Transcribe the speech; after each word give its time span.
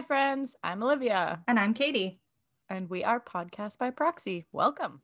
Hi, 0.00 0.06
friends. 0.06 0.56
I'm 0.64 0.82
Olivia, 0.82 1.42
And 1.46 1.58
I'm 1.58 1.74
Katie. 1.74 2.22
and 2.70 2.88
we 2.88 3.04
are 3.04 3.20
Podcast 3.20 3.76
by 3.76 3.90
Proxy. 3.90 4.46
Welcome. 4.50 5.02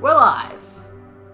We're 0.00 0.14
live. 0.14 0.58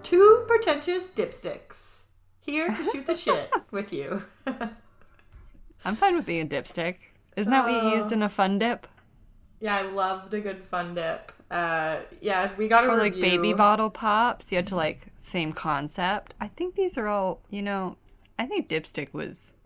Two 0.02 0.44
pretentious 0.48 1.10
dipsticks 1.10 2.00
here 2.40 2.74
to 2.74 2.90
shoot 2.90 3.06
the 3.06 3.14
shit 3.14 3.52
with 3.70 3.92
you. 3.92 4.24
I'm 5.84 5.94
fine 5.94 6.16
with 6.16 6.26
being 6.26 6.46
a 6.46 6.48
dipstick. 6.48 6.96
Isn't 7.36 7.52
that 7.52 7.62
what 7.62 7.84
you 7.84 7.90
used 7.90 8.10
oh. 8.10 8.14
in 8.14 8.22
a 8.24 8.28
fun 8.28 8.58
dip? 8.58 8.88
Yeah, 9.66 9.78
I 9.78 9.82
loved 9.82 10.32
a 10.32 10.40
good 10.40 10.62
fun 10.62 10.94
dip. 10.94 11.32
Uh, 11.50 11.98
yeah, 12.20 12.52
we 12.56 12.68
got 12.68 12.84
a 12.84 12.86
review. 12.86 13.00
Or 13.00 13.02
like 13.02 13.20
baby 13.20 13.52
bottle 13.52 13.90
pops? 13.90 14.52
You 14.52 14.56
had 14.56 14.68
to 14.68 14.76
like, 14.76 15.00
same 15.16 15.52
concept. 15.52 16.34
I 16.40 16.46
think 16.46 16.76
these 16.76 16.96
are 16.96 17.08
all, 17.08 17.40
you 17.50 17.62
know, 17.62 17.96
I 18.38 18.46
think 18.46 18.68
dipstick 18.68 19.12
was. 19.12 19.58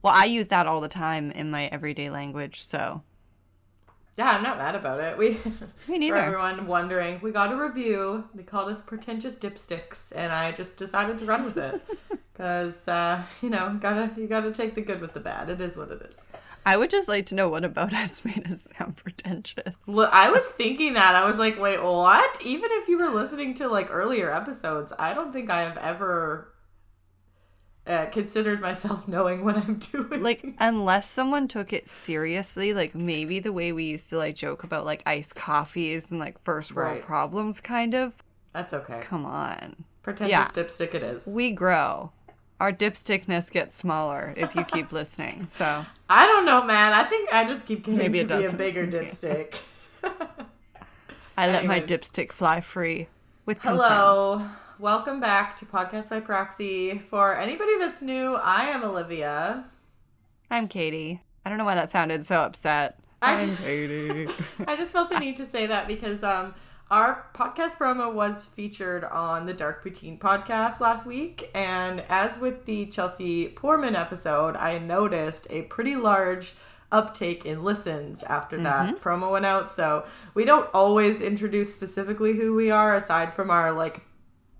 Well, 0.00 0.14
I 0.16 0.24
use 0.24 0.48
that 0.48 0.66
all 0.66 0.80
the 0.80 0.88
time 0.88 1.30
in 1.30 1.50
my 1.50 1.66
everyday 1.66 2.08
language, 2.08 2.62
so. 2.62 3.02
Yeah, 4.16 4.30
I'm 4.30 4.42
not 4.42 4.56
mad 4.56 4.76
about 4.76 5.00
it. 5.00 5.18
We 5.18 5.38
Me 5.88 5.98
neither. 5.98 6.16
for 6.16 6.22
everyone 6.22 6.66
wondering, 6.66 7.20
we 7.20 7.30
got 7.30 7.52
a 7.52 7.56
review. 7.56 8.24
They 8.34 8.44
called 8.44 8.72
us 8.72 8.80
pretentious 8.80 9.34
dipsticks, 9.34 10.10
and 10.16 10.32
I 10.32 10.52
just 10.52 10.78
decided 10.78 11.18
to 11.18 11.26
run 11.26 11.44
with 11.44 11.58
it 11.58 11.82
because 12.32 12.88
uh, 12.88 13.24
you 13.42 13.50
know, 13.50 13.76
gotta 13.78 14.10
you 14.18 14.26
gotta 14.26 14.52
take 14.52 14.74
the 14.74 14.80
good 14.80 15.02
with 15.02 15.12
the 15.12 15.20
bad. 15.20 15.50
It 15.50 15.60
is 15.60 15.76
what 15.76 15.90
it 15.90 16.00
is. 16.00 16.24
I 16.66 16.76
would 16.76 16.90
just 16.90 17.08
like 17.08 17.26
to 17.26 17.34
know 17.34 17.48
what 17.48 17.64
about 17.64 17.92
us 17.92 18.24
made 18.24 18.46
us 18.50 18.68
sound 18.78 18.96
pretentious. 18.96 19.74
Look, 19.86 20.10
I 20.12 20.30
was 20.30 20.46
thinking 20.46 20.94
that 20.94 21.14
I 21.14 21.24
was 21.24 21.38
like, 21.38 21.60
wait, 21.60 21.82
what? 21.82 22.40
Even 22.42 22.70
if 22.72 22.88
you 22.88 22.98
were 22.98 23.10
listening 23.10 23.54
to 23.56 23.68
like 23.68 23.88
earlier 23.90 24.32
episodes, 24.32 24.92
I 24.98 25.14
don't 25.14 25.32
think 25.32 25.50
I 25.50 25.62
have 25.62 25.76
ever 25.76 26.52
uh, 27.86 28.06
considered 28.06 28.60
myself 28.60 29.06
knowing 29.08 29.44
what 29.44 29.56
I'm 29.56 29.78
doing. 29.78 30.22
Like, 30.22 30.44
unless 30.58 31.08
someone 31.08 31.48
took 31.48 31.72
it 31.72 31.88
seriously, 31.88 32.72
like 32.72 32.94
maybe 32.94 33.40
the 33.40 33.52
way 33.52 33.72
we 33.72 33.84
used 33.84 34.08
to 34.10 34.16
like 34.16 34.34
joke 34.36 34.64
about 34.64 34.84
like 34.86 35.02
iced 35.06 35.34
coffees 35.34 36.10
and 36.10 36.18
like 36.18 36.40
first 36.42 36.74
world 36.74 36.94
Right. 36.94 37.02
problems, 37.02 37.60
kind 37.60 37.94
of. 37.94 38.14
that's 38.52 38.72
okay. 38.72 39.00
Come 39.02 39.26
on. 39.26 39.84
Pretentious 40.02 40.30
yeah. 40.32 40.48
dipstick, 40.48 40.94
it 40.94 41.02
is. 41.02 41.26
We 41.26 41.52
grow. 41.52 42.12
Our 42.60 42.72
dipstickness 42.72 43.50
gets 43.50 43.74
smaller 43.74 44.32
if 44.36 44.54
you 44.54 44.64
keep 44.64 44.92
listening. 44.92 45.46
So 45.48 45.84
I 46.08 46.26
don't 46.26 46.46
know, 46.46 46.62
man. 46.64 46.92
I 46.92 47.02
think 47.02 47.32
I 47.32 47.44
just 47.44 47.66
keep 47.66 47.84
getting 47.84 47.98
Maybe 47.98 48.18
to 48.20 48.24
it 48.24 48.28
be 48.28 48.34
a 48.34 48.42
doesn't. 48.42 48.56
bigger 48.56 48.86
dipstick. 48.86 49.56
I 51.36 51.48
let 51.48 51.66
my 51.66 51.80
dipstick 51.80 52.30
fly 52.32 52.60
free 52.60 53.08
with 53.44 53.60
consent. 53.60 53.80
Hello. 53.92 54.48
Welcome 54.78 55.20
back 55.20 55.56
to 55.58 55.66
Podcast 55.66 56.10
by 56.10 56.20
Proxy. 56.20 56.98
For 56.98 57.36
anybody 57.36 57.76
that's 57.78 58.00
new, 58.00 58.34
I 58.36 58.64
am 58.66 58.84
Olivia. 58.84 59.64
I'm 60.50 60.68
Katie. 60.68 61.22
I 61.44 61.48
don't 61.48 61.58
know 61.58 61.64
why 61.64 61.74
that 61.74 61.90
sounded 61.90 62.24
so 62.24 62.36
upset. 62.42 62.98
I- 63.20 63.42
I'm 63.42 63.56
Katie. 63.58 64.28
I 64.66 64.76
just 64.76 64.92
felt 64.92 65.10
the 65.10 65.18
need 65.18 65.36
to 65.38 65.46
say 65.46 65.66
that 65.66 65.88
because 65.88 66.22
um, 66.22 66.54
our 66.94 67.26
podcast 67.34 67.76
promo 67.76 68.14
was 68.14 68.44
featured 68.44 69.02
on 69.02 69.46
the 69.46 69.52
Dark 69.52 69.82
Poutine 69.82 70.16
podcast 70.16 70.78
last 70.78 71.04
week. 71.04 71.50
And 71.52 72.04
as 72.08 72.38
with 72.38 72.66
the 72.66 72.86
Chelsea 72.86 73.48
Poorman 73.48 73.96
episode, 73.96 74.54
I 74.54 74.78
noticed 74.78 75.48
a 75.50 75.62
pretty 75.62 75.96
large 75.96 76.54
uptake 76.92 77.44
in 77.44 77.64
listens 77.64 78.22
after 78.22 78.62
that 78.62 79.00
promo 79.02 79.32
went 79.32 79.44
out. 79.44 79.72
So 79.72 80.06
we 80.34 80.44
don't 80.44 80.70
always 80.72 81.20
introduce 81.20 81.74
specifically 81.74 82.34
who 82.34 82.54
we 82.54 82.70
are 82.70 82.94
aside 82.94 83.34
from 83.34 83.50
our 83.50 83.72
like 83.72 84.02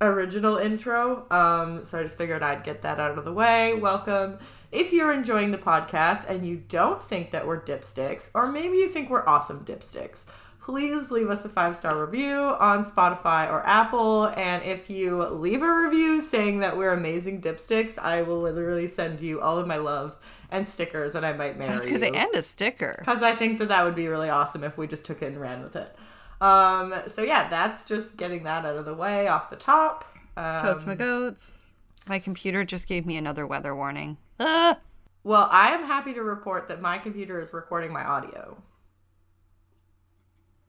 original 0.00 0.56
intro. 0.56 1.30
Um, 1.30 1.84
so 1.84 2.00
I 2.00 2.02
just 2.02 2.18
figured 2.18 2.42
I'd 2.42 2.64
get 2.64 2.82
that 2.82 2.98
out 2.98 3.16
of 3.16 3.24
the 3.24 3.32
way. 3.32 3.74
Welcome. 3.74 4.38
If 4.72 4.92
you're 4.92 5.12
enjoying 5.12 5.52
the 5.52 5.58
podcast 5.58 6.28
and 6.28 6.44
you 6.44 6.64
don't 6.68 7.00
think 7.00 7.30
that 7.30 7.46
we're 7.46 7.60
dipsticks, 7.60 8.30
or 8.34 8.50
maybe 8.50 8.78
you 8.78 8.88
think 8.88 9.08
we're 9.08 9.24
awesome 9.24 9.64
dipsticks, 9.64 10.24
please 10.64 11.10
leave 11.10 11.28
us 11.28 11.44
a 11.44 11.48
five 11.48 11.76
star 11.76 12.04
review 12.04 12.38
on 12.58 12.84
Spotify 12.84 13.50
or 13.50 13.64
Apple. 13.66 14.26
And 14.28 14.62
if 14.64 14.88
you 14.88 15.22
leave 15.24 15.62
a 15.62 15.72
review 15.72 16.22
saying 16.22 16.60
that 16.60 16.76
we're 16.76 16.92
amazing 16.92 17.42
dipsticks, 17.42 17.98
I 17.98 18.22
will 18.22 18.40
literally 18.40 18.88
send 18.88 19.20
you 19.20 19.40
all 19.42 19.58
of 19.58 19.66
my 19.66 19.76
love 19.76 20.16
and 20.50 20.66
stickers, 20.66 21.14
and 21.14 21.26
I 21.26 21.32
might 21.32 21.58
marry 21.58 21.72
That's 21.72 21.84
because 21.84 22.00
you. 22.00 22.12
they 22.12 22.18
and 22.18 22.34
a 22.34 22.42
sticker. 22.42 22.96
Because 22.98 23.22
I 23.22 23.34
think 23.34 23.58
that 23.58 23.68
that 23.68 23.84
would 23.84 23.94
be 23.94 24.08
really 24.08 24.30
awesome 24.30 24.64
if 24.64 24.78
we 24.78 24.86
just 24.86 25.04
took 25.04 25.20
it 25.20 25.26
and 25.26 25.40
ran 25.40 25.62
with 25.62 25.76
it. 25.76 25.94
Um, 26.40 26.94
so 27.08 27.22
yeah, 27.22 27.48
that's 27.48 27.86
just 27.86 28.16
getting 28.16 28.44
that 28.44 28.64
out 28.64 28.76
of 28.76 28.86
the 28.86 28.94
way 28.94 29.28
off 29.28 29.50
the 29.50 29.56
top. 29.56 30.04
Um, 30.36 30.62
Totes 30.62 30.86
my 30.86 30.94
goats. 30.94 31.72
My 32.06 32.18
computer 32.18 32.64
just 32.64 32.86
gave 32.86 33.04
me 33.04 33.16
another 33.16 33.46
weather 33.46 33.74
warning. 33.74 34.16
Ah! 34.40 34.78
well, 35.24 35.48
I 35.50 35.70
am 35.70 35.84
happy 35.84 36.14
to 36.14 36.22
report 36.22 36.68
that 36.68 36.80
my 36.80 36.98
computer 36.98 37.38
is 37.38 37.52
recording 37.52 37.92
my 37.92 38.04
audio. 38.04 38.56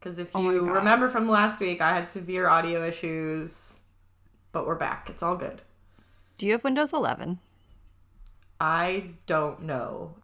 Because 0.06 0.20
if 0.20 0.30
Oh 0.36 0.52
you 0.52 0.70
remember 0.70 1.10
from 1.10 1.28
last 1.28 1.60
week, 1.60 1.82
I 1.82 1.90
had 1.90 2.08
severe 2.08 2.48
audio 2.48 2.86
issues, 2.86 3.80
but 4.52 4.68
we're 4.68 4.76
back. 4.76 5.10
It's 5.10 5.24
all 5.24 5.36
good. 5.36 5.64
Do 6.38 6.46
you 6.46 6.52
have 6.52 6.64
Windows 6.64 6.94
11? 6.94 7.40
I 8.62 9.06
don't 9.26 9.64
know. 9.64 10.18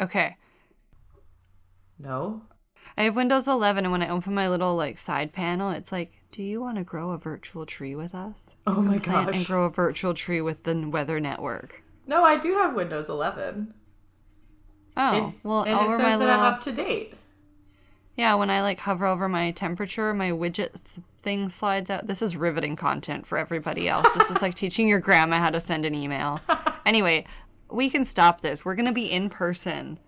Okay. 0.00 0.38
No? 1.98 2.44
I 2.96 3.02
have 3.02 3.14
Windows 3.14 3.46
11, 3.46 3.84
and 3.84 3.92
when 3.92 4.02
I 4.02 4.08
open 4.08 4.32
my 4.32 4.48
little 4.48 4.74
like 4.74 4.96
side 4.96 5.34
panel, 5.34 5.70
it's 5.70 5.92
like, 5.92 6.12
"Do 6.32 6.42
you 6.42 6.62
want 6.62 6.78
to 6.78 6.82
grow 6.82 7.10
a 7.10 7.18
virtual 7.18 7.66
tree 7.66 7.94
with 7.94 8.14
us? 8.14 8.56
Oh 8.66 8.80
my 8.80 8.98
Plant 8.98 9.36
and 9.36 9.44
grow 9.44 9.66
a 9.66 9.70
virtual 9.70 10.14
tree 10.14 10.40
with 10.40 10.62
the 10.62 10.88
Weather 10.88 11.20
Network." 11.20 11.82
No, 12.06 12.24
I 12.24 12.38
do 12.38 12.54
have 12.54 12.74
Windows 12.74 13.10
11. 13.10 13.74
Oh, 14.96 15.34
well, 15.42 15.64
and 15.64 15.78
it 15.78 15.90
says 15.90 15.98
my 15.98 16.10
that 16.12 16.18
little 16.20 16.34
I'm 16.36 16.54
up 16.54 16.62
to 16.62 16.72
date. 16.72 17.12
Yeah, 18.16 18.34
when 18.34 18.50
I 18.50 18.62
like 18.62 18.78
hover 18.78 19.06
over 19.06 19.28
my 19.28 19.50
temperature, 19.50 20.14
my 20.14 20.30
widget 20.30 20.72
th- 20.72 21.06
thing 21.20 21.50
slides 21.50 21.90
out. 21.90 22.06
This 22.06 22.22
is 22.22 22.36
riveting 22.36 22.76
content 22.76 23.26
for 23.26 23.36
everybody 23.36 23.88
else. 23.88 24.08
this 24.14 24.30
is 24.30 24.40
like 24.40 24.54
teaching 24.56 24.88
your 24.88 25.00
grandma 25.00 25.38
how 25.38 25.50
to 25.50 25.60
send 25.60 25.84
an 25.84 25.94
email. 25.94 26.40
Anyway, 26.86 27.26
we 27.70 27.90
can 27.90 28.04
stop 28.04 28.40
this. 28.40 28.64
We're 28.64 28.74
going 28.74 28.86
to 28.86 28.92
be 28.92 29.10
in 29.10 29.28
person 29.28 29.98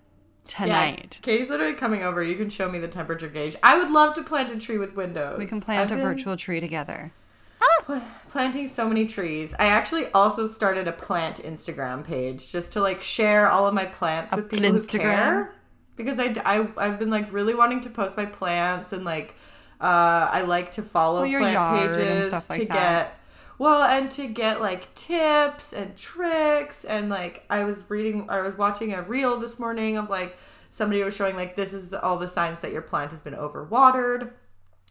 tonight. 0.47 1.21
Yeah, 1.23 1.33
Katie's 1.33 1.51
literally 1.51 1.75
coming 1.75 2.03
over. 2.03 2.23
You 2.23 2.37
can 2.37 2.49
show 2.49 2.71
me 2.71 2.79
the 2.79 2.89
temperature 2.89 3.29
gauge. 3.29 3.57
I 3.63 3.79
would 3.79 3.91
love 3.91 4.15
to 4.15 4.23
plant 4.23 4.51
a 4.51 4.59
tree 4.59 4.79
with 4.79 4.97
windows. 4.97 5.39
We 5.39 5.47
can 5.47 5.61
plant 5.61 5.93
I've 5.93 5.99
a 5.99 6.03
virtual 6.03 6.37
tree 6.37 6.61
together. 6.61 7.13
Ah! 7.61 7.83
pla- 7.85 8.03
planting 8.31 8.69
so 8.69 8.89
many 8.89 9.07
trees. 9.07 9.55
I 9.59 9.67
actually 9.67 10.07
also 10.13 10.47
started 10.47 10.89
a 10.89 10.93
plant 10.93 11.43
Instagram 11.43 12.05
page 12.05 12.49
just 12.51 12.73
to 12.75 12.81
like 12.81 13.03
share 13.03 13.51
all 13.51 13.67
of 13.67 13.75
my 13.75 13.85
plants 13.85 14.35
with 14.35 14.51
people 14.51 14.71
who 14.71 14.79
Plinstagram? 14.79 15.01
care. 15.01 15.55
Because 15.98 16.19
I, 16.19 16.34
I 16.47 16.66
I've 16.78 16.98
been 16.98 17.10
like 17.10 17.31
really 17.31 17.54
wanting 17.54 17.82
to 17.82 17.91
post 17.91 18.16
my 18.16 18.25
plants 18.25 18.94
and 18.94 19.04
like 19.04 19.34
uh, 19.81 20.28
I 20.32 20.41
like 20.42 20.72
to 20.72 20.82
follow 20.82 21.20
Well, 21.20 21.28
plant 21.41 21.94
pages 21.94 22.28
stuff 22.28 22.48
like 22.48 22.60
to 22.62 22.66
that. 22.69 22.75
get 22.75 23.14
well 23.59 23.82
and 23.82 24.10
to 24.12 24.26
get 24.28 24.60
like 24.60 24.94
tips 24.94 25.72
and 25.75 25.97
tricks 25.97 26.84
and 26.84 27.10
like 27.10 27.44
I 27.50 27.64
was 27.64 27.84
reading 27.88 28.31
I 28.31 28.41
was 28.41 28.56
watching 28.56 28.94
a 28.94 29.03
reel 29.03 29.38
this 29.38 29.59
morning 29.59 29.97
of 29.98 30.09
like 30.09 30.36
somebody 30.70 31.03
was 31.03 31.14
showing 31.14 31.36
like 31.36 31.56
this 31.56 31.72
is 31.72 31.88
the, 31.91 32.00
all 32.03 32.16
the 32.19 32.28
signs 32.28 32.60
that 32.60 32.72
your 32.72 32.82
plant 32.82 33.10
has 33.10 33.20
been 33.20 33.34
overwatered. 33.34 34.30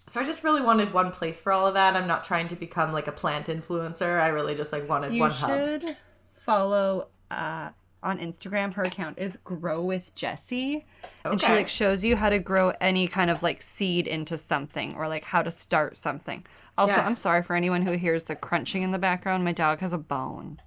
So 0.10 0.22
I 0.22 0.24
just 0.24 0.44
really 0.44 0.62
wanted 0.62 0.94
one 0.94 1.12
place 1.12 1.42
for 1.42 1.52
all 1.52 1.68
of 1.68 1.74
that. 1.74 1.96
I'm 1.96 2.08
not 2.08 2.24
trying 2.24 2.48
to 2.50 2.56
become 2.56 2.94
like 2.94 3.08
a 3.08 3.12
plant 3.12 3.48
influencer. 3.48 4.22
I 4.22 4.28
really 4.30 4.56
just 4.56 4.72
like 4.72 4.88
wanted 4.88 5.14
You 5.14 5.20
one 5.22 5.32
hub. 5.32 5.50
should 5.50 5.98
follow 6.34 7.08
uh, 7.30 7.70
on 8.04 8.20
Instagram. 8.20 8.74
Her 8.74 8.84
account 8.84 9.18
is 9.18 9.38
Grow 9.44 9.82
with 9.82 10.14
Jessie, 10.16 10.86
and 11.26 11.42
she 11.42 11.48
like 11.48 11.68
shows 11.68 12.04
you 12.04 12.16
how 12.16 12.30
to 12.30 12.40
grow 12.40 12.74
any 12.82 13.08
kind 13.08 13.30
of 13.30 13.44
like 13.44 13.62
seed 13.62 14.08
into 14.08 14.38
something 14.38 14.96
or 14.96 15.08
like 15.08 15.24
how 15.24 15.42
to 15.42 15.52
start 15.52 15.98
something. 15.98 16.46
Also, 16.78 16.94
I'm 16.94 17.16
sorry 17.16 17.42
for 17.42 17.56
anyone 17.56 17.82
who 17.82 17.94
hears 17.94 18.26
the 18.26 18.36
crunching 18.36 18.84
in 18.84 18.92
the 18.92 19.00
background. 19.00 19.44
My 19.44 19.52
dog 19.52 19.80
has 19.80 19.94
a 19.94 19.98
bone. 19.98 20.60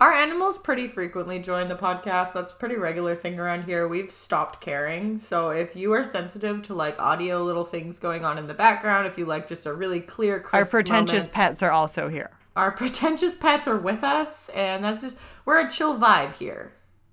Our 0.00 0.12
animals 0.12 0.58
pretty 0.58 0.88
frequently 0.88 1.38
join 1.38 1.68
the 1.68 1.76
podcast. 1.76 2.32
That's 2.32 2.50
a 2.50 2.56
pretty 2.56 2.74
regular 2.74 3.14
thing 3.14 3.38
around 3.38 3.62
here. 3.62 3.86
We've 3.86 4.10
stopped 4.10 4.60
caring. 4.60 5.20
So 5.20 5.50
if 5.50 5.76
you 5.76 5.92
are 5.92 6.04
sensitive 6.04 6.62
to 6.62 6.74
like 6.74 6.98
audio 6.98 7.44
little 7.44 7.62
things 7.62 8.00
going 8.00 8.24
on 8.24 8.36
in 8.36 8.48
the 8.48 8.54
background, 8.54 9.06
if 9.06 9.16
you 9.16 9.24
like 9.24 9.46
just 9.46 9.66
a 9.66 9.72
really 9.72 10.00
clear, 10.00 10.40
crisp 10.40 10.54
Our 10.54 10.64
pretentious 10.64 11.26
moment, 11.26 11.32
pets 11.32 11.62
are 11.62 11.70
also 11.70 12.08
here. 12.08 12.30
Our 12.56 12.72
pretentious 12.76 13.34
pets 13.34 13.66
are 13.66 13.78
with 13.78 14.04
us, 14.04 14.48
and 14.50 14.84
that's 14.84 15.02
just 15.02 15.18
we're 15.44 15.66
a 15.66 15.70
chill 15.70 15.98
vibe 15.98 16.34
here, 16.34 16.72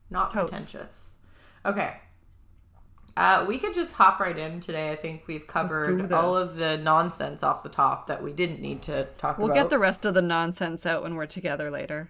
not 0.09 0.31
Totes. 0.31 0.51
pretentious. 0.51 1.13
Okay. 1.65 1.95
Uh, 3.17 3.45
we 3.47 3.57
could 3.57 3.75
just 3.75 3.93
hop 3.93 4.19
right 4.19 4.37
in 4.37 4.61
today. 4.61 4.91
I 4.91 4.95
think 4.95 5.23
we've 5.27 5.45
covered 5.45 6.11
all 6.13 6.35
of 6.35 6.55
the 6.55 6.77
nonsense 6.77 7.43
off 7.43 7.61
the 7.61 7.69
top 7.69 8.07
that 8.07 8.23
we 8.23 8.31
didn't 8.31 8.61
need 8.61 8.81
to 8.83 9.05
talk 9.17 9.37
about. 9.37 9.45
We'll 9.45 9.53
get 9.53 9.69
the 9.69 9.79
rest 9.79 10.05
of 10.05 10.13
the 10.13 10.21
nonsense 10.21 10.85
out 10.85 11.03
when 11.03 11.15
we're 11.15 11.25
together 11.25 11.69
later. 11.69 12.09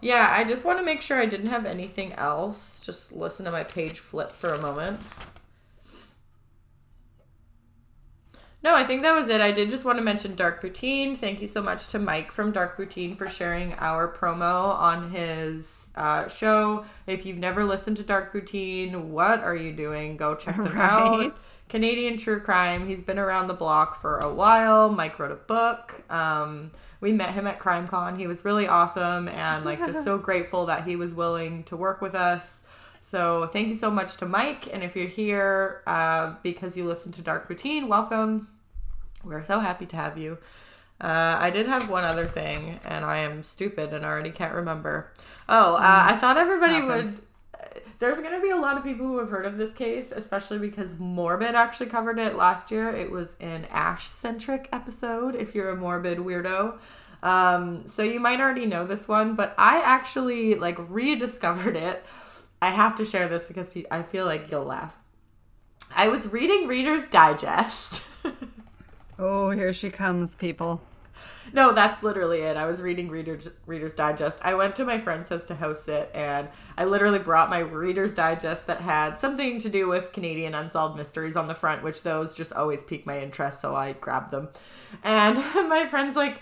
Yeah, 0.00 0.32
I 0.34 0.44
just 0.44 0.64
want 0.64 0.78
to 0.78 0.84
make 0.84 1.02
sure 1.02 1.18
I 1.18 1.26
didn't 1.26 1.48
have 1.48 1.66
anything 1.66 2.14
else. 2.14 2.80
Just 2.84 3.12
listen 3.12 3.44
to 3.44 3.52
my 3.52 3.64
page 3.64 3.98
flip 3.98 4.30
for 4.30 4.54
a 4.54 4.60
moment. 4.60 5.00
No, 8.62 8.74
I 8.74 8.84
think 8.84 9.00
that 9.02 9.14
was 9.14 9.28
it. 9.28 9.40
I 9.40 9.52
did 9.52 9.70
just 9.70 9.86
want 9.86 9.96
to 9.96 10.04
mention 10.04 10.34
Dark 10.34 10.60
Poutine. 10.62 11.16
Thank 11.16 11.40
you 11.40 11.46
so 11.46 11.62
much 11.62 11.88
to 11.88 11.98
Mike 11.98 12.30
from 12.30 12.52
Dark 12.52 12.76
Poutine 12.76 13.16
for 13.16 13.26
sharing 13.26 13.72
our 13.78 14.06
promo 14.14 14.74
on 14.78 15.10
his 15.12 15.88
uh, 15.96 16.28
show. 16.28 16.84
If 17.06 17.24
you've 17.24 17.38
never 17.38 17.64
listened 17.64 17.96
to 17.96 18.02
Dark 18.02 18.34
Poutine, 18.34 19.04
what 19.04 19.40
are 19.42 19.56
you 19.56 19.72
doing? 19.72 20.18
Go 20.18 20.34
check 20.34 20.56
them 20.56 20.66
Right. 20.76 21.28
out. 21.28 21.54
Canadian 21.70 22.18
true 22.18 22.38
crime. 22.40 22.86
He's 22.86 23.00
been 23.00 23.18
around 23.18 23.46
the 23.46 23.54
block 23.54 23.98
for 23.98 24.18
a 24.18 24.32
while. 24.32 24.90
Mike 24.90 25.18
wrote 25.18 25.32
a 25.32 25.36
book. 25.36 26.02
Um, 26.10 26.70
we 27.00 27.12
met 27.12 27.30
him 27.30 27.46
at 27.46 27.58
CrimeCon. 27.60 28.18
He 28.18 28.26
was 28.26 28.44
really 28.44 28.68
awesome 28.68 29.26
and 29.28 29.64
like 29.64 29.78
just 29.86 30.04
so 30.04 30.18
grateful 30.18 30.66
that 30.66 30.84
he 30.84 30.96
was 30.96 31.14
willing 31.14 31.64
to 31.64 31.76
work 31.76 32.02
with 32.02 32.14
us. 32.14 32.59
So 33.10 33.50
thank 33.52 33.66
you 33.66 33.74
so 33.74 33.90
much 33.90 34.18
to 34.18 34.26
Mike. 34.26 34.72
And 34.72 34.84
if 34.84 34.94
you're 34.94 35.08
here 35.08 35.82
uh, 35.84 36.34
because 36.44 36.76
you 36.76 36.84
listen 36.84 37.10
to 37.10 37.22
Dark 37.22 37.48
Poutine, 37.48 37.88
welcome. 37.88 38.46
We're 39.24 39.44
so 39.44 39.58
happy 39.58 39.84
to 39.86 39.96
have 39.96 40.16
you. 40.16 40.38
Uh, 41.00 41.36
I 41.40 41.50
did 41.50 41.66
have 41.66 41.90
one 41.90 42.04
other 42.04 42.24
thing, 42.24 42.78
and 42.84 43.04
I 43.04 43.16
am 43.16 43.42
stupid 43.42 43.92
and 43.92 44.04
already 44.04 44.30
can't 44.30 44.54
remember. 44.54 45.10
Oh, 45.48 45.74
uh, 45.74 45.80
I 45.80 46.18
thought 46.18 46.36
everybody 46.36 46.74
Happens. 46.74 47.16
would. 47.16 47.82
There's 47.98 48.18
going 48.18 48.36
to 48.36 48.40
be 48.40 48.50
a 48.50 48.56
lot 48.56 48.76
of 48.78 48.84
people 48.84 49.06
who 49.06 49.18
have 49.18 49.30
heard 49.30 49.44
of 49.44 49.58
this 49.58 49.72
case, 49.72 50.12
especially 50.12 50.58
because 50.60 51.00
Morbid 51.00 51.56
actually 51.56 51.86
covered 51.86 52.20
it 52.20 52.36
last 52.36 52.70
year. 52.70 52.90
It 52.90 53.10
was 53.10 53.34
an 53.40 53.66
Ash 53.72 54.06
centric 54.06 54.68
episode, 54.72 55.34
if 55.34 55.52
you're 55.52 55.70
a 55.70 55.76
Morbid 55.76 56.18
weirdo. 56.18 56.78
Um, 57.24 57.88
so 57.88 58.04
you 58.04 58.20
might 58.20 58.40
already 58.40 58.66
know 58.66 58.86
this 58.86 59.08
one, 59.08 59.34
but 59.34 59.52
I 59.58 59.80
actually 59.80 60.54
like 60.54 60.76
rediscovered 60.88 61.76
it. 61.76 62.04
I 62.62 62.70
have 62.70 62.96
to 62.96 63.06
share 63.06 63.28
this 63.28 63.44
because 63.44 63.70
I 63.90 64.02
feel 64.02 64.26
like 64.26 64.50
you'll 64.50 64.64
laugh. 64.64 64.96
I 65.94 66.08
was 66.08 66.32
reading 66.32 66.68
Reader's 66.68 67.08
Digest. 67.08 68.06
Oh, 69.22 69.50
here 69.50 69.74
she 69.74 69.90
comes, 69.90 70.34
people. 70.34 70.80
No, 71.52 71.74
that's 71.74 72.02
literally 72.02 72.40
it. 72.40 72.56
I 72.56 72.64
was 72.64 72.80
reading 72.80 73.10
Reader's 73.10 73.48
Reader's 73.66 73.94
Digest. 73.94 74.38
I 74.40 74.54
went 74.54 74.76
to 74.76 74.84
my 74.86 74.98
friend's 74.98 75.28
house 75.28 75.44
to 75.46 75.54
host 75.54 75.90
it, 75.90 76.10
and 76.14 76.48
I 76.78 76.84
literally 76.84 77.18
brought 77.18 77.50
my 77.50 77.58
Reader's 77.58 78.14
Digest 78.14 78.66
that 78.66 78.80
had 78.80 79.18
something 79.18 79.58
to 79.60 79.68
do 79.68 79.88
with 79.88 80.12
Canadian 80.12 80.54
unsolved 80.54 80.96
mysteries 80.96 81.36
on 81.36 81.48
the 81.48 81.54
front, 81.54 81.82
which 81.82 82.02
those 82.02 82.34
just 82.34 82.54
always 82.54 82.82
pique 82.82 83.04
my 83.04 83.20
interest, 83.20 83.60
so 83.60 83.76
I 83.76 83.92
grabbed 83.92 84.30
them. 84.30 84.48
And 85.04 85.36
my 85.68 85.86
friend's 85.90 86.16
like, 86.16 86.40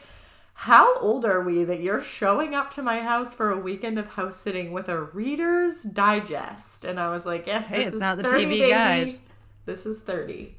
"How 0.63 0.97
old 0.99 1.25
are 1.25 1.41
we 1.41 1.63
that 1.65 1.81
you're 1.81 2.03
showing 2.03 2.55
up 2.55 2.71
to 2.73 2.83
my 2.83 3.01
house 3.01 3.33
for 3.35 3.51
a 3.51 3.57
weekend 3.59 3.99
of 3.99 4.09
house 4.09 4.37
sitting 4.37 4.73
with 4.73 4.89
a 4.89 5.01
Reader's 5.01 5.83
Digest?" 5.85 6.85
And 6.85 6.99
I 6.99 7.11
was 7.11 7.25
like, 7.27 7.47
"Yes, 7.47 7.67
Hey, 7.69 7.79
this 7.79 7.87
it's 7.89 7.95
is 7.97 8.01
not 8.01 8.17
the 8.17 8.25
30, 8.25 8.45
TV 8.45 8.49
baby. 8.61 8.71
guide. 8.71 9.19
This 9.67 9.87
is 9.87 10.01
30." 10.01 10.57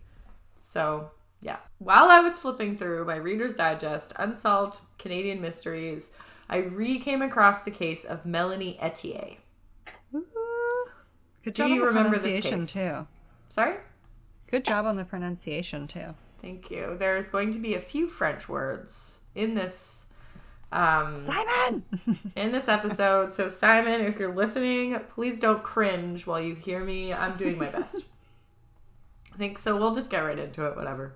So, 0.64 1.12
yeah. 1.42 1.58
While 1.80 2.10
I 2.10 2.20
was 2.20 2.38
flipping 2.38 2.78
through 2.78 3.06
my 3.06 3.16
Reader's 3.16 3.56
Digest, 3.56 4.14
Unsolved 4.18 4.80
Canadian 4.98 5.42
Mysteries, 5.42 6.12
I 6.50 6.58
re 6.58 6.98
came 7.00 7.22
across 7.22 7.64
the 7.64 7.72
case 7.72 8.04
of 8.06 8.26
Melanie 8.26 8.78
Ethier. 8.82 9.38
Good 11.44 11.54
Do 11.54 11.68
you 11.68 11.74
on 11.74 11.80
the 11.80 11.86
remember 11.86 12.20
this 12.20 12.44
case? 12.44 12.72
too. 12.72 13.08
Sorry? 13.50 13.76
Good 14.48 14.66
job 14.66 14.86
on 14.86 14.98
the 14.98 15.06
pronunciation 15.06 15.88
too. 15.88 16.16
Thank 16.42 16.70
you. 16.72 16.96
There's 17.00 17.28
going 17.28 17.52
to 17.54 17.60
be 17.60 17.76
a 17.76 17.80
few 17.82 18.08
French 18.08 18.48
words 18.50 19.20
in 19.40 19.56
this 19.56 20.04
um 20.72 21.22
Simon. 21.22 21.84
in 22.36 22.52
this 22.52 22.68
episode. 22.68 23.34
So 23.34 23.50
Simon, 23.50 24.02
if 24.02 24.20
you're 24.20 24.34
listening, 24.34 25.00
please 25.10 25.40
don't 25.40 25.64
cringe 25.64 26.28
while 26.28 26.40
you 26.40 26.56
hear 26.56 26.84
me. 26.84 27.14
I'm 27.14 27.38
doing 27.38 27.58
my 27.58 27.70
best. 27.70 27.98
I 29.34 29.38
think 29.38 29.58
so. 29.58 29.78
We'll 29.78 29.96
just 29.96 30.10
get 30.10 30.20
right 30.20 30.38
into 30.38 30.66
it, 30.66 30.76
whatever. 30.76 31.16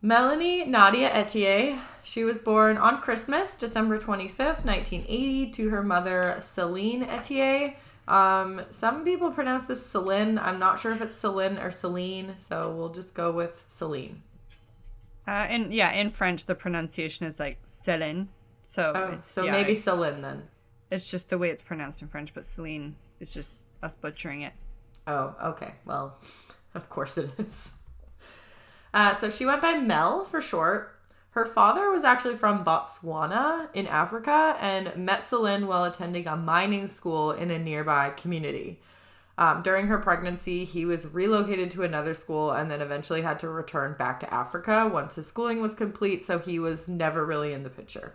Melanie 0.00 0.64
Nadia 0.64 1.10
Ethier. 1.10 1.80
She 2.04 2.22
was 2.22 2.38
born 2.38 2.76
on 2.76 3.00
Christmas, 3.00 3.56
December 3.56 3.98
25th, 3.98 4.64
1980, 4.64 5.50
to 5.50 5.70
her 5.70 5.82
mother, 5.82 6.36
Celine 6.40 7.04
Ethier. 7.04 7.74
Um, 8.06 8.62
some 8.70 9.04
people 9.04 9.30
pronounce 9.30 9.64
this 9.64 9.84
Celine. 9.84 10.38
I'm 10.38 10.58
not 10.58 10.80
sure 10.80 10.92
if 10.92 11.02
it's 11.02 11.16
Celine 11.16 11.58
or 11.58 11.70
Celine, 11.70 12.36
so 12.38 12.72
we'll 12.74 12.88
just 12.90 13.12
go 13.12 13.32
with 13.32 13.64
Celine. 13.66 14.22
Uh, 15.28 15.46
and 15.50 15.74
yeah, 15.74 15.92
in 15.92 16.08
French 16.08 16.46
the 16.46 16.54
pronunciation 16.54 17.26
is 17.26 17.38
like 17.38 17.58
Céline. 17.66 18.28
So 18.62 18.92
Oh, 18.94 19.18
so 19.20 19.44
yeah, 19.44 19.52
maybe 19.52 19.72
it's, 19.72 19.82
Celine 19.84 20.22
then. 20.22 20.44
it's 20.90 21.10
just 21.10 21.28
the 21.28 21.36
way 21.36 21.50
it's 21.50 21.60
pronounced 21.60 22.00
in 22.00 22.08
French, 22.08 22.32
but 22.32 22.46
Celine 22.46 22.96
is 23.20 23.34
just 23.34 23.52
us 23.82 23.94
butchering 23.94 24.40
it. 24.40 24.54
Oh, 25.06 25.34
okay. 25.44 25.74
Well, 25.84 26.16
of 26.74 26.88
course 26.88 27.18
it 27.18 27.28
is. 27.38 27.74
Uh, 28.94 29.14
so 29.16 29.28
she 29.28 29.44
went 29.44 29.60
by 29.60 29.74
Mel 29.78 30.24
for 30.24 30.40
short. 30.40 30.94
Her 31.32 31.44
father 31.44 31.90
was 31.90 32.04
actually 32.04 32.36
from 32.36 32.64
Botswana 32.64 33.68
in 33.74 33.86
Africa 33.86 34.56
and 34.60 34.96
met 34.96 35.24
Celine 35.24 35.66
while 35.66 35.84
attending 35.84 36.26
a 36.26 36.36
mining 36.36 36.86
school 36.86 37.32
in 37.32 37.50
a 37.50 37.58
nearby 37.58 38.08
community. 38.10 38.80
Um, 39.38 39.62
during 39.62 39.86
her 39.86 39.98
pregnancy, 39.98 40.64
he 40.64 40.84
was 40.84 41.06
relocated 41.06 41.70
to 41.70 41.84
another 41.84 42.12
school 42.12 42.50
and 42.50 42.68
then 42.68 42.80
eventually 42.82 43.22
had 43.22 43.38
to 43.38 43.48
return 43.48 43.94
back 43.96 44.18
to 44.20 44.34
Africa 44.34 44.90
once 44.92 45.14
his 45.14 45.28
schooling 45.28 45.62
was 45.62 45.74
complete, 45.74 46.24
so 46.24 46.40
he 46.40 46.58
was 46.58 46.88
never 46.88 47.24
really 47.24 47.52
in 47.52 47.62
the 47.62 47.70
picture. 47.70 48.14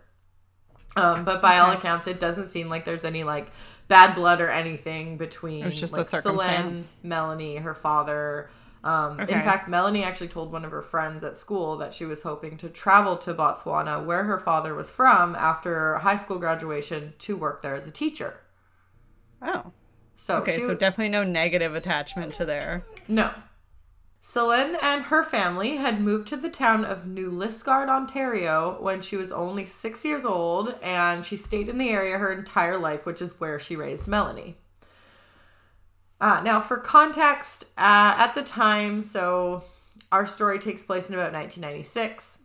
Um, 0.98 1.24
but 1.24 1.42
by 1.42 1.60
all 1.60 1.72
accounts, 1.72 2.08
it 2.08 2.20
doesn't 2.20 2.50
seem 2.50 2.68
like 2.68 2.84
there's 2.84 3.06
any 3.06 3.24
like 3.24 3.52
bad 3.88 4.16
blood 4.16 4.42
or 4.42 4.50
anything 4.50 5.16
between 5.18 5.64
just 5.72 5.94
like. 5.94 6.06
Celine, 6.06 6.78
Melanie, 7.04 7.56
her 7.56 7.74
father. 7.74 8.50
Um, 8.84 9.18
Okay. 9.22 9.34
In 9.34 9.42
fact, 9.44 9.70
Melanie 9.70 10.04
actually 10.04 10.28
told 10.28 10.52
one 10.52 10.66
of 10.66 10.72
her 10.72 10.82
friends 10.82 11.24
at 11.24 11.38
school 11.38 11.78
that 11.78 11.94
she 11.94 12.04
was 12.04 12.24
hoping 12.24 12.58
to 12.58 12.68
travel 12.68 13.16
to 13.16 13.34
Botswana, 13.34 14.04
where 14.06 14.26
her 14.26 14.38
father 14.40 14.76
was 14.76 14.90
from, 14.90 15.36
after 15.36 15.96
high 16.00 16.18
school 16.18 16.38
graduation 16.38 17.14
to 17.20 17.38
work 17.38 17.62
there 17.62 17.76
as 17.76 17.88
a 17.88 17.92
teacher. 17.92 18.42
Oh. 19.42 19.72
So 20.24 20.38
Okay, 20.38 20.62
so 20.62 20.74
definitely 20.74 21.10
no 21.10 21.26
negative 21.26 21.76
attachment 21.76 22.32
to 22.36 22.46
there. 22.46 22.86
No. 23.10 23.32
Celine 24.22 24.78
and 24.82 25.04
her 25.06 25.22
family 25.22 25.76
had 25.76 26.00
moved 26.00 26.30
to 26.30 26.38
the 26.38 26.50
town 26.50 26.86
of 26.86 27.06
New 27.06 27.30
Liskeard, 27.30 27.90
Ontario, 27.90 28.78
when 28.80 29.02
she 29.02 29.18
was 29.18 29.34
only 29.34 29.66
six 29.66 30.06
years 30.06 30.24
old, 30.24 30.76
and 30.82 31.26
she 31.26 31.36
stayed 31.36 31.68
in 31.68 31.78
the 31.78 31.90
area 31.90 32.18
her 32.18 32.32
entire 32.32 32.78
life, 32.78 33.06
which 33.06 33.22
is 33.22 33.38
where 33.42 33.60
she 33.60 33.76
raised 33.76 34.08
Melanie. 34.08 34.56
Uh, 36.22 36.40
now, 36.42 36.62
for 36.62 36.78
context, 36.78 37.66
uh, 37.78 38.16
at 38.18 38.34
the 38.34 38.44
time, 38.44 39.04
so 39.04 39.62
our 40.10 40.26
story 40.26 40.58
takes 40.58 40.84
place 40.84 41.10
in 41.10 41.16
about 41.16 41.34
1996. 41.34 42.44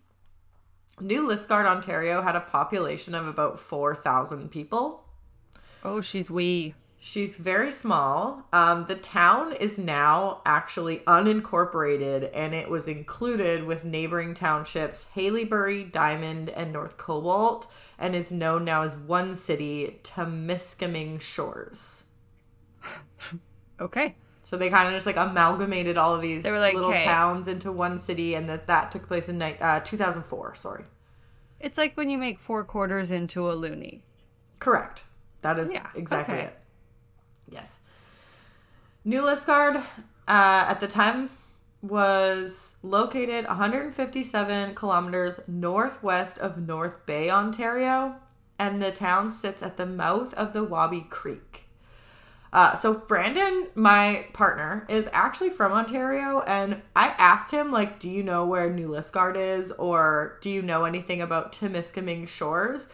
New 1.00 1.28
Liskeard, 1.28 1.64
Ontario 1.64 2.22
had 2.22 2.34
a 2.34 2.40
population 2.40 3.14
of 3.14 3.28
about 3.28 3.60
4,000 3.60 4.50
people. 4.50 5.04
Oh, 5.84 6.00
she's 6.00 6.28
wee. 6.28 6.74
She's 7.08 7.36
very 7.36 7.72
small. 7.72 8.46
Um, 8.52 8.84
the 8.86 8.94
town 8.94 9.54
is 9.54 9.78
now 9.78 10.42
actually 10.44 10.98
unincorporated 11.06 12.28
and 12.34 12.52
it 12.52 12.68
was 12.68 12.86
included 12.86 13.64
with 13.64 13.82
neighboring 13.82 14.34
townships 14.34 15.06
Haileybury, 15.16 15.90
Dymond, 15.90 16.52
and 16.54 16.70
North 16.70 16.98
Cobalt 16.98 17.66
and 17.98 18.14
is 18.14 18.30
known 18.30 18.66
now 18.66 18.82
as 18.82 18.94
one 18.94 19.34
city, 19.34 20.00
Temiskaming 20.04 21.18
Shores. 21.22 22.02
Okay. 23.80 24.14
So 24.42 24.58
they 24.58 24.68
kind 24.68 24.88
of 24.88 24.92
just 24.92 25.06
like 25.06 25.16
amalgamated 25.16 25.96
all 25.96 26.14
of 26.14 26.20
these 26.20 26.44
like, 26.44 26.74
little 26.74 26.92
"Hey." 26.92 27.06
towns 27.06 27.48
into 27.48 27.72
one 27.72 27.98
city 27.98 28.34
and 28.34 28.50
that 28.50 28.66
that 28.66 28.92
took 28.92 29.08
place 29.08 29.30
in 29.30 29.40
uh, 29.40 29.80
2004, 29.80 30.56
sorry. 30.56 30.84
It's 31.58 31.78
like 31.78 31.96
when 31.96 32.10
you 32.10 32.18
make 32.18 32.38
four 32.38 32.64
quarters 32.64 33.10
into 33.10 33.50
a 33.50 33.54
loony. 33.54 34.02
Correct. 34.58 35.04
That 35.40 35.58
is 35.58 35.72
Yeah, 35.72 35.88
exactly 35.94 36.34
okay. 36.34 36.44
it. 36.44 36.57
Yes. 37.50 37.78
New 39.04 39.22
Liskeard, 39.22 39.76
uh, 39.76 39.82
at 40.26 40.80
the 40.80 40.88
time, 40.88 41.30
was 41.80 42.76
located 42.82 43.46
157 43.46 44.74
kilometers 44.74 45.40
northwest 45.46 46.38
of 46.38 46.58
North 46.58 47.06
Bay, 47.06 47.30
Ontario, 47.30 48.16
and 48.58 48.82
the 48.82 48.90
town 48.90 49.30
sits 49.30 49.62
at 49.62 49.76
the 49.76 49.86
mouth 49.86 50.34
of 50.34 50.52
the 50.52 50.64
Wabi 50.64 51.02
Creek. 51.08 51.64
Uh, 52.52 52.74
so 52.74 52.94
Brandon, 52.94 53.68
my 53.74 54.26
partner, 54.32 54.86
is 54.88 55.08
actually 55.12 55.50
from 55.50 55.70
Ontario, 55.70 56.40
and 56.40 56.80
I 56.96 57.08
asked 57.18 57.50
him 57.50 57.70
like, 57.70 57.98
"Do 57.98 58.08
you 58.08 58.22
know 58.22 58.46
where 58.46 58.70
New 58.70 58.88
Liskeard 58.88 59.36
is, 59.36 59.70
or 59.72 60.38
do 60.40 60.48
you 60.50 60.62
know 60.62 60.84
anything 60.84 61.20
about 61.20 61.52
Temiskaming 61.52 62.26
Shores?" 62.26 62.88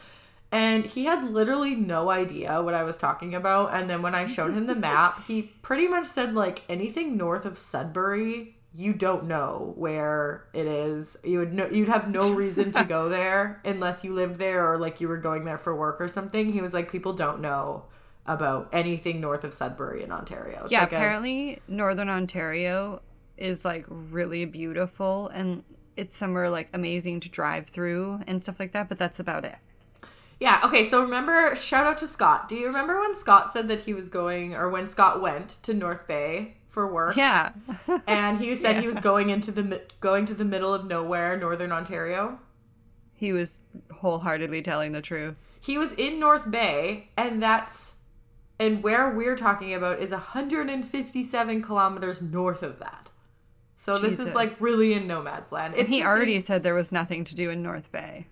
And 0.54 0.84
he 0.86 1.04
had 1.06 1.24
literally 1.24 1.74
no 1.74 2.10
idea 2.10 2.62
what 2.62 2.74
I 2.74 2.82
was 2.84 2.96
talking 2.96 3.34
about. 3.34 3.74
And 3.74 3.90
then 3.90 4.02
when 4.02 4.14
I 4.14 4.26
showed 4.26 4.54
him 4.54 4.66
the 4.66 4.74
map, 4.74 5.24
he 5.26 5.42
pretty 5.62 5.88
much 5.88 6.06
said 6.06 6.34
like 6.34 6.62
anything 6.68 7.16
north 7.16 7.44
of 7.44 7.58
Sudbury, 7.58 8.56
you 8.72 8.92
don't 8.92 9.24
know 9.26 9.72
where 9.76 10.46
it 10.52 10.66
is. 10.66 11.16
You 11.24 11.38
would 11.40 11.52
know 11.52 11.68
you'd 11.68 11.88
have 11.88 12.08
no 12.08 12.32
reason 12.34 12.72
to 12.72 12.84
go 12.84 13.08
there 13.08 13.60
unless 13.64 14.02
you 14.04 14.14
lived 14.14 14.38
there 14.38 14.70
or 14.72 14.78
like 14.78 15.00
you 15.00 15.08
were 15.08 15.16
going 15.18 15.44
there 15.44 15.58
for 15.58 15.74
work 15.74 16.00
or 16.00 16.08
something. 16.08 16.52
He 16.52 16.60
was 16.60 16.72
like, 16.74 16.90
people 16.90 17.12
don't 17.12 17.40
know 17.40 17.84
about 18.26 18.68
anything 18.72 19.20
north 19.20 19.44
of 19.44 19.52
Sudbury 19.54 20.02
in 20.02 20.10
Ontario. 20.10 20.62
It's 20.62 20.72
Yeah, 20.72 20.80
like 20.80 20.92
a- 20.92 20.96
apparently 20.96 21.60
Northern 21.68 22.08
Ontario 22.08 23.02
is 23.36 23.64
like 23.64 23.84
really 23.88 24.44
beautiful 24.44 25.28
and 25.28 25.62
it's 25.96 26.16
somewhere 26.16 26.48
like 26.50 26.68
amazing 26.72 27.20
to 27.20 27.28
drive 27.28 27.68
through 27.68 28.20
and 28.26 28.42
stuff 28.42 28.58
like 28.58 28.72
that, 28.72 28.88
but 28.88 28.98
that's 28.98 29.20
about 29.20 29.44
it. 29.44 29.56
Yeah, 30.44 30.60
okay, 30.64 30.84
so 30.84 31.02
remember, 31.02 31.56
shout 31.56 31.86
out 31.86 31.98
to 31.98 32.06
Scott. 32.06 32.48
Do 32.48 32.54
you 32.54 32.66
remember 32.66 33.00
when 33.00 33.14
Scott 33.14 33.50
said 33.50 33.66
that 33.68 33.80
he 33.80 33.94
was 33.94 34.08
going, 34.08 34.54
or 34.54 34.68
when 34.68 34.86
Scott 34.86 35.20
went 35.22 35.48
to 35.64 35.72
North 35.74 36.06
Bay 36.06 36.56
for 36.68 36.86
work? 36.92 37.16
Yeah. 37.16 37.52
And 38.06 38.38
he 38.40 38.54
said 38.54 38.80
he 38.80 38.86
was 38.86 38.96
going 38.96 39.30
into 39.30 39.50
the 39.50 39.82
going 40.00 40.26
to 40.26 40.34
the 40.34 40.44
middle 40.44 40.72
of 40.74 40.86
nowhere, 40.86 41.36
Northern 41.36 41.72
Ontario. 41.72 42.38
he 43.14 43.32
was 43.32 43.60
wholeheartedly 43.90 44.60
telling 44.62 44.92
the 44.92 45.00
truth. 45.00 45.34
He 45.60 45.78
was 45.78 45.92
in 45.92 46.20
North 46.20 46.50
Bay, 46.50 47.08
and 47.16 47.42
that's 47.42 47.94
and 48.60 48.82
where 48.82 49.08
we're 49.10 49.36
talking 49.36 49.72
about 49.72 49.98
is 49.98 50.10
157 50.10 51.62
kilometers 51.62 52.20
north 52.22 52.62
of 52.62 52.78
that. 52.80 53.08
So 53.76 53.98
this 53.98 54.18
is 54.18 54.34
like 54.34 54.60
really 54.60 54.92
in 54.94 55.06
nomad's 55.06 55.50
land. 55.52 55.74
It's 55.76 55.90
he 55.90 55.98
just- 56.00 56.08
already 56.08 56.38
said 56.40 56.62
there 56.62 56.74
was 56.74 56.92
nothing 56.92 57.24
to 57.24 57.34
do 57.34 57.50
in 57.50 57.62
North 57.62 57.90
Bay. 57.92 58.26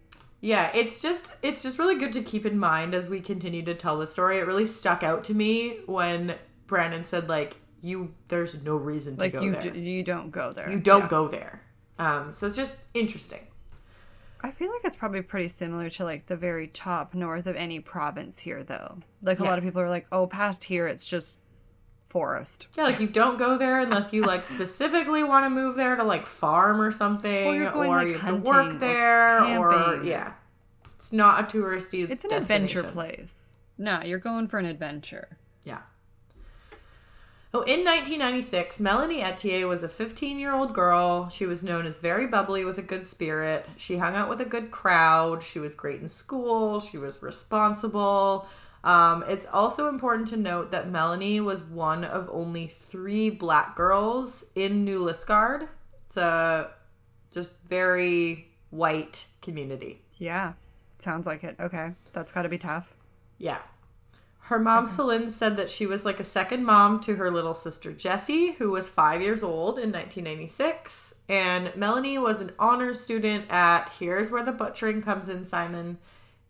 Yeah, 0.44 0.70
it's 0.74 1.00
just 1.00 1.32
it's 1.42 1.62
just 1.62 1.78
really 1.78 1.94
good 1.94 2.12
to 2.14 2.22
keep 2.22 2.44
in 2.44 2.58
mind 2.58 2.94
as 2.94 3.08
we 3.08 3.20
continue 3.20 3.62
to 3.64 3.74
tell 3.74 3.96
the 3.98 4.06
story. 4.08 4.38
It 4.38 4.46
really 4.46 4.66
stuck 4.66 5.02
out 5.04 5.22
to 5.24 5.34
me 5.34 5.78
when 5.86 6.34
Brandon 6.66 7.04
said 7.04 7.28
like 7.28 7.56
you 7.80 8.12
there's 8.28 8.60
no 8.62 8.74
reason 8.76 9.14
to 9.16 9.20
Like 9.20 9.32
go 9.34 9.40
you 9.40 9.52
there. 9.52 9.70
d- 9.70 9.78
you 9.80 10.02
don't 10.02 10.30
go 10.32 10.52
there. 10.52 10.70
you 10.70 10.80
don't 10.80 11.02
Yeah. 11.02 11.08
go 11.08 11.28
there. 11.28 11.62
Um 11.98 12.32
so 12.32 12.48
it's 12.48 12.56
just 12.56 12.78
interesting. 12.92 13.46
I 14.40 14.50
feel 14.50 14.68
like 14.72 14.80
it's 14.84 14.96
probably 14.96 15.22
pretty 15.22 15.46
similar 15.46 15.88
to 15.90 16.04
like 16.04 16.26
the 16.26 16.34
very 16.36 16.66
top 16.66 17.14
north 17.14 17.46
of 17.46 17.54
any 17.54 17.78
province 17.78 18.40
here 18.40 18.64
though. 18.64 18.98
Like 19.22 19.38
a 19.38 19.44
Yeah. 19.44 19.50
lot 19.50 19.58
of 19.58 19.64
people 19.64 19.80
are 19.80 19.88
like, 19.90 20.08
"Oh, 20.10 20.26
past 20.26 20.64
here 20.64 20.88
it's 20.88 21.06
just 21.06 21.38
forest." 22.12 22.68
Yeah, 22.76 22.84
like 22.84 23.00
you 23.00 23.06
don't 23.08 23.38
go 23.38 23.56
there 23.58 23.80
unless 23.80 24.12
you 24.12 24.22
like 24.22 24.44
specifically 24.46 25.22
want 25.24 25.46
to 25.46 25.50
move 25.50 25.76
there 25.76 25.96
to 25.96 26.04
like 26.04 26.26
farm 26.26 26.80
or 26.80 26.92
something, 26.92 27.46
Or 27.48 27.54
you're 27.56 27.72
going, 27.72 27.90
like, 27.90 28.08
you 28.08 28.18
have 28.18 28.42
to 28.44 28.50
work 28.50 28.78
there, 28.78 29.38
or, 29.58 29.72
camping. 29.72 30.08
yeah, 30.08 30.34
it's 30.96 31.12
not 31.12 31.40
a 31.40 31.56
touristy. 31.58 32.08
It's 32.08 32.24
an 32.24 32.32
adventure 32.34 32.82
place. 32.84 33.56
No, 33.78 34.00
you're 34.04 34.18
going 34.18 34.46
for 34.48 34.58
an 34.58 34.66
adventure. 34.66 35.38
Yeah. 35.64 35.78
Oh, 37.54 37.60
in 37.62 37.84
1996, 37.84 38.80
Melanie 38.80 39.20
Ethier 39.20 39.68
was 39.68 39.82
a 39.82 39.88
15 39.88 40.38
year 40.38 40.54
old 40.54 40.72
girl. 40.72 41.28
She 41.28 41.44
was 41.44 41.62
known 41.62 41.84
as 41.84 41.98
very 41.98 42.26
bubbly 42.26 42.64
with 42.64 42.78
a 42.78 42.82
good 42.82 43.06
spirit. 43.06 43.66
She 43.76 43.98
hung 43.98 44.14
out 44.14 44.30
with 44.30 44.40
a 44.40 44.46
good 44.46 44.70
crowd. 44.70 45.42
She 45.42 45.58
was 45.58 45.74
great 45.74 46.00
in 46.00 46.08
school. 46.08 46.80
She 46.80 46.96
was 46.96 47.22
responsible. 47.22 48.46
Um, 48.84 49.24
it's 49.28 49.46
also 49.46 49.88
important 49.88 50.28
to 50.28 50.36
note 50.36 50.72
that 50.72 50.90
Melanie 50.90 51.40
was 51.40 51.62
one 51.62 52.04
of 52.04 52.28
only 52.32 52.66
three 52.66 53.30
black 53.30 53.76
girls 53.76 54.44
in 54.54 54.84
New 54.84 55.00
Liskeard. 55.00 55.68
It's 56.06 56.16
a 56.16 56.70
just 57.30 57.52
very 57.68 58.48
white 58.70 59.26
community. 59.40 60.02
Yeah. 60.18 60.54
Sounds 60.98 61.26
like 61.26 61.44
it. 61.44 61.56
Okay. 61.60 61.92
That's 62.12 62.32
got 62.32 62.42
to 62.42 62.48
be 62.48 62.58
tough. 62.58 62.94
Yeah. 63.38 63.58
Her 64.46 64.58
mom, 64.58 64.86
Celine, 64.86 65.30
said 65.30 65.56
that 65.56 65.70
she 65.70 65.86
was 65.86 66.04
like 66.04 66.20
a 66.20 66.24
second 66.24 66.64
mom 66.64 67.00
to 67.04 67.14
her 67.16 67.30
little 67.30 67.54
sister 67.54 67.92
Jessie, 67.92 68.52
who 68.52 68.70
was 68.70 68.88
five 68.88 69.22
years 69.22 69.42
old 69.42 69.78
in 69.78 69.92
1996. 69.92 71.14
And 71.28 71.74
Melanie 71.76 72.18
was 72.18 72.40
an 72.40 72.52
honors 72.58 73.00
student 73.00 73.50
at, 73.50 73.90
here's 73.98 74.30
where 74.30 74.44
the 74.44 74.52
butchering 74.52 75.00
comes 75.00 75.28
in, 75.28 75.44
Simon, 75.44 75.98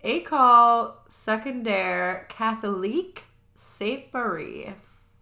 École 0.05 0.95
Secondaire 1.09 2.27
Catholique 2.29 3.19
Saint 3.55 4.03
Marie. 4.13 4.75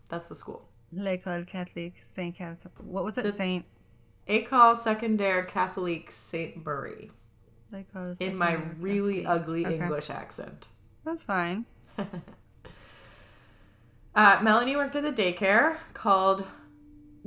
That's 0.08 0.26
the 0.26 0.34
school. 0.34 0.68
L'École 0.92 1.46
Catholique 1.46 2.02
Saint 2.02 2.34
Catholic. 2.34 2.72
What 2.78 3.04
was 3.04 3.18
it? 3.18 3.22
The- 3.22 3.32
Saint. 3.32 3.64
École 4.28 4.76
Secondaire 4.76 5.46
Catholique 5.46 6.10
Saint 6.10 6.64
Marie. 6.64 7.10
L'École 7.72 8.20
In 8.20 8.36
my 8.36 8.54
really 8.78 9.22
Catholique. 9.22 9.26
ugly 9.28 9.66
Okay. 9.66 9.76
English 9.78 10.10
accent. 10.10 10.68
That's 11.04 11.22
fine. 11.22 11.66
Uh, 14.12 14.40
Melanie 14.42 14.74
worked 14.74 14.96
at 14.96 15.04
a 15.04 15.12
daycare 15.12 15.76
called 15.94 16.44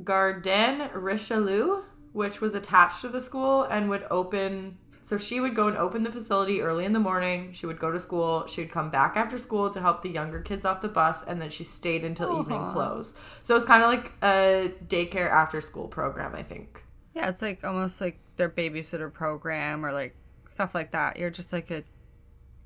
Garden 0.03 0.89
Richelieu, 0.93 1.83
which 2.11 2.41
was 2.41 2.55
attached 2.55 2.99
to 3.01 3.07
the 3.07 3.21
school 3.21 3.63
and 3.63 3.89
would 3.89 4.05
open. 4.11 4.77
So 5.03 5.17
she 5.17 5.41
would 5.41 5.53
go 5.53 5.67
and 5.67 5.75
open 5.75 6.03
the 6.03 6.11
facility 6.11 6.61
early 6.61 6.85
in 6.85 6.93
the 6.93 6.99
morning. 6.99 7.51
She 7.51 7.65
would 7.65 7.77
go 7.77 7.91
to 7.91 7.99
school. 7.99 8.47
She 8.47 8.61
would 8.61 8.71
come 8.71 8.89
back 8.89 9.17
after 9.17 9.37
school 9.37 9.69
to 9.69 9.81
help 9.81 10.01
the 10.01 10.09
younger 10.09 10.39
kids 10.39 10.63
off 10.63 10.81
the 10.81 10.87
bus, 10.87 11.23
and 11.23 11.41
then 11.41 11.49
she 11.49 11.65
stayed 11.65 12.05
until 12.05 12.39
evening 12.39 12.71
close. 12.71 13.13
So 13.43 13.57
it's 13.57 13.65
kind 13.65 13.83
of 13.83 13.89
like 13.89 14.13
a 14.23 14.71
daycare 14.87 15.29
after 15.29 15.59
school 15.59 15.89
program, 15.89 16.33
I 16.33 16.41
think. 16.41 16.81
Yeah, 17.13 17.27
it's 17.27 17.41
like 17.41 17.65
almost 17.65 17.99
like 17.99 18.17
their 18.37 18.49
babysitter 18.49 19.11
program 19.11 19.85
or 19.85 19.91
like 19.91 20.15
stuff 20.47 20.73
like 20.73 20.91
that. 20.91 21.17
You're 21.17 21.29
just 21.29 21.51
like 21.51 21.69
a 21.69 21.83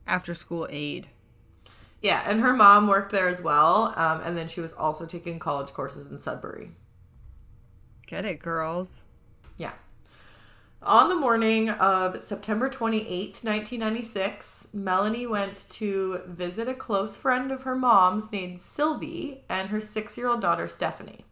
after 0.06 0.36
school 0.36 0.68
aide. 0.70 1.10
Yeah, 2.04 2.22
and 2.28 2.42
her 2.42 2.54
mom 2.54 2.88
worked 2.88 3.12
there 3.12 3.28
as 3.28 3.42
well, 3.42 3.94
um, 3.96 4.22
and 4.24 4.38
then 4.38 4.48
she 4.48 4.62
was 4.62 4.74
also 4.74 5.08
taking 5.08 5.40
college 5.40 5.74
courses 5.74 6.12
in 6.12 6.20
Sudbury. 6.20 6.70
Get 8.06 8.26
it, 8.26 8.40
girls. 8.40 9.04
Yeah. 9.58 9.74
On 10.84 11.10
the 11.10 11.16
morning 11.16 11.70
of 11.70 12.24
September 12.24 12.70
28th, 12.70 13.44
1996, 13.44 14.68
Melanie 14.74 15.26
went 15.26 15.68
to 15.72 16.22
visit 16.28 16.68
a 16.68 16.76
close 16.76 17.16
friend 17.16 17.52
of 17.52 17.64
her 17.64 17.76
mom's 17.76 18.32
named 18.32 18.62
Sylvie 18.62 19.44
and 19.50 19.70
her 19.70 19.82
six 19.82 20.18
year 20.18 20.30
old 20.30 20.42
daughter 20.42 20.68
Stephanie. 20.68 21.26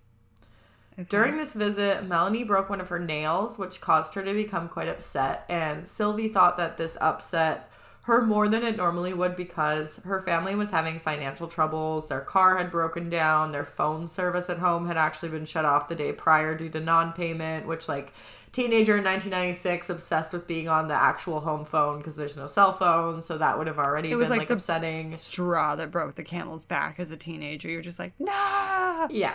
Okay. 0.93 1.07
During 1.09 1.37
this 1.37 1.53
visit, 1.53 2.05
Melanie 2.05 2.43
broke 2.43 2.69
one 2.69 2.81
of 2.81 2.89
her 2.89 2.99
nails, 2.99 3.59
which 3.59 3.81
caused 3.81 4.15
her 4.15 4.23
to 4.23 4.33
become 4.33 4.67
quite 4.67 4.87
upset, 4.87 5.45
and 5.47 5.87
Sylvie 5.87 6.29
thought 6.29 6.57
that 6.57 6.77
this 6.77 6.97
upset 6.99 7.69
her 8.05 8.21
more 8.21 8.47
than 8.47 8.63
it 8.63 8.77
normally 8.77 9.13
would 9.13 9.35
because 9.35 9.97
her 10.05 10.21
family 10.21 10.53
was 10.53 10.69
having 10.69 10.99
financial 10.99 11.47
troubles. 11.47 12.07
Their 12.07 12.21
car 12.21 12.57
had 12.57 12.71
broken 12.71 13.09
down, 13.09 13.51
their 13.51 13.65
phone 13.65 14.07
service 14.07 14.47
at 14.47 14.59
home 14.59 14.85
had 14.85 14.95
actually 14.95 15.29
been 15.29 15.45
shut 15.45 15.65
off 15.65 15.89
the 15.89 15.95
day 15.95 16.11
prior 16.13 16.55
due 16.55 16.69
to 16.69 16.79
non 16.79 17.13
payment, 17.13 17.65
which, 17.65 17.89
like, 17.89 18.13
teenager 18.55 18.97
in 18.97 19.03
1996 19.03 19.89
obsessed 19.89 20.31
with 20.31 20.47
being 20.47 20.69
on 20.69 20.87
the 20.87 20.93
actual 20.93 21.41
home 21.41 21.65
phone 21.65 21.97
because 21.97 22.15
there's 22.15 22.37
no 22.37 22.47
cell 22.47 22.71
phone 22.71 23.21
so 23.21 23.37
that 23.37 23.57
would 23.57 23.67
have 23.67 23.77
already 23.77 24.11
It 24.11 24.15
was 24.15 24.29
been 24.29 24.31
like 24.31 24.39
like, 24.39 24.47
the 24.47 24.53
upsetting 24.55 25.03
straw 25.03 25.75
that 25.75 25.91
broke 25.91 26.15
the 26.15 26.23
camel's 26.23 26.63
back 26.63 26.99
as 26.99 27.11
a 27.11 27.17
teenager. 27.17 27.69
You're 27.69 27.81
just 27.81 27.99
like, 27.99 28.13
nah. 28.17 29.07
Yeah. 29.09 29.33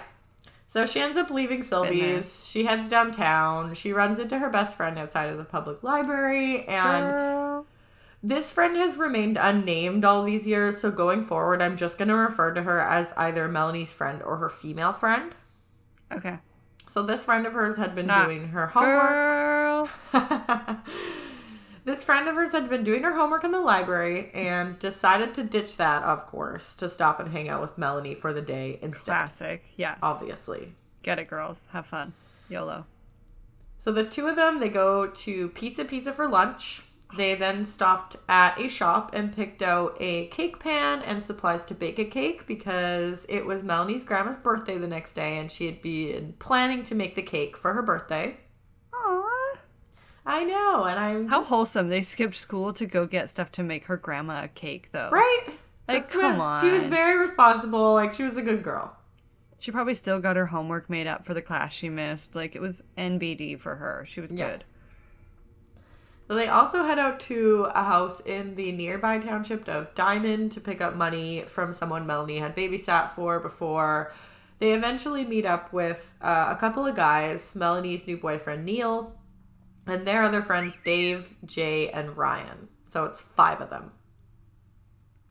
So 0.69 0.87
she 0.87 1.01
ends 1.01 1.19
up 1.19 1.31
leaving. 1.31 1.63
Sylvie's. 1.63 2.47
She 2.47 2.65
heads 2.65 2.89
downtown. 2.89 3.75
She 3.75 3.93
runs 3.93 4.19
into 4.19 4.39
her 4.39 4.49
best 4.49 4.77
friend 4.77 4.99
outside 4.99 5.29
of 5.29 5.37
the 5.37 5.45
public 5.45 5.83
library. 5.83 6.65
And 6.67 7.11
Girl. 7.11 7.67
this 8.23 8.53
friend 8.53 8.77
has 8.77 8.97
remained 8.97 9.37
unnamed 9.37 10.05
all 10.05 10.23
these 10.23 10.47
years. 10.47 10.81
So 10.81 10.91
going 10.91 11.25
forward, 11.25 11.61
I'm 11.61 11.77
just 11.77 11.99
going 11.99 12.09
to 12.09 12.15
refer 12.15 12.55
to 12.55 12.63
her 12.63 12.81
as 12.81 13.13
either 13.17 13.49
Melanie's 13.49 13.93
friend 13.93 14.23
or 14.23 14.37
her 14.37 14.49
female 14.49 14.93
friend. 14.93 15.35
Okay. 16.13 16.39
So 16.91 17.05
this 17.05 17.25
friend 17.25 17.47
of 17.47 17.53
hers 17.53 17.77
had 17.77 17.95
been 17.95 18.07
Not 18.07 18.27
doing 18.27 18.49
her 18.49 18.67
homework. 18.67 19.91
This 21.83 22.05
friend 22.05 22.29
of 22.29 22.35
hers 22.35 22.53
had 22.53 22.69
been 22.69 22.85
doing 22.85 23.05
her 23.05 23.15
homework 23.15 23.43
in 23.43 23.53
the 23.53 23.61
library 23.61 24.31
and 24.35 24.79
decided 24.79 25.35
to 25.35 25.43
ditch 25.43 25.79
that, 25.79 26.03
of 26.03 26.27
course, 26.27 26.77
to 26.77 26.91
stop 26.91 27.19
and 27.19 27.33
hang 27.33 27.49
out 27.49 27.63
with 27.63 27.79
Melanie 27.79 28.15
for 28.15 28.35
the 28.35 28.43
day 28.43 28.79
instead. 28.83 29.13
Classic. 29.13 29.65
Yes. 29.77 29.99
Obviously. 30.03 30.75
Get 31.03 31.19
it, 31.19 31.29
girls. 31.29 31.69
Have 31.73 31.87
fun. 31.87 32.13
YOLO. 32.51 32.85
So 33.79 33.93
the 33.93 34.05
two 34.05 34.27
of 34.27 34.37
them, 34.37 34.61
they 34.61 34.69
go 34.69 35.07
to 35.07 35.49
Pizza 35.49 35.87
Pizza 35.87 36.13
for 36.13 36.29
lunch. 36.29 36.83
They 37.17 37.35
then 37.35 37.65
stopped 37.65 38.17
at 38.29 38.59
a 38.61 38.69
shop 38.69 39.11
and 39.15 39.35
picked 39.35 39.63
out 39.63 39.97
a 40.01 40.27
cake 40.29 40.59
pan 40.61 41.03
and 41.03 41.23
supplies 41.23 41.65
to 41.67 41.75
bake 41.75 41.99
a 41.99 42.05
cake 42.05 42.47
because 42.47 43.27
it 43.29 43.45
was 43.47 43.63
Melanie's 43.63 44.05
grandma's 44.05 44.37
birthday 44.39 44.79
the 44.79 44.87
next 44.87 45.15
day 45.15 45.39
and 45.39 45.51
she 45.51 45.67
had 45.67 45.83
been 45.83 46.35
planning 46.39 46.85
to 46.85 46.95
make 46.95 47.17
the 47.17 47.23
cake 47.23 47.57
for 47.57 47.73
her 47.73 47.83
birthday. 47.83 48.37
Aww. 48.93 49.57
I 50.27 50.45
know, 50.45 50.85
and 50.85 51.01
I'm 51.01 51.29
How 51.29 51.43
wholesome. 51.43 51.89
They 51.89 52.03
skipped 52.03 52.35
school 52.37 52.73
to 52.75 52.87
go 52.87 53.07
get 53.07 53.29
stuff 53.31 53.51
to 53.53 53.63
make 53.63 53.85
her 53.87 53.97
grandma 53.97 54.45
a 54.45 54.49
cake, 54.49 54.91
though. 54.93 55.11
right. 55.11 55.41
Like, 55.89 56.03
That's 56.05 56.13
come 56.13 56.39
what- 56.39 56.61
She 56.63 56.71
was 56.71 56.85
very 56.85 57.19
responsible. 57.19 57.95
Like 57.95 58.15
she 58.15 58.23
was 58.23 58.37
a 58.37 58.43
good 58.43 58.63
girl. 58.63 58.97
She 59.59 59.73
probably 59.73 59.95
still 59.95 60.21
got 60.21 60.37
her 60.37 60.47
homework 60.47 60.89
made 60.89 61.07
up 61.07 61.25
for 61.27 61.35
the 61.35 61.43
class 61.43 61.73
she 61.73 61.89
missed. 61.89 62.35
Like, 62.37 62.55
it 62.55 62.63
was 62.63 62.83
NBD 62.97 63.57
for 63.59 63.77
her. 63.77 64.05
She 64.09 64.21
was 64.21 64.33
Yeah. 64.33 64.53
good. 64.53 64.65
So 66.31 66.37
they 66.37 66.47
also 66.47 66.85
head 66.85 67.01
out 67.01 67.19
to 67.23 67.67
a 67.75 67.83
house 67.83 68.21
in 68.21 68.55
the 68.55 68.71
nearby 68.71 69.19
township 69.19 69.67
of 69.67 69.93
Dymond 69.97 70.53
to 70.53 70.61
pick 70.61 70.81
up 70.81 70.95
money 70.95 71.43
from 71.49 71.73
someone 71.73 72.07
Melanie 72.07 72.39
had 72.39 72.55
babysat 72.55 73.17
for 73.17 73.41
before. 73.41 74.13
They 74.61 74.71
eventually 74.71 75.25
meet 75.25 75.45
up 75.45 75.73
with 75.73 76.15
uh, 76.23 76.47
a 76.51 76.55
couple 76.55 76.87
of 76.87 76.95
guys, 76.95 77.57
Melanie's 77.57 78.07
new 78.07 78.17
boyfriend 78.17 78.65
Neil, 78.65 79.13
and 79.89 80.05
their 80.05 80.23
other 80.23 80.41
friends 80.41 80.79
Dave, 80.85 81.35
Jay, 81.45 81.91
and 81.91 82.17
Ryan. 82.17 82.69
So 82.87 83.07
it's 83.07 83.21
five 83.21 83.61
of 83.61 83.71
them 83.71 83.91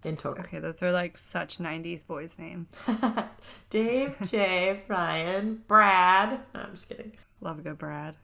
in 0.04 0.18
total. 0.18 0.44
Okay, 0.44 0.60
those 0.60 0.84
are 0.84 0.92
like 0.92 1.18
such 1.18 1.60
90s 1.60 2.06
boys' 2.06 2.38
names. 2.38 2.76
Dave, 3.70 4.18
Jay, 4.26 4.84
Ryan, 4.90 5.64
Brad. 5.66 6.42
No, 6.54 6.60
I'm 6.60 6.72
just 6.72 6.90
kidding. 6.90 7.14
Love 7.40 7.60
a 7.60 7.62
good 7.62 7.78
Brad. 7.78 8.16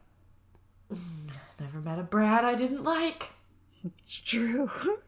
Never 1.60 1.80
met 1.80 2.00
a 2.00 2.04
Brad 2.04 2.44
I 2.44 2.56
didn't 2.56 2.84
like. 2.84 3.30
It's 3.84 4.18
true. 4.18 4.70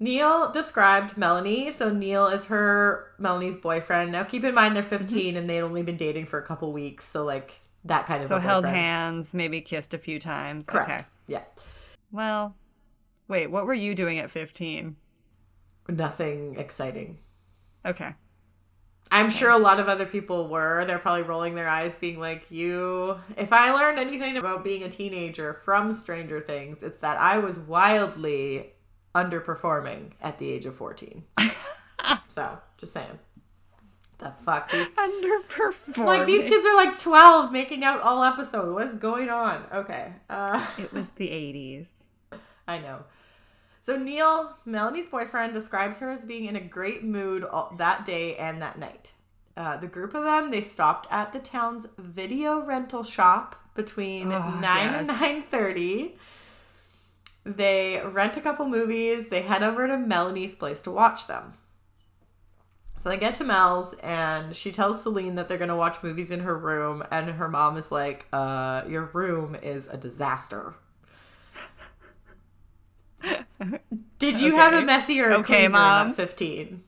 Neil 0.00 0.50
described 0.50 1.16
Melanie. 1.16 1.70
So 1.72 1.90
Neil 1.92 2.26
is 2.26 2.46
her 2.46 3.12
Melanie's 3.18 3.56
boyfriend. 3.56 4.12
Now 4.12 4.24
keep 4.24 4.44
in 4.44 4.54
mind 4.54 4.76
they're 4.76 4.82
mm-hmm. 4.82 5.06
15 5.06 5.36
and 5.36 5.48
they'd 5.48 5.60
only 5.60 5.82
been 5.82 5.96
dating 5.96 6.26
for 6.26 6.38
a 6.38 6.42
couple 6.42 6.72
weeks, 6.72 7.06
so 7.06 7.24
like 7.24 7.60
that 7.84 8.06
kind 8.06 8.22
of 8.22 8.28
so 8.28 8.38
held 8.38 8.64
hands, 8.64 9.34
maybe 9.34 9.60
kissed 9.60 9.94
a 9.94 9.98
few 9.98 10.18
times. 10.18 10.66
Correct. 10.66 10.90
Okay. 10.90 11.04
Yeah. 11.26 11.42
Well, 12.10 12.56
wait, 13.28 13.50
what 13.50 13.66
were 13.66 13.74
you 13.74 13.94
doing 13.94 14.18
at 14.18 14.30
15? 14.30 14.96
Nothing 15.88 16.56
exciting. 16.56 17.18
Okay. 17.84 18.14
I'm 19.10 19.30
sure 19.30 19.50
a 19.50 19.58
lot 19.58 19.78
of 19.78 19.88
other 19.88 20.06
people 20.06 20.48
were. 20.48 20.84
They're 20.86 20.98
probably 20.98 21.22
rolling 21.22 21.54
their 21.54 21.68
eyes, 21.68 21.94
being 21.94 22.18
like, 22.18 22.46
You. 22.50 23.18
If 23.36 23.52
I 23.52 23.70
learned 23.72 23.98
anything 23.98 24.36
about 24.36 24.64
being 24.64 24.82
a 24.82 24.90
teenager 24.90 25.54
from 25.64 25.92
Stranger 25.92 26.40
Things, 26.40 26.82
it's 26.82 26.98
that 26.98 27.18
I 27.18 27.38
was 27.38 27.58
wildly 27.58 28.72
underperforming 29.14 30.12
at 30.20 30.38
the 30.38 30.50
age 30.50 30.66
of 30.66 30.74
14. 30.74 31.22
so, 32.28 32.58
just 32.76 32.92
saying. 32.92 33.18
The 34.18 34.32
fuck? 34.44 34.70
These, 34.70 34.90
Underperforming. 34.92 36.04
like, 36.06 36.26
these 36.26 36.42
kids 36.48 36.66
are 36.66 36.76
like 36.76 36.98
12 36.98 37.52
making 37.52 37.84
out 37.84 38.00
all 38.00 38.24
episode. 38.24 38.72
What's 38.74 38.94
going 38.94 39.28
on? 39.28 39.64
Okay. 39.72 40.12
Uh, 40.30 40.64
It 40.78 40.92
was 40.92 41.10
the 41.10 41.28
80s. 41.28 41.90
I 42.68 42.78
know. 42.78 43.04
So 43.84 43.98
Neil, 43.98 44.56
Melanie's 44.64 45.04
boyfriend, 45.04 45.52
describes 45.52 45.98
her 45.98 46.10
as 46.10 46.22
being 46.22 46.46
in 46.46 46.56
a 46.56 46.60
great 46.60 47.04
mood 47.04 47.44
all, 47.44 47.74
that 47.76 48.06
day 48.06 48.34
and 48.36 48.62
that 48.62 48.78
night. 48.78 49.12
Uh, 49.58 49.76
the 49.76 49.86
group 49.86 50.14
of 50.14 50.24
them 50.24 50.50
they 50.50 50.62
stopped 50.62 51.06
at 51.10 51.34
the 51.34 51.38
town's 51.38 51.86
video 51.98 52.60
rental 52.60 53.04
shop 53.04 53.56
between 53.74 54.32
Oh, 54.32 54.58
nine 54.58 54.94
and 54.94 55.06
yes. 55.08 55.20
nine 55.20 55.42
thirty. 55.50 56.16
They 57.44 58.00
rent 58.02 58.38
a 58.38 58.40
couple 58.40 58.66
movies. 58.66 59.28
They 59.28 59.42
head 59.42 59.62
over 59.62 59.86
to 59.86 59.98
Melanie's 59.98 60.54
place 60.54 60.80
to 60.80 60.90
watch 60.90 61.26
them. 61.26 61.52
So 62.98 63.10
they 63.10 63.18
get 63.18 63.34
to 63.34 63.44
Mel's 63.44 63.92
and 64.02 64.56
she 64.56 64.72
tells 64.72 65.02
Celine 65.02 65.34
that 65.34 65.46
they're 65.46 65.58
gonna 65.58 65.76
watch 65.76 66.02
movies 66.02 66.30
in 66.30 66.40
her 66.40 66.56
room, 66.56 67.04
and 67.10 67.32
her 67.32 67.48
mom 67.48 67.76
is 67.76 67.92
like, 67.92 68.28
"Uh, 68.32 68.80
your 68.88 69.10
room 69.12 69.54
is 69.56 69.88
a 69.88 69.98
disaster." 69.98 70.74
Did 74.18 74.40
you 74.40 74.56
have 74.56 74.72
a 74.72 74.76
Okay. 74.78 74.84
messy 74.86 75.20
or 75.20 75.32
Okay, 75.34 75.68
Mom. 75.68 76.14
fifteen? 76.14 76.82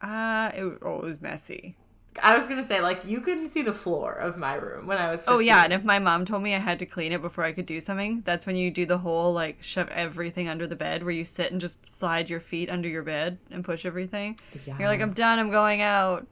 Uh, 0.00 0.50
it, 0.56 0.62
was- 0.64 0.78
oh, 0.82 0.96
it 1.00 1.04
was 1.04 1.20
messy. 1.20 1.76
I 2.20 2.36
was 2.36 2.48
gonna 2.48 2.64
say 2.66 2.80
like 2.80 3.04
you 3.04 3.20
couldn't 3.20 3.50
see 3.50 3.62
the 3.62 3.72
floor 3.72 4.12
of 4.12 4.36
my 4.36 4.54
room 4.54 4.88
when 4.88 4.98
I 4.98 5.06
was. 5.12 5.20
15. 5.20 5.34
Oh 5.34 5.38
yeah, 5.38 5.62
and 5.62 5.72
if 5.72 5.84
my 5.84 6.00
mom 6.00 6.24
told 6.24 6.42
me 6.42 6.52
I 6.52 6.58
had 6.58 6.80
to 6.80 6.86
clean 6.86 7.12
it 7.12 7.22
before 7.22 7.44
I 7.44 7.52
could 7.52 7.66
do 7.66 7.80
something, 7.80 8.22
that's 8.24 8.44
when 8.44 8.56
you 8.56 8.72
do 8.72 8.86
the 8.86 8.98
whole 8.98 9.32
like 9.32 9.62
shove 9.62 9.88
everything 9.90 10.48
under 10.48 10.66
the 10.66 10.74
bed, 10.74 11.04
where 11.04 11.12
you 11.12 11.24
sit 11.24 11.52
and 11.52 11.60
just 11.60 11.78
slide 11.88 12.28
your 12.28 12.40
feet 12.40 12.70
under 12.70 12.88
your 12.88 13.04
bed 13.04 13.38
and 13.52 13.64
push 13.64 13.86
everything. 13.86 14.36
Yeah. 14.66 14.76
You're 14.80 14.88
like, 14.88 15.00
I'm 15.00 15.12
done. 15.12 15.38
I'm 15.38 15.50
going 15.50 15.80
out. 15.80 16.26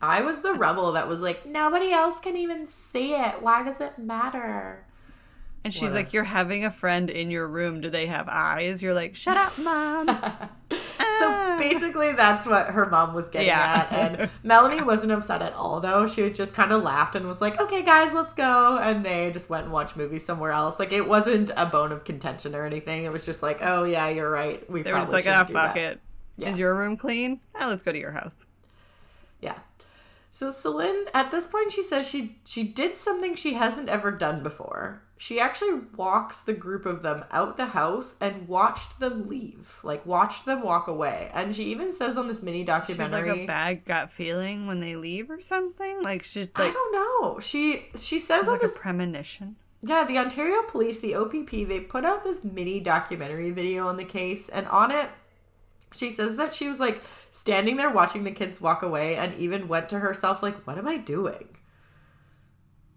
I 0.00 0.22
was 0.22 0.40
the 0.40 0.54
rebel 0.54 0.90
that 0.92 1.06
was 1.06 1.20
like, 1.20 1.46
nobody 1.46 1.92
else 1.92 2.18
can 2.20 2.36
even 2.36 2.66
see 2.92 3.14
it. 3.14 3.40
Why 3.40 3.62
does 3.62 3.80
it 3.80 3.98
matter? 4.00 4.84
And 5.64 5.72
she's 5.72 5.82
Whatever. 5.82 5.96
like, 5.98 6.12
You're 6.12 6.24
having 6.24 6.64
a 6.64 6.70
friend 6.70 7.08
in 7.08 7.30
your 7.30 7.46
room. 7.48 7.80
Do 7.80 7.88
they 7.90 8.06
have 8.06 8.28
eyes? 8.28 8.82
You're 8.82 8.94
like, 8.94 9.14
Shut 9.14 9.36
up, 9.36 9.56
mom. 9.58 10.08
So 11.18 11.56
basically, 11.56 12.12
that's 12.14 12.46
what 12.46 12.68
her 12.68 12.86
mom 12.86 13.14
was 13.14 13.28
getting 13.28 13.46
Yeah. 13.48 13.86
at. 13.88 13.92
And 14.18 14.30
Melanie 14.42 14.80
wasn't 14.82 15.12
upset 15.12 15.40
at 15.40 15.52
all, 15.52 15.78
though. 15.78 16.08
She 16.08 16.28
just 16.30 16.52
kind 16.52 16.72
of 16.72 16.82
laughed 16.82 17.14
and 17.14 17.28
was 17.28 17.40
like, 17.40 17.60
okay, 17.60 17.82
guys, 17.82 18.12
let's 18.12 18.34
go. 18.34 18.78
And 18.78 19.04
they 19.06 19.30
just 19.30 19.48
went 19.48 19.64
and 19.64 19.72
watched 19.72 19.96
movies 19.96 20.24
somewhere 20.24 20.50
else. 20.50 20.80
Like, 20.80 20.90
it 20.90 21.06
wasn't 21.06 21.52
a 21.56 21.64
bone 21.66 21.92
of 21.92 22.02
contention 22.04 22.56
or 22.56 22.64
anything. 22.66 23.04
It 23.04 23.12
was 23.12 23.24
just 23.24 23.40
like, 23.40 23.58
oh, 23.60 23.84
yeah, 23.84 24.08
you're 24.08 24.30
right. 24.30 24.68
We 24.68 24.82
They 24.82 24.92
were 24.92 24.98
just 24.98 25.12
like, 25.12 25.26
Ah, 25.28 25.44
do 25.44 25.52
fuck 25.52 25.74
that." 25.76 25.80
it. 25.92 26.00
Yeah. 26.38 26.48
Is 26.50 26.58
your 26.58 26.74
room 26.76 26.96
clean? 26.96 27.38
Ah, 27.54 27.68
let's 27.68 27.84
go 27.84 27.92
to 27.92 27.98
your 27.98 28.12
house. 28.12 28.46
Yeah. 29.40 29.54
So 30.34 30.50
Celine, 30.50 31.04
at 31.12 31.30
this 31.30 31.46
point, 31.46 31.72
she 31.72 31.82
says 31.82 32.08
she 32.08 32.38
she 32.46 32.64
did 32.64 32.96
something 32.96 33.34
she 33.34 33.52
hasn't 33.52 33.90
ever 33.90 34.10
done 34.10 34.42
before. 34.42 35.02
She 35.18 35.38
actually 35.38 35.82
walks 35.94 36.40
the 36.40 36.54
group 36.54 36.86
of 36.86 37.02
them 37.02 37.24
out 37.30 37.58
the 37.58 37.66
house 37.66 38.16
and 38.18 38.48
watched 38.48 38.98
them 38.98 39.28
leave, 39.28 39.78
like 39.84 40.04
watched 40.06 40.46
them 40.46 40.62
walk 40.62 40.88
away. 40.88 41.30
And 41.34 41.54
she 41.54 41.64
even 41.64 41.92
says 41.92 42.16
on 42.16 42.28
this 42.28 42.42
mini 42.42 42.64
had 42.64 43.12
like 43.12 43.26
a 43.26 43.46
bad 43.46 43.84
gut 43.84 44.10
feeling 44.10 44.66
when 44.66 44.80
they 44.80 44.96
leave 44.96 45.30
or 45.30 45.40
something. 45.40 46.02
Like 46.02 46.24
she's 46.24 46.48
I 46.56 46.70
don't 46.70 46.92
know. 46.92 47.38
She 47.38 47.90
she 47.96 48.18
says 48.18 48.48
on 48.48 48.54
like 48.54 48.62
a 48.62 48.66
this 48.66 48.78
premonition. 48.78 49.56
Yeah, 49.82 50.04
the 50.04 50.16
Ontario 50.16 50.62
Police, 50.62 51.00
the 51.00 51.16
OPP, 51.16 51.50
they 51.68 51.80
put 51.80 52.04
out 52.04 52.22
this 52.22 52.42
mini 52.42 52.80
documentary 52.80 53.50
video 53.50 53.88
on 53.88 53.96
the 53.96 54.04
case, 54.04 54.48
and 54.48 54.66
on 54.68 54.92
it, 54.92 55.10
she 55.92 56.10
says 56.10 56.36
that 56.36 56.54
she 56.54 56.68
was 56.68 56.80
like 56.80 57.02
standing 57.32 57.76
there 57.78 57.90
watching 57.90 58.22
the 58.22 58.30
kids 58.30 58.60
walk 58.60 58.82
away 58.84 59.16
and 59.16 59.34
even 59.34 59.66
went 59.66 59.88
to 59.88 59.98
herself, 59.98 60.40
like, 60.42 60.64
what 60.66 60.78
am 60.78 60.86
I 60.86 60.98
doing? 60.98 61.48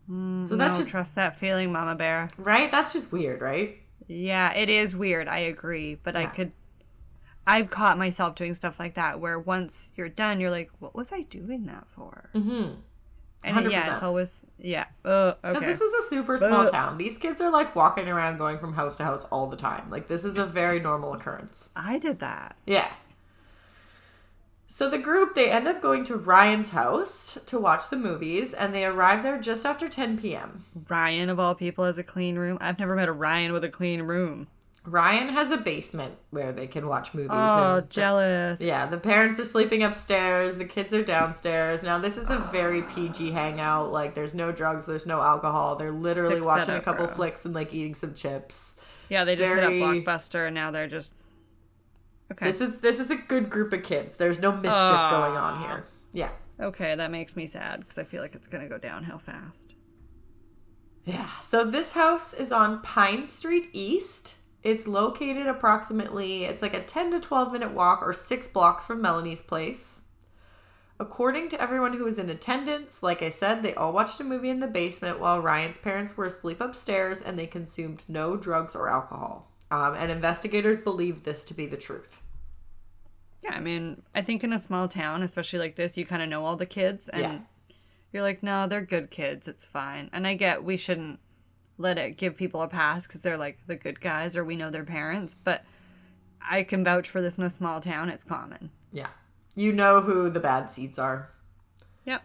so 0.07 0.55
that's 0.55 0.73
no, 0.73 0.77
just, 0.79 0.89
trust 0.89 1.15
that 1.15 1.35
feeling, 1.35 1.71
Mama 1.71 1.95
Bear. 1.95 2.29
right? 2.37 2.71
That's 2.71 2.93
just 2.93 3.11
weird, 3.11 3.41
right? 3.41 3.77
Yeah, 4.07 4.53
it 4.53 4.69
is 4.69 4.95
weird. 4.95 5.27
I 5.27 5.39
agree, 5.39 5.95
but 6.03 6.15
I 6.15 6.27
could. 6.27 6.51
I've 7.47 7.71
caught 7.71 7.97
myself 7.97 8.35
doing 8.35 8.53
stuff 8.53 8.79
like 8.79 8.93
that 8.95 9.19
where 9.19 9.39
once 9.39 9.91
you're 9.95 10.09
done, 10.09 10.39
you're 10.39 10.51
like, 10.51 10.69
"What 10.77 10.93
was 10.93 11.11
I 11.11 11.21
doing 11.21 11.65
that 11.65 11.87
for?" 11.87 12.29
Mm-hmm. 12.35 12.73
And 13.43 13.71
yeah, 13.71 13.89
100%. 13.89 13.93
it's 13.95 14.03
always 14.03 14.45
yeah. 14.59 14.85
Uh, 15.03 15.33
Because 15.41 15.57
okay. 15.57 15.65
this 15.67 15.81
is 15.81 15.93
a 16.05 16.07
super 16.09 16.37
small 16.37 16.67
Uh. 16.67 16.71
town. 16.71 16.97
These 16.99 17.17
kids 17.17 17.41
are 17.41 17.49
like 17.51 17.75
walking 17.75 18.07
around 18.07 18.37
going 18.37 18.59
from 18.59 18.73
house 18.73 18.97
to 18.97 19.03
house 19.05 19.25
all 19.31 19.47
the 19.47 19.57
time. 19.57 19.89
Like, 19.89 20.07
this 20.07 20.23
is 20.23 20.37
a 20.37 20.45
very 20.45 20.79
normal 20.79 21.13
occurrence. 21.13 21.69
I 21.75 21.97
did 21.97 22.19
that. 22.19 22.55
Yeah. 22.67 22.91
So 24.75 24.89
the 24.89 24.97
group 24.97 25.35
they 25.35 25.49
end 25.49 25.69
up 25.69 25.81
going 25.81 26.03
to 26.03 26.17
Ryan's 26.17 26.71
house 26.71 27.37
to 27.45 27.57
watch 27.57 27.89
the 27.89 27.95
movies, 27.95 28.51
and 28.51 28.75
they 28.75 28.83
arrive 28.83 29.23
there 29.23 29.39
just 29.39 29.65
after 29.65 29.87
10 29.87 30.17
p.m. 30.19 30.65
Ryan 30.89 31.29
of 31.29 31.39
all 31.39 31.55
people 31.55 31.85
has 31.85 31.97
a 31.97 32.03
clean 32.03 32.37
room. 32.37 32.57
I've 32.59 32.77
never 32.77 32.93
met 32.93 33.07
a 33.07 33.13
Ryan 33.13 33.53
with 33.53 33.63
a 33.63 33.69
clean 33.69 34.01
room. 34.01 34.47
Ryan 34.83 35.29
has 35.29 35.49
a 35.49 35.55
basement 35.55 36.15
where 36.31 36.51
they 36.51 36.67
can 36.67 36.89
watch 36.89 37.13
movies. 37.13 37.29
Oh, 37.31 37.77
and 37.77 37.89
jealous. 37.89 38.59
yeah, 38.59 38.85
the 38.85 38.97
parents 38.97 39.39
are 39.39 39.45
sleeping 39.45 39.81
upstairs, 39.81 40.57
the 40.57 40.65
kids 40.65 40.93
are 40.93 41.05
downstairs. 41.05 41.81
Now 41.81 41.97
this 41.97 42.17
is 42.17 42.29
a 42.29 42.39
very 42.51 42.81
PG 42.93 43.31
hangout. 43.31 43.93
Like 43.93 44.13
there's 44.13 44.35
no 44.35 44.51
drugs, 44.51 44.87
there's 44.87 45.07
no 45.07 45.21
alcohol. 45.21 45.77
They're 45.77 45.93
literally 45.93 46.35
Sick 46.35 46.43
watching 46.43 46.75
a 46.75 46.81
couple 46.81 47.07
flicks 47.07 47.45
and 47.45 47.55
like 47.55 47.73
eating 47.73 47.95
some 47.95 48.13
chips. 48.13 48.77
Yeah, 49.07 49.23
they 49.23 49.37
just 49.37 49.55
Very- 49.55 49.79
hit 49.79 49.83
up 49.83 49.95
Blockbuster 49.95 50.47
and 50.47 50.53
now 50.53 50.69
they're 50.69 50.89
just 50.89 51.13
okay. 52.31 52.45
This 52.45 52.61
is 52.61 52.79
this 52.79 52.99
is 52.99 53.11
a 53.11 53.15
good 53.15 53.49
group 53.49 53.73
of 53.73 53.83
kids. 53.83 54.15
There's 54.15 54.39
no 54.39 54.51
mischief 54.51 54.71
Aw. 54.73 55.09
going 55.09 55.37
on 55.37 55.61
here. 55.61 55.87
Yeah. 56.13 56.29
okay, 56.59 56.95
that 56.95 57.11
makes 57.11 57.35
me 57.35 57.45
sad 57.45 57.81
because 57.81 57.97
I 57.97 58.03
feel 58.03 58.21
like 58.21 58.35
it's 58.35 58.47
gonna 58.47 58.69
go 58.69 58.77
downhill 58.77 59.19
fast. 59.19 59.75
Yeah. 61.05 61.29
So 61.41 61.63
this 61.63 61.91
house 61.91 62.33
is 62.33 62.51
on 62.51 62.81
Pine 62.81 63.27
Street 63.27 63.69
East. 63.73 64.35
It's 64.63 64.87
located 64.87 65.45
approximately 65.45 66.45
it's 66.45 66.63
like 66.63 66.73
a 66.73 66.81
10 66.81 67.11
to 67.11 67.19
12 67.19 67.53
minute 67.53 67.71
walk 67.71 68.01
or 68.01 68.13
6 68.13 68.47
blocks 68.47 68.85
from 68.85 69.01
Melanie's 69.01 69.41
place. 69.41 70.01
According 70.99 71.49
to 71.49 71.61
everyone 71.61 71.93
who 71.97 72.05
was 72.05 72.17
in 72.17 72.29
attendance, 72.29 73.03
like 73.03 73.21
I 73.21 73.29
said, 73.29 73.61
they 73.61 73.75
all 73.75 73.91
watched 73.91 74.19
a 74.21 74.23
movie 74.23 74.49
in 74.49 74.61
the 74.61 74.67
basement 74.67 75.19
while 75.19 75.41
Ryan's 75.41 75.77
parents 75.77 76.15
were 76.15 76.25
asleep 76.25 76.61
upstairs 76.61 77.21
and 77.21 77.37
they 77.37 77.47
consumed 77.47 78.03
no 78.07 78.37
drugs 78.37 78.75
or 78.75 78.89
alcohol. 78.89 79.51
Um, 79.71 79.95
and 79.95 80.11
investigators 80.11 80.77
believe 80.77 81.23
this 81.23 81.43
to 81.45 81.53
be 81.53 81.65
the 81.65 81.77
truth. 81.77 82.21
Yeah, 83.43 83.53
I 83.55 83.59
mean, 83.59 84.01
I 84.13 84.21
think 84.21 84.43
in 84.43 84.53
a 84.53 84.59
small 84.59 84.87
town, 84.87 85.21
especially 85.23 85.59
like 85.59 85.75
this, 85.75 85.97
you 85.97 86.05
kind 86.05 86.21
of 86.21 86.29
know 86.29 86.45
all 86.45 86.55
the 86.55 86.65
kids, 86.65 87.07
and 87.07 87.21
Yeah. 87.21 87.39
you're 88.11 88.23
like, 88.23 88.41
no, 88.43 88.67
they're 88.67 88.81
good 88.81 89.09
kids. 89.11 89.47
It's 89.47 89.65
fine. 89.65 90.09
And 90.13 90.25
I 90.27 90.35
get 90.35 90.63
we 90.63 90.77
shouldn't 90.77 91.19
let 91.77 91.97
it 91.97 92.17
give 92.17 92.37
people 92.37 92.61
a 92.61 92.67
pass 92.67 93.05
because 93.05 93.21
they're 93.21 93.37
like 93.37 93.57
the 93.67 93.75
good 93.75 93.99
guys 94.01 94.35
or 94.35 94.43
we 94.45 94.55
know 94.55 94.69
their 94.69 94.85
parents, 94.85 95.35
but 95.35 95.63
I 96.41 96.63
can 96.63 96.83
vouch 96.83 97.09
for 97.09 97.21
this 97.21 97.37
in 97.37 97.43
a 97.43 97.49
small 97.49 97.79
town. 97.81 98.09
It's 98.09 98.23
common. 98.23 98.69
Yeah. 98.93 99.09
You 99.55 99.73
know 99.73 100.01
who 100.01 100.29
the 100.29 100.39
bad 100.39 100.69
seeds 100.71 100.97
are. 100.99 101.29
Yep. 102.05 102.23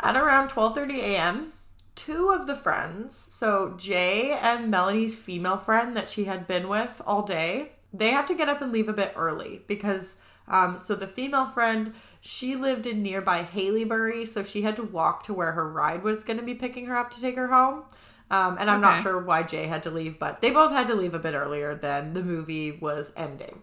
At 0.00 0.16
around 0.16 0.48
12:30 0.50 0.98
a.m., 0.98 1.52
two 1.94 2.30
of 2.30 2.46
the 2.46 2.56
friends, 2.56 3.16
so 3.16 3.74
Jay 3.76 4.32
and 4.32 4.70
Melanie's 4.70 5.14
female 5.14 5.58
friend 5.58 5.96
that 5.96 6.10
she 6.10 6.24
had 6.24 6.46
been 6.46 6.68
with 6.68 7.00
all 7.06 7.22
day, 7.22 7.72
they 7.92 8.10
have 8.10 8.26
to 8.26 8.34
get 8.34 8.48
up 8.48 8.62
and 8.62 8.72
leave 8.72 8.88
a 8.88 8.92
bit 8.92 9.12
early 9.16 9.62
because 9.66 10.16
um 10.48 10.78
so 10.78 10.94
the 10.94 11.06
female 11.06 11.46
friend, 11.46 11.94
she 12.20 12.56
lived 12.56 12.86
in 12.86 13.02
nearby 13.02 13.42
Haileybury, 13.44 14.26
so 14.26 14.42
she 14.42 14.62
had 14.62 14.76
to 14.76 14.82
walk 14.82 15.24
to 15.24 15.34
where 15.34 15.52
her 15.52 15.68
ride 15.70 16.02
was 16.02 16.24
going 16.24 16.38
to 16.38 16.42
be 16.44 16.54
picking 16.54 16.86
her 16.86 16.96
up 16.96 17.10
to 17.12 17.20
take 17.20 17.36
her 17.36 17.48
home. 17.48 17.84
Um, 18.30 18.56
and 18.58 18.70
I'm 18.70 18.80
not 18.80 19.02
sure 19.02 19.18
why 19.20 19.42
Jay 19.42 19.66
had 19.66 19.82
to 19.82 19.90
leave, 19.90 20.18
but 20.18 20.40
they 20.40 20.50
both 20.50 20.72
had 20.72 20.86
to 20.86 20.94
leave 20.94 21.14
a 21.14 21.18
bit 21.18 21.34
earlier 21.34 21.74
than 21.74 22.14
the 22.14 22.22
movie 22.22 22.72
was 22.72 23.12
ending. 23.16 23.62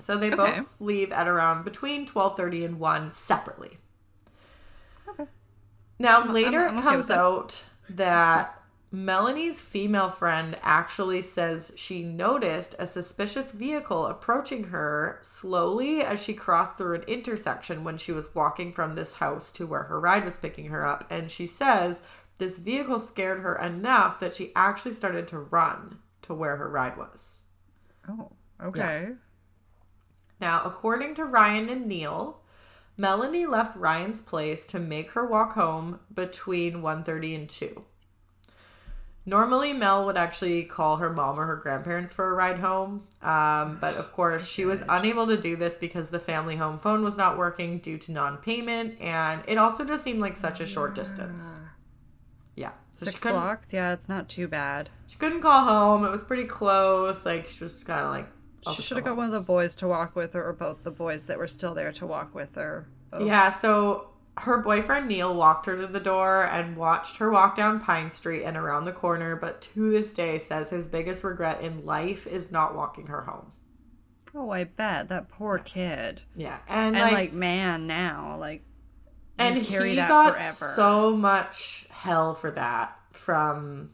So 0.00 0.16
they 0.16 0.30
Okay. 0.32 0.60
both 0.60 0.74
leave 0.80 1.12
at 1.12 1.28
around 1.28 1.64
between 1.64 2.06
12:30 2.06 2.64
and 2.64 2.80
1 2.80 3.12
separately. 3.12 3.78
Now, 5.98 6.30
later 6.30 6.66
I'm 6.66 6.76
it 6.76 6.80
okay 6.80 6.88
comes 6.88 7.10
out 7.10 7.64
that 7.90 8.58
Melanie's 8.90 9.60
female 9.60 10.08
friend 10.08 10.56
actually 10.62 11.20
says 11.20 11.72
she 11.76 12.02
noticed 12.02 12.74
a 12.78 12.86
suspicious 12.86 13.50
vehicle 13.50 14.06
approaching 14.06 14.64
her 14.64 15.18
slowly 15.22 16.00
as 16.00 16.22
she 16.22 16.32
crossed 16.32 16.76
through 16.78 16.94
an 16.94 17.02
intersection 17.02 17.84
when 17.84 17.98
she 17.98 18.12
was 18.12 18.34
walking 18.34 18.72
from 18.72 18.94
this 18.94 19.14
house 19.14 19.52
to 19.52 19.66
where 19.66 19.84
her 19.84 20.00
ride 20.00 20.24
was 20.24 20.38
picking 20.38 20.66
her 20.66 20.86
up. 20.86 21.04
And 21.10 21.30
she 21.30 21.46
says 21.46 22.00
this 22.38 22.56
vehicle 22.56 22.98
scared 22.98 23.40
her 23.40 23.56
enough 23.56 24.20
that 24.20 24.34
she 24.34 24.52
actually 24.56 24.94
started 24.94 25.28
to 25.28 25.38
run 25.38 25.98
to 26.22 26.32
where 26.32 26.56
her 26.56 26.68
ride 26.68 26.96
was. 26.96 27.36
Oh, 28.08 28.32
okay. 28.62 29.08
Now, 30.40 30.62
according 30.64 31.16
to 31.16 31.24
Ryan 31.24 31.68
and 31.68 31.86
Neil, 31.86 32.37
Melanie 32.98 33.46
left 33.46 33.76
Ryan's 33.76 34.20
place 34.20 34.66
to 34.66 34.80
make 34.80 35.12
her 35.12 35.24
walk 35.24 35.54
home 35.54 36.00
between 36.12 36.82
1:30 36.82 37.34
and 37.34 37.48
2. 37.48 37.84
Normally, 39.24 39.72
Mel 39.72 40.06
would 40.06 40.16
actually 40.16 40.64
call 40.64 40.96
her 40.96 41.12
mom 41.12 41.38
or 41.38 41.46
her 41.46 41.56
grandparents 41.56 42.14
for 42.14 42.28
a 42.28 42.32
ride 42.32 42.60
home, 42.60 43.06
um, 43.22 43.78
but 43.78 43.94
of 43.96 44.10
course, 44.12 44.48
she 44.48 44.64
was 44.64 44.82
unable 44.88 45.26
to 45.26 45.36
do 45.36 45.54
this 45.54 45.76
because 45.76 46.08
the 46.08 46.18
family 46.18 46.56
home 46.56 46.78
phone 46.78 47.04
was 47.04 47.16
not 47.16 47.36
working 47.36 47.78
due 47.78 47.98
to 47.98 48.10
non-payment, 48.10 48.98
and 49.00 49.42
it 49.46 49.58
also 49.58 49.84
just 49.84 50.02
seemed 50.02 50.20
like 50.20 50.34
such 50.34 50.60
a 50.60 50.66
short 50.66 50.94
distance. 50.94 51.56
Yeah, 52.56 52.72
so 52.90 53.06
Six 53.06 53.20
blocks? 53.22 53.72
Yeah, 53.72 53.92
it's 53.92 54.08
not 54.08 54.28
too 54.28 54.48
bad. 54.48 54.88
She 55.06 55.18
couldn't 55.18 55.42
call 55.42 55.64
home. 55.64 56.04
It 56.04 56.10
was 56.10 56.22
pretty 56.24 56.46
close. 56.46 57.24
Like 57.24 57.50
she 57.50 57.62
was 57.62 57.84
kind 57.84 58.00
of 58.00 58.10
like. 58.10 58.28
She 58.74 58.82
should 58.82 58.96
have 58.96 59.04
got 59.06 59.16
one 59.16 59.26
of 59.26 59.32
the 59.32 59.40
boys 59.40 59.76
to 59.76 59.88
walk 59.88 60.16
with 60.16 60.32
her, 60.34 60.46
or 60.48 60.52
both 60.52 60.82
the 60.84 60.90
boys 60.90 61.26
that 61.26 61.38
were 61.38 61.46
still 61.46 61.74
there 61.74 61.92
to 61.92 62.06
walk 62.06 62.34
with 62.34 62.54
her. 62.56 62.88
Yeah, 63.18 63.50
so 63.50 64.10
her 64.38 64.58
boyfriend 64.58 65.08
Neil 65.08 65.34
walked 65.34 65.66
her 65.66 65.76
to 65.76 65.86
the 65.86 66.00
door 66.00 66.44
and 66.44 66.76
watched 66.76 67.16
her 67.18 67.30
walk 67.30 67.56
down 67.56 67.80
Pine 67.80 68.10
Street 68.10 68.44
and 68.44 68.56
around 68.56 68.84
the 68.84 68.92
corner, 68.92 69.36
but 69.36 69.60
to 69.62 69.90
this 69.90 70.12
day 70.12 70.38
says 70.38 70.70
his 70.70 70.88
biggest 70.88 71.24
regret 71.24 71.60
in 71.60 71.84
life 71.84 72.26
is 72.26 72.50
not 72.50 72.74
walking 72.74 73.06
her 73.06 73.22
home. 73.22 73.52
Oh, 74.34 74.50
I 74.50 74.64
bet 74.64 75.08
that 75.08 75.28
poor 75.28 75.58
kid. 75.58 76.22
Yeah, 76.36 76.58
and, 76.68 76.94
And 76.96 77.02
like, 77.02 77.12
like, 77.12 77.32
man, 77.32 77.86
now 77.86 78.36
like, 78.38 78.62
and 79.38 79.64
carry 79.64 79.90
he 79.90 79.96
that 79.96 80.08
got 80.08 80.34
forever. 80.34 80.72
so 80.76 81.16
much 81.16 81.86
hell 81.90 82.34
for 82.34 82.50
that 82.52 82.96
from 83.12 83.90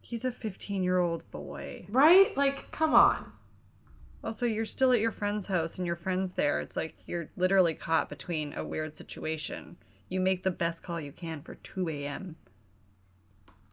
he's 0.00 0.24
a 0.24 0.32
15 0.32 0.82
year 0.82 0.98
old 0.98 1.30
boy. 1.30 1.86
right. 1.90 2.36
Like, 2.36 2.70
come 2.70 2.94
on. 2.94 3.32
Also, 4.24 4.46
you're 4.46 4.64
still 4.64 4.92
at 4.92 5.00
your 5.00 5.10
friend's 5.10 5.48
house 5.48 5.76
and 5.76 5.86
your 5.86 5.96
friend's 5.96 6.34
there. 6.34 6.60
It's 6.60 6.76
like 6.76 6.96
you're 7.06 7.28
literally 7.36 7.74
caught 7.74 8.08
between 8.08 8.54
a 8.54 8.64
weird 8.64 8.96
situation. 8.96 9.76
You 10.08 10.18
make 10.20 10.42
the 10.44 10.50
best 10.50 10.82
call 10.82 11.00
you 11.00 11.12
can 11.12 11.42
for 11.42 11.56
2 11.56 11.88
a.m. 11.90 12.36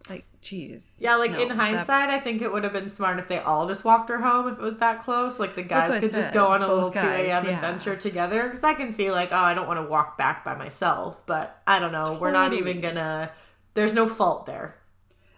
Like, 0.09 0.25
jeez. 0.43 0.99
Yeah, 0.99 1.15
like 1.15 1.31
No, 1.31 1.39
in 1.39 1.47
that- 1.49 1.57
hindsight, 1.57 2.09
I 2.09 2.19
think 2.19 2.41
it 2.41 2.51
would 2.51 2.63
have 2.63 2.73
been 2.73 2.89
smart 2.89 3.19
if 3.19 3.27
they 3.29 3.37
all 3.39 3.67
just 3.67 3.85
walked 3.85 4.09
her 4.09 4.19
home 4.19 4.47
if 4.49 4.57
it 4.57 4.61
was 4.61 4.77
that 4.79 5.03
close. 5.03 5.39
Like 5.39 5.55
the 5.55 5.61
guys 5.63 6.01
could 6.01 6.11
just 6.11 6.33
go 6.33 6.47
on 6.47 6.61
a 6.61 6.67
both 6.67 6.95
little 6.95 7.03
2 7.03 7.07
a.m. 7.07 7.45
yeah. 7.45 7.51
adventure 7.55 7.95
together. 7.95 8.43
Because 8.43 8.63
I 8.63 8.73
can 8.73 8.91
see, 8.91 9.09
like, 9.09 9.31
oh, 9.31 9.37
I 9.37 9.53
don't 9.53 9.67
want 9.67 9.79
to 9.79 9.89
walk 9.89 10.17
back 10.17 10.43
by 10.43 10.55
myself. 10.55 11.25
But 11.25 11.61
I 11.65 11.79
don't 11.79 11.91
know. 11.93 12.17
We're 12.19 12.31
not 12.31 12.51
even 12.53 12.81
gonna. 12.81 13.31
There's 13.73 13.93
no 13.93 14.07
fault 14.07 14.47
there. 14.47 14.75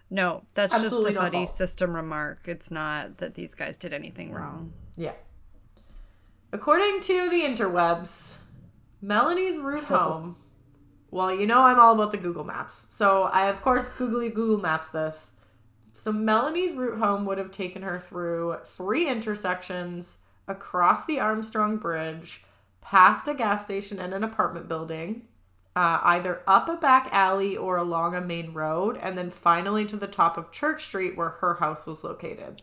No, 0.09 0.43
that's 0.53 0.73
Absolutely 0.73 1.11
just 1.11 1.15
no 1.15 1.19
a 1.21 1.23
buddy 1.23 1.37
fault. 1.45 1.49
system 1.49 1.95
remark. 1.95 2.47
It's 2.47 2.71
not 2.71 3.17
that 3.17 3.35
these 3.35 3.53
guys 3.53 3.77
did 3.77 3.93
anything 3.93 4.31
wrong. 4.31 4.73
Yeah. 4.95 5.13
According 6.51 7.01
to 7.01 7.29
the 7.29 7.41
interwebs, 7.41 8.37
Melanie's 9.01 9.57
route 9.57 9.85
home. 9.85 10.37
Well, 11.09 11.33
you 11.33 11.45
know 11.45 11.61
I'm 11.61 11.79
all 11.79 11.93
about 11.93 12.11
the 12.11 12.17
Google 12.17 12.43
Maps. 12.43 12.85
So 12.89 13.23
I, 13.23 13.47
of 13.47 13.61
course, 13.61 13.89
googly 13.89 14.29
Google 14.29 14.59
Maps 14.59 14.89
this. 14.89 15.31
So 15.95 16.11
Melanie's 16.11 16.73
route 16.73 16.99
home 16.99 17.25
would 17.25 17.37
have 17.37 17.51
taken 17.51 17.81
her 17.81 17.99
through 17.99 18.57
three 18.65 19.07
intersections, 19.07 20.17
across 20.47 21.05
the 21.05 21.19
Armstrong 21.19 21.77
Bridge, 21.77 22.43
past 22.81 23.27
a 23.27 23.33
gas 23.33 23.65
station 23.65 23.99
and 23.99 24.13
an 24.13 24.23
apartment 24.23 24.67
building, 24.67 25.27
uh, 25.75 25.99
either 26.03 26.41
up 26.45 26.67
a 26.69 26.75
back 26.75 27.09
alley 27.11 27.55
or 27.55 27.77
along 27.77 28.15
a 28.15 28.21
main 28.21 28.53
road, 28.53 28.97
and 29.01 29.17
then 29.17 29.29
finally 29.29 29.85
to 29.85 29.97
the 29.97 30.07
top 30.07 30.37
of 30.37 30.51
Church 30.51 30.85
Street 30.85 31.17
where 31.17 31.29
her 31.29 31.55
house 31.55 31.85
was 31.85 32.03
located. 32.03 32.61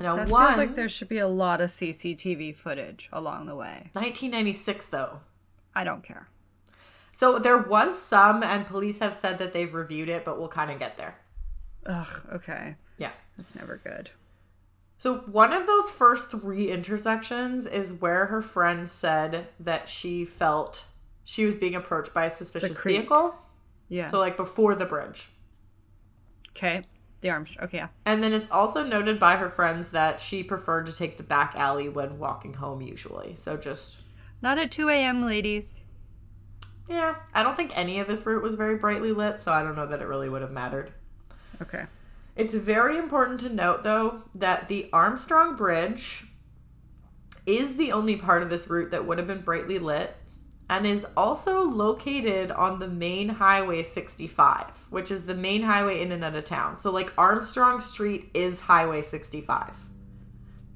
Now, 0.00 0.16
That 0.16 0.28
one 0.28 0.46
feels 0.46 0.56
like 0.56 0.74
there 0.74 0.88
should 0.88 1.08
be 1.08 1.18
a 1.18 1.28
lot 1.28 1.60
of 1.60 1.70
CCTV 1.70 2.56
footage 2.56 3.08
along 3.12 3.46
the 3.46 3.54
way. 3.54 3.90
1996 3.92 4.86
though. 4.86 5.20
I 5.74 5.84
don't 5.84 6.02
care. 6.02 6.28
So 7.16 7.38
there 7.38 7.58
was 7.58 8.00
some, 8.00 8.42
and 8.42 8.66
police 8.66 8.98
have 9.00 9.14
said 9.14 9.38
that 9.38 9.52
they've 9.52 9.72
reviewed 9.72 10.08
it, 10.08 10.24
but 10.24 10.38
we'll 10.38 10.48
kind 10.48 10.70
of 10.70 10.78
get 10.78 10.96
there. 10.96 11.16
Ugh, 11.84 12.26
okay. 12.32 12.76
Yeah. 12.96 13.10
That's 13.36 13.54
never 13.54 13.76
good. 13.76 14.10
So 14.98 15.18
one 15.20 15.52
of 15.52 15.66
those 15.66 15.90
first 15.90 16.30
three 16.30 16.70
intersections 16.70 17.66
is 17.66 17.92
where 17.92 18.26
her 18.26 18.42
friend 18.42 18.88
said 18.88 19.48
that 19.58 19.88
she 19.88 20.24
felt 20.24 20.84
she 21.24 21.44
was 21.46 21.56
being 21.56 21.74
approached 21.74 22.12
by 22.14 22.24
a 22.26 22.30
suspicious 22.30 22.82
vehicle. 22.82 23.34
Yeah. 23.88 24.10
So 24.10 24.18
like 24.18 24.36
before 24.36 24.74
the 24.74 24.86
bridge. 24.86 25.28
okay. 26.50 26.82
The 27.20 27.30
arms. 27.30 27.56
Okay, 27.62 27.78
yeah. 27.78 27.88
And 28.06 28.22
then 28.22 28.32
it's 28.32 28.50
also 28.50 28.84
noted 28.84 29.20
by 29.20 29.36
her 29.36 29.50
friends 29.50 29.88
that 29.88 30.20
she 30.20 30.42
preferred 30.42 30.86
to 30.86 30.92
take 30.92 31.16
the 31.18 31.22
back 31.22 31.54
alley 31.54 31.88
when 31.88 32.18
walking 32.18 32.54
home 32.54 32.80
usually. 32.80 33.36
So 33.38 33.56
just 33.58 34.00
Not 34.40 34.58
at 34.58 34.70
2 34.70 34.88
a.m., 34.88 35.22
ladies. 35.24 35.82
yeah, 36.88 37.16
I 37.34 37.42
don't 37.42 37.56
think 37.56 37.76
any 37.76 38.00
of 38.00 38.06
this 38.08 38.24
route 38.24 38.42
was 38.42 38.54
very 38.54 38.76
brightly 38.76 39.12
lit, 39.12 39.38
so 39.38 39.52
I 39.52 39.62
don't 39.62 39.76
know 39.76 39.86
that 39.86 40.00
it 40.00 40.06
really 40.08 40.28
would 40.30 40.40
have 40.42 40.50
mattered. 40.50 40.92
Okay. 41.60 41.84
It's 42.36 42.54
very 42.54 42.96
important 42.96 43.40
to 43.40 43.50
note, 43.50 43.82
though, 43.82 44.22
that 44.34 44.68
the 44.68 44.88
Armstrong 44.92 45.56
Bridge 45.56 46.24
is 47.44 47.76
the 47.76 47.92
only 47.92 48.16
part 48.16 48.42
of 48.42 48.48
this 48.48 48.66
route 48.68 48.90
that 48.92 49.04
would 49.06 49.18
have 49.18 49.26
been 49.26 49.42
brightly 49.42 49.78
lit 49.78 50.16
and 50.70 50.86
is 50.86 51.04
also 51.16 51.62
located 51.64 52.52
on 52.52 52.78
the 52.78 52.86
main 52.86 53.28
highway 53.28 53.82
65, 53.82 54.86
which 54.90 55.10
is 55.10 55.26
the 55.26 55.34
main 55.34 55.62
highway 55.62 56.00
in 56.00 56.12
and 56.12 56.22
out 56.22 56.36
of 56.36 56.44
town. 56.44 56.78
So, 56.78 56.92
like, 56.92 57.12
Armstrong 57.18 57.80
Street 57.80 58.30
is 58.34 58.60
Highway 58.60 59.02
65. 59.02 59.74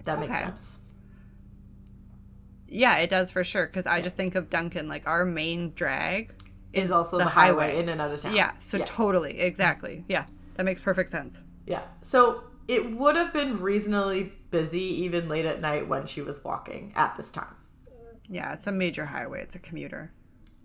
That 0.02 0.18
makes 0.18 0.34
Okay. 0.36 0.46
sense. 0.46 0.80
Yeah, 2.66 2.96
it 2.98 3.08
does 3.08 3.30
for 3.30 3.44
sure. 3.44 3.66
Because 3.66 3.86
I 3.86 4.00
just 4.00 4.16
think 4.16 4.34
of 4.34 4.50
Duncan, 4.50 4.88
like 4.88 5.06
our 5.06 5.24
main 5.24 5.72
drag 5.74 6.32
Is 6.72 6.90
also 6.90 7.18
the, 7.18 7.26
highway. 7.26 7.78
in 7.78 7.88
and 7.88 8.00
out 8.00 8.10
of 8.10 8.20
town. 8.20 8.34
Yeah, 8.34 8.50
so 8.58 8.78
Yes. 8.78 8.88
totally, 8.90 9.38
exactly. 9.38 10.04
Yeah, 10.08 10.24
that 10.54 10.64
makes 10.64 10.80
perfect 10.80 11.08
sense. 11.08 11.40
Yeah. 11.66 11.82
So 12.00 12.42
it 12.66 12.90
would 12.90 13.14
have 13.14 13.32
been 13.32 13.60
reasonably 13.60 14.32
busy 14.50 14.82
even 15.04 15.28
late 15.28 15.44
at 15.44 15.60
night 15.60 15.86
when 15.86 16.06
she 16.06 16.20
was 16.20 16.42
walking 16.42 16.92
at 16.96 17.16
this 17.16 17.30
time. 17.30 17.54
Yeah, 18.34 18.52
it's 18.52 18.66
a 18.66 18.72
major 18.72 19.06
highway. 19.06 19.42
It's 19.42 19.54
a 19.54 19.60
commuter. 19.60 20.10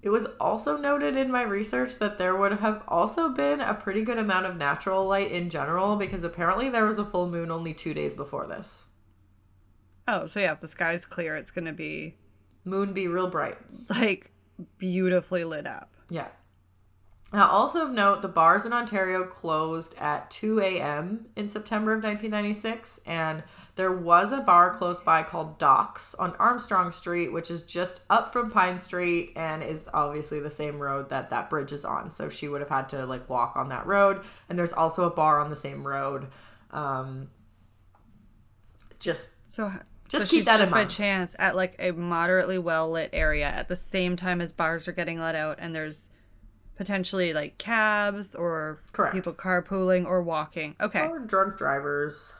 It 0.01 0.10
was 0.10 0.25
also 0.39 0.75
noted 0.75 1.15
in 1.15 1.32
my 1.32 1.43
research 1.43 1.99
that 1.99 2.17
there 2.17 2.36
would 2.36 2.53
have 2.53 2.82
also 2.88 3.29
been 3.29 3.62
a 3.62 3.75
pretty 3.75 4.01
good 4.01 4.17
amount 4.17 4.47
of 4.47 4.58
natural 4.58 5.05
light 5.05 5.32
in 5.32 5.51
general 5.51 5.95
because 5.95 6.23
apparently 6.23 6.69
there 6.69 6.86
was 6.86 6.97
a 6.97 7.05
full 7.05 7.29
moon 7.29 7.51
only 7.51 7.75
two 7.75 7.93
days 7.93 8.15
before 8.15 8.47
this. 8.47 8.86
Oh, 10.08 10.25
so 10.25 10.39
yeah, 10.39 10.53
if 10.53 10.62
the 10.62 10.67
sky's 10.67 11.05
clear, 11.05 11.36
it's 11.36 11.51
gonna 11.51 11.71
be 11.71 12.15
Moon 12.65 12.91
be 12.91 13.05
real 13.05 13.29
bright. 13.29 13.60
like 13.88 14.32
beautifully 14.79 15.43
lit 15.43 15.67
up. 15.67 15.93
Yeah. 16.10 16.29
Now, 17.32 17.51
also 17.51 17.86
of 17.86 17.91
note, 17.91 18.23
the 18.23 18.27
bars 18.29 18.65
in 18.65 18.73
Ontario 18.73 19.23
closed 19.25 19.93
at 19.99 20.32
2 20.32 20.60
a.m. 20.62 21.27
in 21.36 21.47
September 21.47 21.91
of 21.93 22.01
1996, 22.01 23.01
and 23.05 23.43
there 23.79 23.93
was 23.93 24.33
a 24.33 24.41
bar 24.41 24.75
close 24.75 24.99
by 24.99 25.23
called 25.23 25.57
Docks 25.57 26.13
on 26.15 26.35
Armstrong 26.35 26.91
Street, 26.91 27.31
which 27.31 27.49
is 27.49 27.63
just 27.63 28.01
up 28.09 28.33
from 28.33 28.51
Pine 28.51 28.81
Street 28.81 29.31
and 29.37 29.63
is 29.63 29.87
obviously 29.93 30.41
the 30.41 30.49
same 30.51 30.79
road 30.79 31.09
that 31.11 31.29
that 31.29 31.49
bridge 31.49 31.71
is 31.71 31.85
on. 31.85 32.11
So 32.11 32.27
she 32.27 32.49
would 32.49 32.59
have 32.59 32.69
had 32.69 32.89
to 32.89 33.05
like 33.05 33.29
walk 33.29 33.53
on 33.55 33.69
that 33.69 33.85
road, 33.87 34.21
and 34.49 34.59
there's 34.59 34.73
also 34.73 35.05
a 35.05 35.09
bar 35.09 35.39
on 35.39 35.49
the 35.49 35.55
same 35.55 35.87
road. 35.87 36.27
Um, 36.71 37.29
just 38.99 39.49
So 39.49 39.71
Just 40.09 40.25
so 40.25 40.29
keep 40.29 40.43
that 40.43 40.55
in 40.55 40.63
just 40.63 40.71
by 40.71 40.79
mind. 40.79 40.89
chance 40.89 41.33
at 41.39 41.55
like 41.55 41.75
a 41.79 41.91
moderately 41.91 42.57
well 42.57 42.91
lit 42.91 43.11
area 43.13 43.47
at 43.47 43.69
the 43.69 43.77
same 43.77 44.17
time 44.17 44.41
as 44.41 44.51
bars 44.51 44.89
are 44.89 44.91
getting 44.91 45.21
let 45.21 45.35
out, 45.35 45.57
and 45.61 45.73
there's 45.73 46.09
potentially 46.75 47.31
like 47.33 47.57
cabs 47.57 48.35
or 48.35 48.81
Correct. 48.91 49.13
people 49.15 49.33
carpooling 49.33 50.05
or 50.05 50.21
walking. 50.21 50.75
Okay. 50.81 51.07
or 51.07 51.19
drunk 51.19 51.57
drivers. 51.57 52.33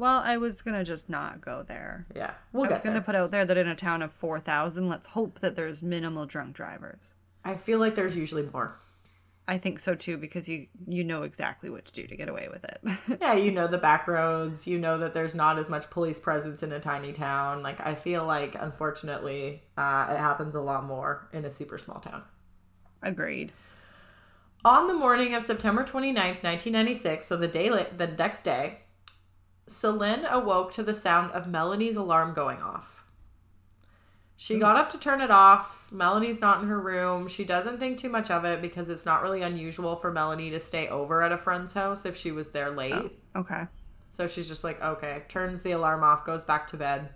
Well, 0.00 0.22
I 0.24 0.38
was 0.38 0.62
gonna 0.62 0.82
just 0.82 1.10
not 1.10 1.42
go 1.42 1.62
there. 1.62 2.06
Yeah, 2.16 2.32
we'll 2.54 2.64
I 2.64 2.70
was 2.70 2.80
gonna 2.80 2.94
there. 2.94 3.02
put 3.02 3.14
out 3.14 3.32
there 3.32 3.44
that 3.44 3.58
in 3.58 3.68
a 3.68 3.76
town 3.76 4.00
of 4.00 4.14
four 4.14 4.40
thousand, 4.40 4.88
let's 4.88 5.08
hope 5.08 5.40
that 5.40 5.56
there's 5.56 5.82
minimal 5.82 6.24
drunk 6.24 6.56
drivers. 6.56 7.12
I 7.44 7.56
feel 7.56 7.78
like 7.78 7.96
there's 7.96 8.16
usually 8.16 8.48
more. 8.50 8.80
I 9.46 9.58
think 9.58 9.78
so 9.78 9.94
too 9.94 10.16
because 10.16 10.48
you 10.48 10.68
you 10.88 11.04
know 11.04 11.24
exactly 11.24 11.68
what 11.68 11.84
to 11.84 11.92
do 11.92 12.06
to 12.06 12.16
get 12.16 12.30
away 12.30 12.48
with 12.50 12.64
it. 12.64 12.80
Yeah, 13.20 13.34
you 13.34 13.50
know 13.50 13.66
the 13.66 13.76
back 13.76 14.08
roads. 14.08 14.66
You 14.66 14.78
know 14.78 14.96
that 14.96 15.12
there's 15.12 15.34
not 15.34 15.58
as 15.58 15.68
much 15.68 15.90
police 15.90 16.18
presence 16.18 16.62
in 16.62 16.72
a 16.72 16.80
tiny 16.80 17.12
town. 17.12 17.62
Like 17.62 17.86
I 17.86 17.94
feel 17.94 18.24
like, 18.24 18.54
unfortunately, 18.58 19.64
uh, 19.76 20.06
it 20.12 20.16
happens 20.16 20.54
a 20.54 20.62
lot 20.62 20.84
more 20.84 21.28
in 21.34 21.44
a 21.44 21.50
super 21.50 21.76
small 21.76 22.00
town. 22.00 22.22
Agreed. 23.02 23.52
On 24.64 24.88
the 24.88 24.94
morning 24.94 25.34
of 25.34 25.44
September 25.44 25.84
29th, 25.84 26.42
1996, 26.42 27.26
so 27.26 27.36
the 27.36 27.48
day 27.48 27.68
the 27.68 28.06
next 28.06 28.44
day, 28.44 28.78
Celine 29.70 30.26
awoke 30.28 30.72
to 30.74 30.82
the 30.82 30.94
sound 30.94 31.30
of 31.32 31.46
Melanie's 31.46 31.96
alarm 31.96 32.34
going 32.34 32.60
off. 32.60 33.04
She 34.36 34.54
hmm. 34.54 34.60
got 34.60 34.76
up 34.76 34.90
to 34.90 34.98
turn 34.98 35.20
it 35.20 35.30
off. 35.30 35.86
Melanie's 35.92 36.40
not 36.40 36.62
in 36.62 36.68
her 36.68 36.80
room. 36.80 37.28
She 37.28 37.44
doesn't 37.44 37.78
think 37.78 37.98
too 37.98 38.08
much 38.08 38.30
of 38.30 38.44
it 38.44 38.60
because 38.60 38.88
it's 38.88 39.06
not 39.06 39.22
really 39.22 39.42
unusual 39.42 39.96
for 39.96 40.12
Melanie 40.12 40.50
to 40.50 40.60
stay 40.60 40.88
over 40.88 41.22
at 41.22 41.32
a 41.32 41.38
friend's 41.38 41.72
house 41.72 42.04
if 42.04 42.16
she 42.16 42.32
was 42.32 42.50
there 42.50 42.70
late. 42.70 42.94
Oh, 42.94 43.10
okay. 43.36 43.66
So 44.16 44.26
she's 44.26 44.48
just 44.48 44.64
like, 44.64 44.82
okay, 44.82 45.22
turns 45.28 45.62
the 45.62 45.72
alarm 45.72 46.02
off, 46.02 46.26
goes 46.26 46.44
back 46.44 46.66
to 46.68 46.76
bed. 46.76 47.10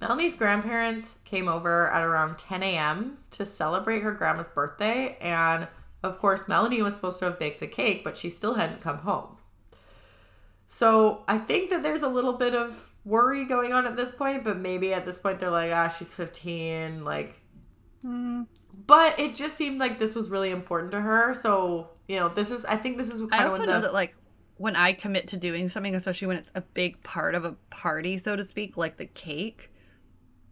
Melanie's 0.00 0.34
grandparents 0.34 1.18
came 1.24 1.48
over 1.48 1.90
at 1.90 2.02
around 2.02 2.38
10 2.38 2.62
a.m. 2.62 3.18
to 3.30 3.46
celebrate 3.46 4.00
her 4.00 4.12
grandma's 4.12 4.48
birthday. 4.48 5.16
And 5.20 5.68
of 6.02 6.18
course, 6.18 6.48
Melanie 6.48 6.82
was 6.82 6.94
supposed 6.94 7.18
to 7.20 7.26
have 7.26 7.38
baked 7.38 7.60
the 7.60 7.66
cake, 7.66 8.04
but 8.04 8.16
she 8.16 8.30
still 8.30 8.54
hadn't 8.54 8.80
come 8.80 8.98
home. 8.98 9.33
So 10.76 11.22
I 11.28 11.38
think 11.38 11.70
that 11.70 11.84
there's 11.84 12.02
a 12.02 12.08
little 12.08 12.32
bit 12.32 12.52
of 12.52 12.92
worry 13.04 13.44
going 13.44 13.72
on 13.72 13.86
at 13.86 13.96
this 13.96 14.10
point, 14.10 14.42
but 14.42 14.58
maybe 14.58 14.92
at 14.92 15.06
this 15.06 15.16
point 15.16 15.38
they're 15.38 15.48
like, 15.48 15.70
ah, 15.70 15.86
she's 15.86 16.12
15. 16.12 17.04
Like, 17.04 17.40
but 18.02 19.16
it 19.20 19.36
just 19.36 19.56
seemed 19.56 19.78
like 19.78 20.00
this 20.00 20.16
was 20.16 20.28
really 20.30 20.50
important 20.50 20.90
to 20.90 21.00
her. 21.00 21.32
So, 21.32 21.90
you 22.08 22.18
know, 22.18 22.28
this 22.28 22.50
is, 22.50 22.64
I 22.64 22.76
think 22.76 22.98
this 22.98 23.08
is 23.08 23.20
kind 23.20 23.34
I 23.34 23.44
of 23.44 23.52
also 23.52 23.60
when 23.60 23.68
know 23.68 23.74
the, 23.76 23.80
that 23.82 23.94
like 23.94 24.16
when 24.56 24.74
I 24.74 24.94
commit 24.94 25.28
to 25.28 25.36
doing 25.36 25.68
something, 25.68 25.94
especially 25.94 26.26
when 26.26 26.38
it's 26.38 26.50
a 26.56 26.60
big 26.60 27.00
part 27.04 27.36
of 27.36 27.44
a 27.44 27.52
party, 27.70 28.18
so 28.18 28.34
to 28.34 28.44
speak, 28.44 28.76
like 28.76 28.96
the 28.96 29.06
cake, 29.06 29.70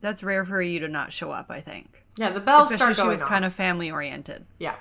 that's 0.02 0.22
rare 0.22 0.44
for 0.44 0.62
you 0.62 0.78
to 0.80 0.88
not 0.88 1.12
show 1.12 1.32
up. 1.32 1.46
I 1.50 1.61
think, 1.61 2.04
yeah, 2.16 2.30
the 2.30 2.38
bells 2.38 2.70
especially 2.70 2.94
start 2.94 3.06
she 3.06 3.08
was 3.08 3.22
off. 3.22 3.28
kind 3.28 3.44
of 3.44 3.52
family 3.52 3.90
oriented. 3.90 4.46
Yeah. 4.61 4.76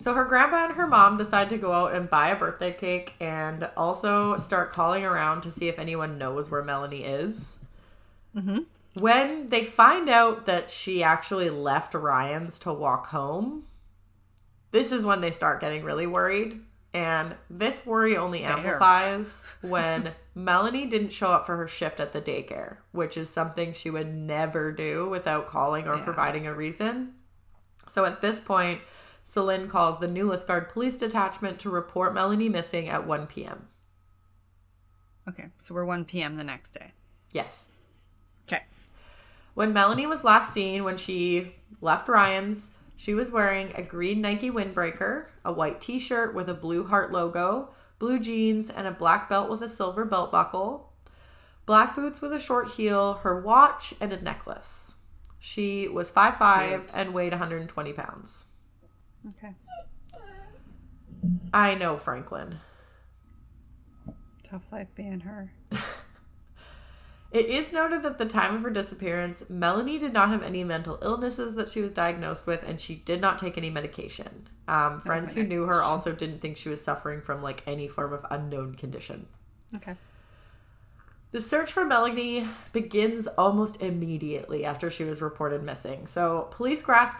So 0.00 0.14
her 0.14 0.24
grandma 0.24 0.66
and 0.66 0.74
her 0.74 0.86
mom 0.86 1.18
decide 1.18 1.48
to 1.50 1.58
go 1.58 1.72
out 1.72 1.92
and 1.94 2.08
buy 2.08 2.28
a 2.30 2.36
birthday 2.36 2.72
cake 2.72 3.14
and 3.20 3.68
also 3.76 4.38
start 4.38 4.70
calling 4.72 5.04
around 5.04 5.42
to 5.42 5.50
see 5.50 5.68
if 5.68 5.78
anyone 5.78 6.18
knows 6.18 6.50
where 6.50 6.62
Melanie 6.62 7.02
is. 7.04 7.58
Mhm. 8.36 8.66
When 8.94 9.48
they 9.48 9.64
find 9.64 10.08
out 10.08 10.46
that 10.46 10.70
she 10.70 11.02
actually 11.02 11.50
left 11.50 11.94
Ryan's 11.94 12.58
to 12.60 12.72
walk 12.72 13.08
home, 13.08 13.64
this 14.70 14.92
is 14.92 15.04
when 15.04 15.20
they 15.20 15.30
start 15.32 15.60
getting 15.60 15.82
really 15.84 16.06
worried. 16.06 16.64
And 16.94 17.34
this 17.50 17.84
worry 17.84 18.16
only 18.16 18.42
Fair. 18.42 18.52
amplifies 18.52 19.46
when 19.62 20.12
Melanie 20.34 20.86
didn't 20.86 21.12
show 21.12 21.32
up 21.32 21.44
for 21.44 21.56
her 21.56 21.68
shift 21.68 21.98
at 22.00 22.12
the 22.12 22.20
daycare, 22.22 22.76
which 22.92 23.16
is 23.16 23.28
something 23.28 23.74
she 23.74 23.90
would 23.90 24.14
never 24.14 24.70
do 24.72 25.08
without 25.08 25.48
calling 25.48 25.88
or 25.88 25.96
Yeah. 25.96 26.04
providing 26.04 26.46
a 26.46 26.54
reason. 26.54 27.14
So 27.88 28.04
at 28.04 28.20
this 28.20 28.40
point, 28.40 28.80
Celine 29.28 29.68
calls 29.68 30.00
the 30.00 30.08
New 30.08 30.30
Liskeard 30.30 30.70
Police 30.70 30.96
Detachment 30.96 31.58
to 31.58 31.68
report 31.68 32.14
Melanie 32.14 32.48
missing 32.48 32.88
at 32.88 33.06
1 33.06 33.26
p.m. 33.26 33.68
Okay, 35.28 35.50
so 35.58 35.74
we're 35.74 35.84
1 35.84 36.06
p.m. 36.06 36.36
the 36.36 36.44
next 36.44 36.70
day. 36.70 36.92
Yes. 37.30 37.66
Okay. 38.46 38.62
When 39.52 39.74
Melanie 39.74 40.06
was 40.06 40.24
last 40.24 40.54
seen 40.54 40.82
when 40.82 40.96
she 40.96 41.56
left 41.82 42.08
Ryan's, 42.08 42.70
she 42.96 43.12
was 43.12 43.30
wearing 43.30 43.70
a 43.74 43.82
green 43.82 44.22
Nike 44.22 44.50
windbreaker, 44.50 45.26
a 45.44 45.52
white 45.52 45.82
t 45.82 45.98
shirt 45.98 46.34
with 46.34 46.48
a 46.48 46.54
blue 46.54 46.86
heart 46.86 47.12
logo, 47.12 47.68
blue 47.98 48.18
jeans, 48.18 48.70
and 48.70 48.86
a 48.86 48.92
black 48.92 49.28
belt 49.28 49.50
with 49.50 49.60
a 49.60 49.68
silver 49.68 50.06
belt 50.06 50.32
buckle, 50.32 50.94
black 51.66 51.94
boots 51.94 52.22
with 52.22 52.32
a 52.32 52.40
short 52.40 52.70
heel, 52.70 53.20
her 53.24 53.38
watch, 53.38 53.92
and 54.00 54.10
a 54.10 54.22
necklace. 54.22 54.94
She 55.38 55.86
was 55.86 56.10
5'5 56.10 56.68
Cute. 56.68 56.92
and 56.94 57.12
weighed 57.12 57.32
120 57.32 57.92
pounds. 57.92 58.44
Okay. 59.28 59.54
I 61.52 61.74
know, 61.74 61.96
Franklin. 61.96 62.58
Tough 64.42 64.62
life 64.72 64.88
being 64.94 65.20
her. 65.20 65.52
It 67.30 67.46
is 67.46 67.72
noted 67.72 68.02
that 68.02 68.12
at 68.12 68.18
the 68.18 68.24
time 68.24 68.54
of 68.54 68.62
her 68.62 68.70
disappearance, 68.70 69.42
Melanie 69.50 69.98
did 69.98 70.14
not 70.14 70.30
have 70.30 70.42
any 70.42 70.64
mental 70.64 70.98
illnesses 71.02 71.56
that 71.56 71.68
she 71.68 71.82
was 71.82 71.90
diagnosed 71.90 72.46
with, 72.46 72.66
and 72.66 72.80
she 72.80 72.94
did 72.94 73.20
not 73.20 73.38
take 73.38 73.58
any 73.58 73.68
medication. 73.68 74.48
Um, 74.66 75.00
friends 75.00 75.34
who 75.34 75.42
knew 75.42 75.64
her 75.64 75.82
also 75.82 76.12
didn't 76.12 76.40
think 76.40 76.56
she 76.56 76.70
was 76.70 76.82
suffering 76.82 77.20
from 77.20 77.42
like 77.42 77.62
any 77.66 77.86
form 77.86 78.14
of 78.14 78.24
unknown 78.30 78.76
condition. 78.76 79.26
Okay. 79.74 79.94
The 81.32 81.42
search 81.42 81.70
for 81.70 81.84
Melanie 81.84 82.48
begins 82.72 83.26
almost 83.26 83.82
immediately 83.82 84.64
after 84.64 84.90
she 84.90 85.04
was 85.04 85.20
reported 85.20 85.62
missing. 85.62 86.06
So 86.06 86.48
police 86.52 86.80
grasp 86.82 87.14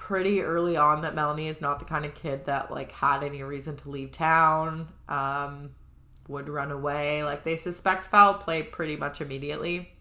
pretty 0.00 0.40
early 0.40 0.78
on 0.78 1.02
that 1.02 1.14
Melanie 1.14 1.46
is 1.46 1.60
not 1.60 1.78
the 1.78 1.84
kind 1.84 2.06
of 2.06 2.14
kid 2.14 2.46
that 2.46 2.70
like 2.70 2.90
had 2.90 3.22
any 3.22 3.42
reason 3.42 3.76
to 3.76 3.90
leave 3.90 4.10
town, 4.10 4.88
um, 5.10 5.70
would 6.26 6.48
run 6.48 6.70
away. 6.70 7.22
Like 7.22 7.44
they 7.44 7.54
suspect 7.56 8.06
foul 8.06 8.34
play 8.34 8.62
pretty 8.62 8.96
much 8.96 9.20
immediately. 9.20 9.92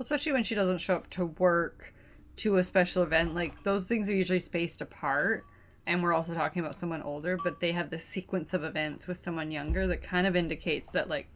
Especially 0.00 0.32
when 0.32 0.42
she 0.42 0.54
doesn't 0.54 0.78
show 0.78 0.94
up 0.94 1.10
to 1.10 1.26
work 1.26 1.92
to 2.36 2.56
a 2.56 2.62
special 2.64 3.02
event. 3.02 3.34
Like 3.34 3.62
those 3.62 3.86
things 3.86 4.08
are 4.08 4.14
usually 4.14 4.40
spaced 4.40 4.80
apart. 4.80 5.44
And 5.86 6.02
we're 6.02 6.14
also 6.14 6.32
talking 6.34 6.60
about 6.60 6.74
someone 6.74 7.02
older, 7.02 7.36
but 7.36 7.60
they 7.60 7.72
have 7.72 7.90
this 7.90 8.04
sequence 8.04 8.54
of 8.54 8.64
events 8.64 9.06
with 9.06 9.18
someone 9.18 9.50
younger 9.52 9.86
that 9.86 10.02
kind 10.02 10.26
of 10.26 10.34
indicates 10.34 10.90
that 10.92 11.08
like, 11.10 11.28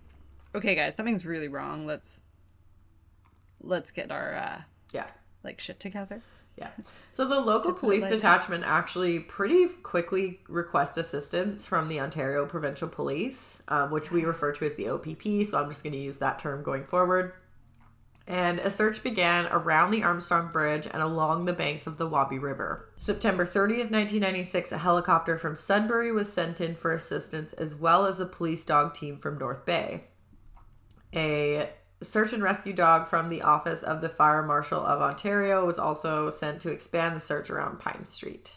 okay 0.55 0.75
guys, 0.75 0.97
something's 0.97 1.27
really 1.27 1.49
wrong. 1.49 1.87
Let's 1.87 2.23
let's 3.61 3.91
get 3.91 4.11
our 4.11 4.35
uh 4.35 4.63
Yeah. 4.91 5.07
like 5.45 5.61
shit 5.61 5.79
together. 5.79 6.23
Yeah. 6.57 6.71
So 7.13 7.27
the 7.27 7.41
local 7.41 7.73
police 7.73 8.09
detachment 8.09 8.65
actually 8.65 9.21
pretty 9.21 9.67
quickly 9.69 10.41
request 10.49 10.97
assistance 10.97 11.67
from 11.67 11.89
the 11.89 12.01
Ontario 12.01 12.47
Provincial 12.47 12.89
Police, 12.89 13.63
um, 13.69 13.91
which 13.91 14.11
we 14.11 14.25
refer 14.25 14.53
to 14.53 14.67
as 14.67 14.77
the 14.77 14.89
OPP. 14.89 15.49
So 15.49 15.61
I'm 15.61 15.69
just 15.69 15.83
going 15.83 15.93
to 15.93 15.99
use 15.99 16.19
that 16.19 16.39
term 16.39 16.63
going 16.63 16.85
forward. 16.85 17.33
And 18.27 18.61
a 18.61 18.71
search 18.71 19.03
began 19.03 19.49
around 19.51 19.91
the 19.91 20.05
Armstrong 20.05 20.53
Bridge 20.53 20.87
and 20.89 21.03
along 21.03 21.47
the 21.47 21.53
banks 21.53 21.89
of 21.89 21.99
the 21.99 22.07
Wabi 22.07 22.39
River. 22.39 22.89
September 23.01 23.45
30th, 23.45 23.91
1996, 23.91 24.71
a 24.71 24.79
helicopter 24.79 25.37
from 25.37 25.57
Sudbury 25.57 26.13
was 26.13 26.33
sent 26.33 26.61
in 26.61 26.77
for 26.77 26.95
assistance, 26.95 27.53
as 27.55 27.75
well 27.75 28.07
as 28.07 28.21
a 28.21 28.27
police 28.27 28.65
dog 28.65 28.95
team 28.95 29.19
from 29.19 29.37
North 29.37 29.65
Bay. 29.65 30.05
A 31.13 31.71
search 32.03 32.33
and 32.33 32.43
rescue 32.43 32.73
dog 32.73 33.09
from 33.09 33.29
the 33.29 33.43
Office 33.43 33.83
of 33.83 34.01
the 34.01 34.09
Fire 34.09 34.43
Marshal 34.43 34.81
of 34.81 35.01
Ontario 35.01 35.67
was 35.67 35.79
also 35.79 36.31
sent 36.31 36.61
to 36.63 36.71
expand 36.71 37.15
the 37.15 37.21
search 37.21 37.51
around 37.51 37.79
Pine 37.79 38.07
Street. 38.07 38.53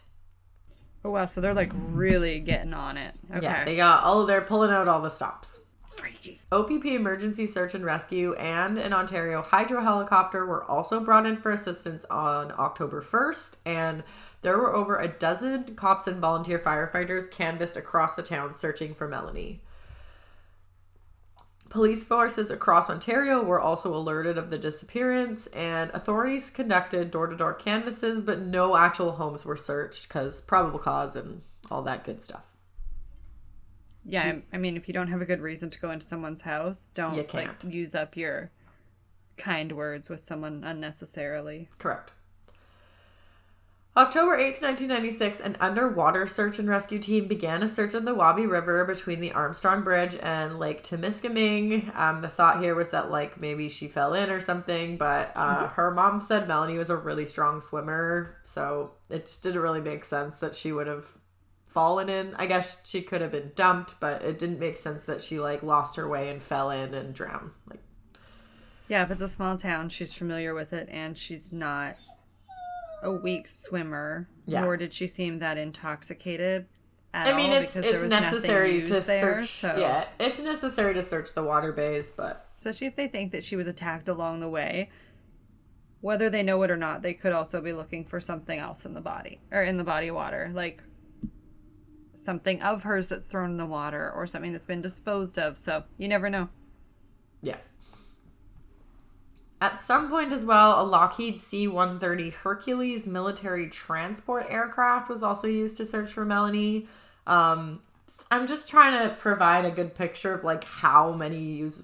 Oh 1.05 1.11
wow, 1.11 1.25
so 1.25 1.41
they're 1.41 1.53
like 1.53 1.71
really 1.73 2.39
getting 2.39 2.73
on 2.73 2.97
it. 2.97 3.13
Okay. 3.29 3.43
Yeah, 3.43 3.65
they 3.65 3.75
got 3.75 4.03
all 4.03 4.25
they're 4.25 4.41
pulling 4.41 4.71
out 4.71 4.87
all 4.87 5.01
the 5.01 5.09
stops. 5.09 5.59
Freaky. 5.95 6.39
OPP 6.51 6.85
Emergency 6.85 7.45
Search 7.45 7.73
and 7.73 7.85
Rescue 7.85 8.33
and 8.33 8.77
an 8.77 8.93
Ontario 8.93 9.41
hydro 9.41 9.81
helicopter 9.81 10.45
were 10.45 10.63
also 10.63 10.99
brought 10.99 11.25
in 11.25 11.37
for 11.37 11.51
assistance 11.51 12.03
on 12.05 12.53
October 12.57 13.01
1st, 13.01 13.57
and 13.65 14.03
there 14.41 14.57
were 14.57 14.73
over 14.73 14.97
a 14.97 15.07
dozen 15.07 15.75
cops 15.75 16.07
and 16.07 16.17
volunteer 16.17 16.59
firefighters 16.59 17.29
canvassed 17.29 17.77
across 17.77 18.15
the 18.15 18.23
town 18.23 18.53
searching 18.53 18.93
for 18.93 19.07
Melanie. 19.07 19.61
Police 21.73 22.03
forces 22.03 22.51
across 22.51 22.87
Ontario 22.87 23.41
were 23.41 23.59
also 23.59 23.95
alerted 23.95 24.37
of 24.37 24.51
the 24.51 24.59
disappearance, 24.59 25.47
and 25.47 25.89
authorities 25.89 26.51
conducted 26.51 27.09
door 27.09 27.25
to 27.25 27.35
door 27.35 27.55
canvasses, 27.55 28.21
but 28.21 28.39
no 28.41 28.77
actual 28.77 29.13
homes 29.13 29.43
were 29.43 29.57
searched 29.57 30.07
because 30.07 30.39
probable 30.39 30.77
cause 30.77 31.15
and 31.15 31.41
all 31.71 31.81
that 31.81 32.03
good 32.03 32.21
stuff. 32.21 32.45
Yeah, 34.05 34.41
I- 34.53 34.57
mean, 34.59 34.77
if 34.77 34.87
you 34.87 34.93
don't 34.93 35.07
have 35.07 35.23
a 35.23 35.25
good 35.25 35.41
reason 35.41 35.71
to 35.71 35.79
go 35.79 35.89
into 35.89 36.05
someone's 36.05 36.43
house, 36.43 36.89
don't 36.93 37.33
like 37.33 37.63
use 37.63 37.95
up 37.95 38.15
your 38.15 38.51
kind 39.37 39.71
words 39.71 40.09
with 40.09 40.19
someone 40.19 40.63
unnecessarily. 40.63 41.69
Correct. 41.79 42.11
October 43.95 44.35
8th, 44.35 44.59
1996, 44.63 45.39
an 45.39 45.55
underwater 45.59 46.25
search 46.25 46.57
and 46.57 46.67
rescue 46.67 46.97
team 46.97 47.27
began 47.27 47.61
a 47.61 47.69
search 47.69 47.93
of 47.93 48.05
the 48.05 48.15
Wabi 48.15 48.47
River 48.47 48.83
between 48.85 49.19
the 49.19 49.31
Armstrong 49.31 49.83
Bridge 49.83 50.17
and 50.19 50.57
Lake 50.57 50.83
Temiskaming. 50.83 51.95
Um, 51.95 52.23
the 52.23 52.27
thought 52.27 52.63
here 52.63 52.73
was 52.73 52.89
that, 52.89 53.11
like, 53.11 53.39
maybe 53.39 53.69
she 53.69 53.87
fell 53.87 54.15
in 54.15 54.31
or 54.31 54.41
something, 54.41 54.97
but 54.97 55.31
uh, 55.35 55.67
her 55.67 55.91
mom 55.91 56.21
said 56.21 56.47
Melanie 56.47 56.79
was 56.79 56.89
a 56.89 56.95
really 56.97 57.27
strong 57.27 57.61
swimmer, 57.61 58.37
so 58.43 58.93
it 59.11 59.27
just 59.27 59.43
didn't 59.43 59.61
really 59.61 59.81
make 59.81 60.05
sense 60.05 60.37
that 60.37 60.55
she 60.55 60.71
would 60.71 60.87
have 60.87 61.05
fallen 61.67 62.09
in. 62.09 62.33
I 62.33 62.47
guess 62.47 62.81
she 62.87 63.03
could 63.03 63.21
have 63.21 63.31
been 63.31 63.51
dumped, 63.55 63.99
but 63.99 64.23
it 64.23 64.39
didn't 64.39 64.59
make 64.59 64.77
sense 64.77 65.03
that 65.03 65.21
she, 65.21 65.39
like, 65.39 65.61
lost 65.61 65.97
her 65.97 66.07
way 66.07 66.31
and 66.31 66.41
fell 66.41 66.71
in 66.71 66.95
and 66.95 67.13
drowned. 67.13 67.51
Like, 67.69 67.83
Yeah, 68.87 69.03
if 69.03 69.11
it's 69.11 69.21
a 69.21 69.29
small 69.29 69.55
town, 69.55 69.89
she's 69.89 70.15
familiar 70.15 70.55
with 70.55 70.73
it, 70.73 70.89
and 70.91 71.15
she's 71.15 71.51
not 71.51 71.95
a 73.03 73.11
weak 73.11 73.47
swimmer. 73.47 74.29
Yeah. 74.45 74.61
Nor 74.61 74.77
did 74.77 74.93
she 74.93 75.07
seem 75.07 75.39
that 75.39 75.57
intoxicated. 75.57 76.65
At 77.13 77.33
I 77.33 77.37
mean, 77.37 77.51
all, 77.51 77.57
it's 77.57 77.75
because 77.75 78.03
it's 78.03 78.09
necessary 78.09 78.81
to 78.83 78.99
there, 78.99 79.01
search. 79.01 79.49
So. 79.49 79.77
Yeah, 79.77 80.07
it's 80.19 80.41
necessary 80.41 80.95
to 80.95 81.03
search 81.03 81.33
the 81.33 81.43
water 81.43 81.71
bays, 81.71 82.09
but 82.09 82.49
Especially 82.63 82.87
if 82.87 82.95
they 82.95 83.09
think 83.09 83.33
that 83.33 83.43
she 83.43 83.57
was 83.57 83.67
attacked 83.67 84.07
along 84.07 84.39
the 84.39 84.47
way. 84.47 84.89
Whether 85.99 86.29
they 86.29 86.43
know 86.43 86.63
it 86.63 86.71
or 86.71 86.77
not, 86.77 87.01
they 87.01 87.13
could 87.13 87.33
also 87.33 87.59
be 87.59 87.73
looking 87.73 88.05
for 88.05 88.21
something 88.21 88.57
else 88.57 88.85
in 88.85 88.93
the 88.93 89.01
body 89.01 89.41
or 89.51 89.61
in 89.61 89.75
the 89.75 89.83
body 89.83 90.11
water. 90.11 90.49
Like 90.53 90.81
something 92.15 92.61
of 92.61 92.83
hers 92.83 93.09
that's 93.09 93.27
thrown 93.27 93.51
in 93.51 93.57
the 93.57 93.65
water 93.65 94.09
or 94.15 94.25
something 94.27 94.53
that's 94.53 94.63
been 94.63 94.81
disposed 94.81 95.37
of. 95.37 95.57
So 95.57 95.83
you 95.97 96.07
never 96.07 96.29
know. 96.29 96.47
Yeah. 97.41 97.57
At 99.63 99.79
some 99.79 100.09
point 100.09 100.33
as 100.33 100.43
well, 100.43 100.81
a 100.81 100.83
Lockheed 100.83 101.39
C 101.39 101.69
130 101.69 102.31
Hercules 102.31 103.07
military 103.07 103.69
transport 103.69 104.45
aircraft 104.49 105.07
was 105.07 105.23
also 105.23 105.47
used 105.47 105.77
to 105.77 105.85
search 105.85 106.11
for 106.11 106.25
Melanie. 106.25 106.85
Um, 107.25 107.79
I'm 108.29 108.45
just 108.45 108.67
trying 108.67 109.07
to 109.07 109.15
provide 109.15 109.63
a 109.63 109.71
good 109.71 109.95
picture 109.95 110.33
of 110.33 110.43
like 110.43 110.65
how 110.65 111.13
many 111.13 111.39
use, 111.39 111.81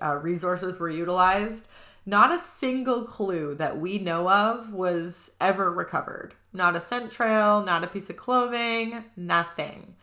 uh, 0.00 0.20
resources 0.22 0.78
were 0.78 0.88
utilized. 0.88 1.66
Not 2.06 2.30
a 2.30 2.38
single 2.38 3.02
clue 3.02 3.56
that 3.56 3.76
we 3.76 3.98
know 3.98 4.30
of 4.30 4.72
was 4.72 5.32
ever 5.40 5.72
recovered. 5.72 6.34
Not 6.52 6.76
a 6.76 6.80
scent 6.80 7.10
trail, 7.10 7.60
not 7.60 7.82
a 7.82 7.88
piece 7.88 8.08
of 8.08 8.16
clothing, 8.16 9.02
nothing. 9.16 9.96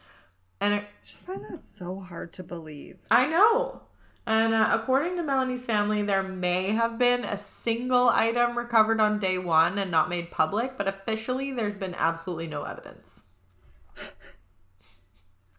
And 0.59 0.73
it, 0.73 0.83
I 0.83 1.05
just 1.05 1.23
find 1.23 1.45
that 1.45 1.61
so 1.61 2.01
hard 2.01 2.33
to 2.33 2.43
believe. 2.43 2.97
I 3.09 3.27
know. 3.27 3.83
And 4.25 4.53
uh, 4.53 4.69
according 4.71 5.17
to 5.17 5.23
Melanie's 5.23 5.65
family, 5.65 6.01
there 6.01 6.23
may 6.23 6.71
have 6.71 6.97
been 6.97 7.25
a 7.25 7.37
single 7.37 8.07
item 8.09 8.57
recovered 8.57 9.01
on 9.01 9.19
day 9.19 9.37
one 9.37 9.77
and 9.77 9.91
not 9.91 10.07
made 10.07 10.31
public, 10.31 10.77
but 10.77 10.87
officially 10.87 11.51
there's 11.51 11.75
been 11.75 11.93
absolutely 11.95 12.47
no 12.47 12.63
evidence. 12.63 13.23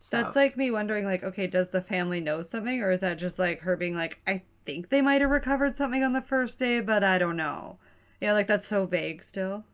So. 0.00 0.18
That's 0.18 0.36
like 0.36 0.56
me 0.56 0.70
wondering, 0.70 1.06
like, 1.06 1.24
okay, 1.24 1.46
does 1.46 1.70
the 1.70 1.80
family 1.80 2.20
know 2.20 2.42
something, 2.42 2.82
or 2.82 2.90
is 2.90 3.00
that 3.00 3.18
just 3.18 3.38
like 3.38 3.60
her 3.60 3.74
being 3.74 3.96
like, 3.96 4.20
I 4.26 4.42
think 4.66 4.90
they 4.90 5.00
might 5.00 5.22
have 5.22 5.30
recovered 5.30 5.76
something 5.76 6.02
on 6.02 6.12
the 6.12 6.20
first 6.20 6.58
day, 6.58 6.80
but 6.80 7.02
I 7.02 7.16
don't 7.16 7.36
know. 7.36 7.78
Yeah, 8.20 8.34
like 8.34 8.46
that's 8.46 8.66
so 8.66 8.86
vague 8.86 9.24
still. 9.24 9.64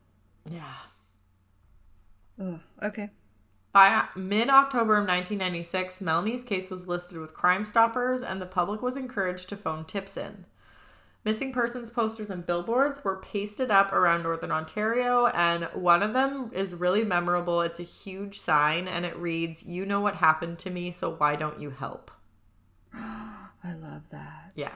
Yeah. 0.48 0.74
Oh, 2.40 2.61
okay. 2.83 3.11
By 3.72 4.09
mid 4.16 4.50
October 4.50 4.94
of 4.94 5.06
1996, 5.06 6.00
Melanie's 6.00 6.42
case 6.42 6.70
was 6.70 6.88
listed 6.88 7.18
with 7.18 7.35
Crime 7.35 7.64
Stoppers, 7.64 8.22
and 8.22 8.42
the 8.42 8.46
public 8.46 8.83
was 8.83 8.96
encouraged 8.96 9.48
to 9.50 9.56
phone 9.56 9.85
tips 9.85 10.16
in. 10.16 10.46
Missing 11.22 11.52
persons 11.52 11.90
posters 11.90 12.30
and 12.30 12.46
billboards 12.46 13.04
were 13.04 13.20
pasted 13.20 13.70
up 13.70 13.92
around 13.92 14.22
Northern 14.22 14.50
Ontario, 14.50 15.26
and 15.26 15.64
one 15.74 16.02
of 16.02 16.14
them 16.14 16.50
is 16.52 16.74
really 16.74 17.04
memorable. 17.04 17.61
It's 17.61 17.78
a 17.78 17.85
huge 17.85 18.40
sign, 18.40 18.88
and 18.88 19.04
it 19.04 19.16
reads, 19.16 19.62
You 19.62 19.87
know 19.87 20.00
what 20.00 20.16
happened 20.16 20.59
to 20.61 20.70
me, 20.70 20.90
so 20.90 21.11
why 21.11 21.37
don't 21.37 21.61
you 21.61 21.70
help? 21.70 22.11
I 22.94 23.74
love 23.74 24.02
that. 24.11 24.52
Yeah. 24.56 24.72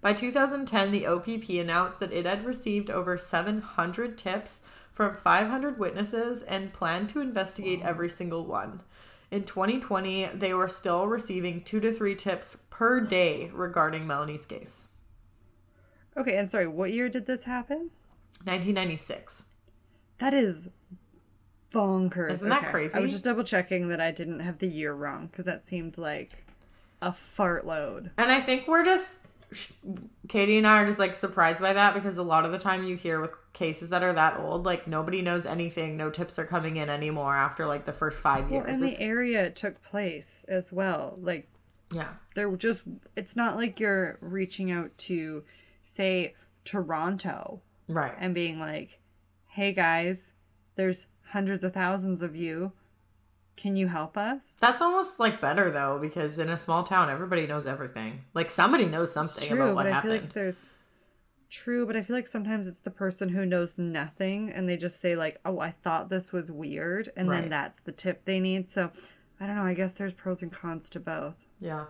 By 0.00 0.12
2010, 0.12 0.90
the 0.90 1.06
OPP 1.06 1.50
announced 1.50 2.00
that 2.00 2.12
it 2.12 2.24
had 2.24 2.46
received 2.46 2.88
over 2.88 3.18
700 3.18 4.16
tips 4.16 4.62
from 4.98 5.14
500 5.14 5.78
witnesses 5.78 6.42
and 6.42 6.72
planned 6.72 7.08
to 7.08 7.20
investigate 7.20 7.82
every 7.82 8.08
single 8.08 8.44
one. 8.44 8.80
In 9.30 9.44
2020, 9.44 10.30
they 10.34 10.52
were 10.52 10.66
still 10.66 11.06
receiving 11.06 11.62
two 11.62 11.78
to 11.78 11.92
three 11.92 12.16
tips 12.16 12.64
per 12.68 12.98
day 12.98 13.48
regarding 13.52 14.08
Melanie's 14.08 14.44
case. 14.44 14.88
Okay, 16.16 16.36
and 16.36 16.50
sorry, 16.50 16.66
what 16.66 16.90
year 16.90 17.08
did 17.08 17.26
this 17.26 17.44
happen? 17.44 17.92
1996. 18.42 19.44
That 20.18 20.34
is 20.34 20.68
bonkers. 21.72 22.32
Isn't 22.32 22.48
that 22.48 22.64
crazy? 22.64 22.98
I 22.98 23.00
was 23.00 23.12
just 23.12 23.22
double 23.22 23.44
checking 23.44 23.86
that 23.90 24.00
I 24.00 24.10
didn't 24.10 24.40
have 24.40 24.58
the 24.58 24.66
year 24.66 24.92
wrong 24.92 25.28
because 25.28 25.46
that 25.46 25.62
seemed 25.62 25.96
like 25.96 26.44
a 27.00 27.12
fart 27.12 27.64
load. 27.64 28.10
And 28.18 28.32
I 28.32 28.40
think 28.40 28.66
we're 28.66 28.84
just 28.84 29.28
Katie 30.28 30.58
and 30.58 30.66
I 30.66 30.82
are 30.82 30.86
just 30.86 30.98
like 30.98 31.16
surprised 31.16 31.60
by 31.60 31.72
that 31.72 31.94
because 31.94 32.18
a 32.18 32.22
lot 32.22 32.44
of 32.44 32.52
the 32.52 32.58
time 32.58 32.84
you 32.84 32.96
hear 32.96 33.20
with 33.20 33.30
cases 33.58 33.90
that 33.90 34.02
are 34.02 34.12
that 34.12 34.38
old, 34.38 34.64
like 34.64 34.86
nobody 34.86 35.20
knows 35.20 35.44
anything, 35.44 35.96
no 35.96 36.10
tips 36.10 36.38
are 36.38 36.46
coming 36.46 36.76
in 36.76 36.88
anymore 36.88 37.34
after 37.34 37.66
like 37.66 37.84
the 37.84 37.92
first 37.92 38.20
five 38.20 38.50
years. 38.50 38.64
Well, 38.64 38.74
and 38.74 38.82
the 38.82 39.00
area 39.00 39.44
it 39.44 39.56
took 39.56 39.82
place 39.82 40.44
as 40.48 40.72
well. 40.72 41.18
Like, 41.20 41.48
yeah, 41.92 42.14
they're 42.34 42.54
just, 42.56 42.82
it's 43.16 43.34
not 43.36 43.56
like 43.56 43.80
you're 43.80 44.18
reaching 44.20 44.70
out 44.70 44.96
to, 44.98 45.44
say, 45.84 46.34
Toronto. 46.64 47.60
Right. 47.88 48.14
And 48.18 48.34
being 48.34 48.60
like, 48.60 49.00
hey 49.48 49.72
guys, 49.72 50.32
there's 50.76 51.06
hundreds 51.30 51.64
of 51.64 51.74
thousands 51.74 52.22
of 52.22 52.36
you 52.36 52.72
can 53.58 53.74
you 53.74 53.88
help 53.88 54.16
us? 54.16 54.54
That's 54.60 54.80
almost 54.80 55.18
like 55.18 55.40
better 55.40 55.68
though, 55.70 55.98
because 56.00 56.38
in 56.38 56.48
a 56.48 56.56
small 56.56 56.84
town, 56.84 57.10
everybody 57.10 57.46
knows 57.46 57.66
everything. 57.66 58.24
Like 58.32 58.50
somebody 58.50 58.86
knows 58.86 59.12
something 59.12 59.48
true, 59.48 59.62
about 59.62 59.74
what 59.74 59.86
happened. 59.86 60.12
Like 60.12 60.32
there's 60.32 60.66
true, 61.50 61.86
but 61.86 61.96
I 61.96 62.02
feel 62.02 62.16
like 62.16 62.26
sometimes 62.26 62.68
it's 62.68 62.80
the 62.80 62.90
person 62.90 63.30
who 63.30 63.46
knows 63.46 63.78
nothing, 63.78 64.50
and 64.50 64.68
they 64.68 64.76
just 64.76 65.00
say 65.00 65.16
like, 65.16 65.40
"Oh, 65.44 65.60
I 65.60 65.70
thought 65.70 66.08
this 66.10 66.32
was 66.32 66.50
weird," 66.50 67.10
and 67.16 67.28
right. 67.28 67.40
then 67.40 67.50
that's 67.50 67.80
the 67.80 67.92
tip 67.92 68.24
they 68.24 68.40
need. 68.40 68.68
So 68.68 68.90
I 69.40 69.46
don't 69.46 69.56
know. 69.56 69.62
I 69.62 69.74
guess 69.74 69.94
there's 69.94 70.14
pros 70.14 70.42
and 70.42 70.52
cons 70.52 70.88
to 70.90 71.00
both. 71.00 71.36
Yeah. 71.60 71.86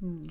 Hmm. 0.00 0.28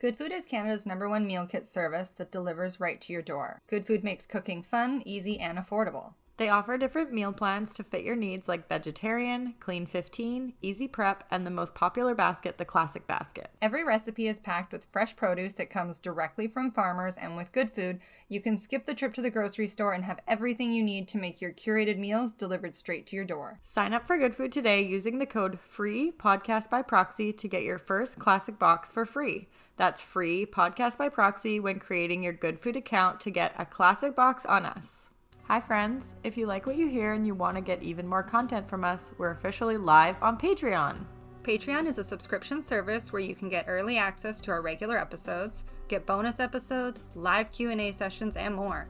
Good 0.00 0.16
Food 0.16 0.32
is 0.32 0.46
Canada's 0.46 0.86
number 0.86 1.10
one 1.10 1.26
meal 1.26 1.46
kit 1.46 1.66
service 1.66 2.08
that 2.12 2.32
delivers 2.32 2.80
right 2.80 2.98
to 3.02 3.12
your 3.12 3.20
door. 3.20 3.60
Good 3.68 3.86
Food 3.86 4.02
makes 4.02 4.24
cooking 4.24 4.62
fun, 4.62 5.02
easy, 5.04 5.38
and 5.38 5.58
affordable. 5.58 6.14
They 6.40 6.48
offer 6.48 6.78
different 6.78 7.12
meal 7.12 7.34
plans 7.34 7.68
to 7.74 7.84
fit 7.84 8.02
your 8.02 8.16
needs 8.16 8.48
like 8.48 8.66
vegetarian, 8.66 9.56
clean 9.60 9.84
15, 9.84 10.54
easy 10.62 10.88
prep, 10.88 11.22
and 11.30 11.46
the 11.46 11.50
most 11.50 11.74
popular 11.74 12.14
basket, 12.14 12.56
the 12.56 12.64
classic 12.64 13.06
basket. 13.06 13.50
Every 13.60 13.84
recipe 13.84 14.26
is 14.26 14.40
packed 14.40 14.72
with 14.72 14.86
fresh 14.90 15.14
produce 15.14 15.52
that 15.56 15.68
comes 15.68 16.00
directly 16.00 16.48
from 16.48 16.70
farmers, 16.70 17.16
and 17.16 17.36
with 17.36 17.52
good 17.52 17.70
food, 17.70 18.00
you 18.30 18.40
can 18.40 18.56
skip 18.56 18.86
the 18.86 18.94
trip 18.94 19.12
to 19.14 19.20
the 19.20 19.28
grocery 19.28 19.66
store 19.66 19.92
and 19.92 20.02
have 20.02 20.20
everything 20.26 20.72
you 20.72 20.82
need 20.82 21.08
to 21.08 21.18
make 21.18 21.42
your 21.42 21.52
curated 21.52 21.98
meals 21.98 22.32
delivered 22.32 22.74
straight 22.74 23.06
to 23.08 23.16
your 23.16 23.26
door. 23.26 23.58
Sign 23.62 23.92
up 23.92 24.06
for 24.06 24.16
Good 24.16 24.34
Food 24.34 24.50
today 24.50 24.80
using 24.80 25.18
the 25.18 25.26
code 25.26 25.60
FREE 25.60 26.12
podcast 26.12 26.70
by 26.70 26.80
proxy 26.80 27.34
to 27.34 27.48
get 27.48 27.64
your 27.64 27.78
first 27.78 28.18
classic 28.18 28.58
box 28.58 28.88
for 28.88 29.04
free. 29.04 29.50
That's 29.76 30.00
free 30.00 30.46
podcast 30.46 30.96
by 30.96 31.10
proxy 31.10 31.60
when 31.60 31.80
creating 31.80 32.22
your 32.22 32.32
Good 32.32 32.60
Food 32.60 32.76
account 32.76 33.20
to 33.20 33.30
get 33.30 33.52
a 33.58 33.66
classic 33.66 34.16
box 34.16 34.46
on 34.46 34.64
us. 34.64 35.09
Hi, 35.50 35.58
friends. 35.58 36.14
If 36.22 36.36
you 36.36 36.46
like 36.46 36.64
what 36.64 36.76
you 36.76 36.86
hear 36.86 37.12
and 37.12 37.26
you 37.26 37.34
want 37.34 37.56
to 37.56 37.60
get 37.60 37.82
even 37.82 38.06
more 38.06 38.22
content 38.22 38.68
from 38.68 38.84
us, 38.84 39.10
we're 39.18 39.32
officially 39.32 39.76
live 39.76 40.16
on 40.22 40.38
Patreon. 40.38 41.04
Patreon 41.42 41.86
is 41.86 41.98
a 41.98 42.04
subscription 42.04 42.62
service 42.62 43.12
where 43.12 43.20
you 43.20 43.34
can 43.34 43.48
get 43.48 43.64
early 43.66 43.98
access 43.98 44.40
to 44.42 44.52
our 44.52 44.62
regular 44.62 44.96
episodes, 44.96 45.64
get 45.88 46.06
bonus 46.06 46.38
episodes, 46.38 47.02
live 47.16 47.50
Q&A 47.50 47.90
sessions, 47.90 48.36
and 48.36 48.54
more. 48.54 48.88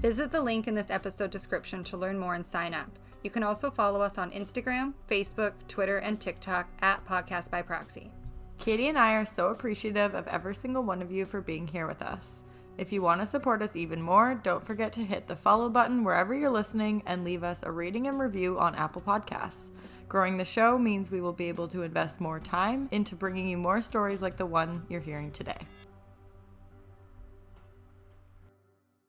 Visit 0.00 0.30
the 0.30 0.40
link 0.40 0.66
in 0.66 0.74
this 0.74 0.88
episode 0.88 1.30
description 1.30 1.84
to 1.84 1.98
learn 1.98 2.18
more 2.18 2.36
and 2.36 2.46
sign 2.46 2.72
up. 2.72 2.88
You 3.22 3.28
can 3.28 3.42
also 3.42 3.70
follow 3.70 4.00
us 4.00 4.16
on 4.16 4.30
Instagram, 4.30 4.94
Facebook, 5.10 5.52
Twitter, 5.68 5.98
and 5.98 6.18
TikTok 6.18 6.70
at 6.80 7.04
Podcast 7.04 7.50
by 7.50 7.60
Proxy. 7.60 8.10
Katie 8.56 8.88
and 8.88 8.98
I 8.98 9.12
are 9.16 9.26
so 9.26 9.48
appreciative 9.48 10.14
of 10.14 10.26
every 10.28 10.54
single 10.54 10.84
one 10.84 11.02
of 11.02 11.12
you 11.12 11.26
for 11.26 11.42
being 11.42 11.66
here 11.66 11.86
with 11.86 12.00
us. 12.00 12.44
If 12.78 12.92
you 12.92 13.02
want 13.02 13.20
to 13.20 13.26
support 13.26 13.60
us 13.60 13.74
even 13.74 14.00
more, 14.00 14.36
don't 14.40 14.64
forget 14.64 14.92
to 14.92 15.04
hit 15.04 15.26
the 15.26 15.34
follow 15.34 15.68
button 15.68 16.04
wherever 16.04 16.32
you're 16.32 16.48
listening 16.48 17.02
and 17.06 17.24
leave 17.24 17.42
us 17.42 17.64
a 17.64 17.72
rating 17.72 18.06
and 18.06 18.20
review 18.20 18.56
on 18.60 18.76
Apple 18.76 19.02
Podcasts. 19.02 19.70
Growing 20.08 20.36
the 20.36 20.44
show 20.44 20.78
means 20.78 21.10
we 21.10 21.20
will 21.20 21.32
be 21.32 21.48
able 21.48 21.66
to 21.68 21.82
invest 21.82 22.20
more 22.20 22.38
time 22.38 22.88
into 22.92 23.16
bringing 23.16 23.48
you 23.48 23.56
more 23.56 23.82
stories 23.82 24.22
like 24.22 24.36
the 24.36 24.46
one 24.46 24.86
you're 24.88 25.00
hearing 25.00 25.32
today. 25.32 25.58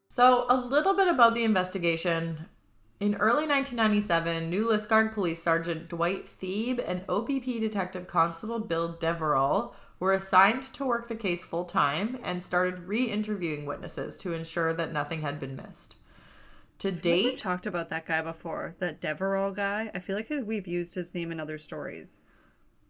So, 0.09 0.47
a 0.49 0.57
little 0.57 0.95
bit 0.95 1.07
about 1.07 1.35
the 1.35 1.43
investigation. 1.43 2.47
In 2.99 3.15
early 3.15 3.47
1997, 3.47 4.49
New 4.49 4.67
Liskeard 4.67 5.13
Police 5.13 5.43
Sergeant 5.43 5.87
Dwight 5.89 6.27
Thebe 6.27 6.79
and 6.79 7.03
OPP 7.07 7.45
Detective 7.45 8.07
Constable 8.07 8.59
Bill 8.59 8.97
Deverell 8.99 9.75
were 9.99 10.13
assigned 10.13 10.63
to 10.63 10.85
work 10.85 11.07
the 11.07 11.15
case 11.15 11.43
full 11.43 11.65
time 11.65 12.19
and 12.23 12.41
started 12.41 12.87
re 12.87 13.05
interviewing 13.05 13.65
witnesses 13.65 14.17
to 14.17 14.33
ensure 14.33 14.73
that 14.73 14.93
nothing 14.93 15.21
had 15.21 15.39
been 15.39 15.55
missed. 15.55 15.95
To 16.79 16.91
date, 16.91 17.25
we've 17.25 17.37
talked 17.37 17.65
about 17.65 17.89
that 17.89 18.05
guy 18.05 18.21
before, 18.21 18.75
that 18.79 19.01
Deverell 19.01 19.51
guy. 19.51 19.91
I 19.93 19.99
feel 19.99 20.15
like 20.15 20.29
we've 20.29 20.67
used 20.67 20.95
his 20.95 21.13
name 21.13 21.31
in 21.31 21.39
other 21.39 21.57
stories. 21.57 22.19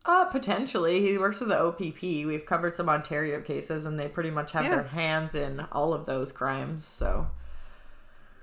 Uh, 0.05 0.25
potentially. 0.25 1.01
He 1.01 1.17
works 1.17 1.39
with 1.39 1.49
the 1.49 1.59
OPP. 1.59 2.01
We've 2.01 2.45
covered 2.45 2.75
some 2.75 2.87
Ontario 2.87 3.41
cases, 3.41 3.85
and 3.85 3.99
they 3.99 4.07
pretty 4.07 4.29
much 4.29 4.51
have 4.51 4.65
yeah. 4.65 4.75
their 4.75 4.83
hands 4.83 5.33
in 5.33 5.61
all 5.71 5.93
of 5.93 6.05
those 6.05 6.31
crimes. 6.31 6.85
So, 6.85 7.27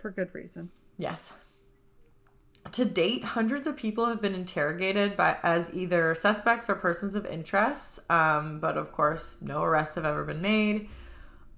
for 0.01 0.11
good 0.11 0.35
reason. 0.35 0.71
Yes. 0.99 1.33
To 2.73 2.85
date, 2.85 3.25
hundreds 3.25 3.67
of 3.67 3.77
people 3.77 4.07
have 4.07 4.21
been 4.21 4.35
interrogated 4.35 5.17
by 5.17 5.37
as 5.43 5.75
either 5.75 6.14
suspects 6.14 6.69
or 6.69 6.75
persons 6.75 7.14
of 7.14 7.25
interest, 7.27 8.01
um, 8.11 8.61
but 8.61 8.77
of 8.77 8.93
course, 8.93 9.41
no 9.41 9.62
arrests 9.62 9.95
have 9.95 10.05
ever 10.05 10.25
been 10.25 10.43
made. 10.43 10.89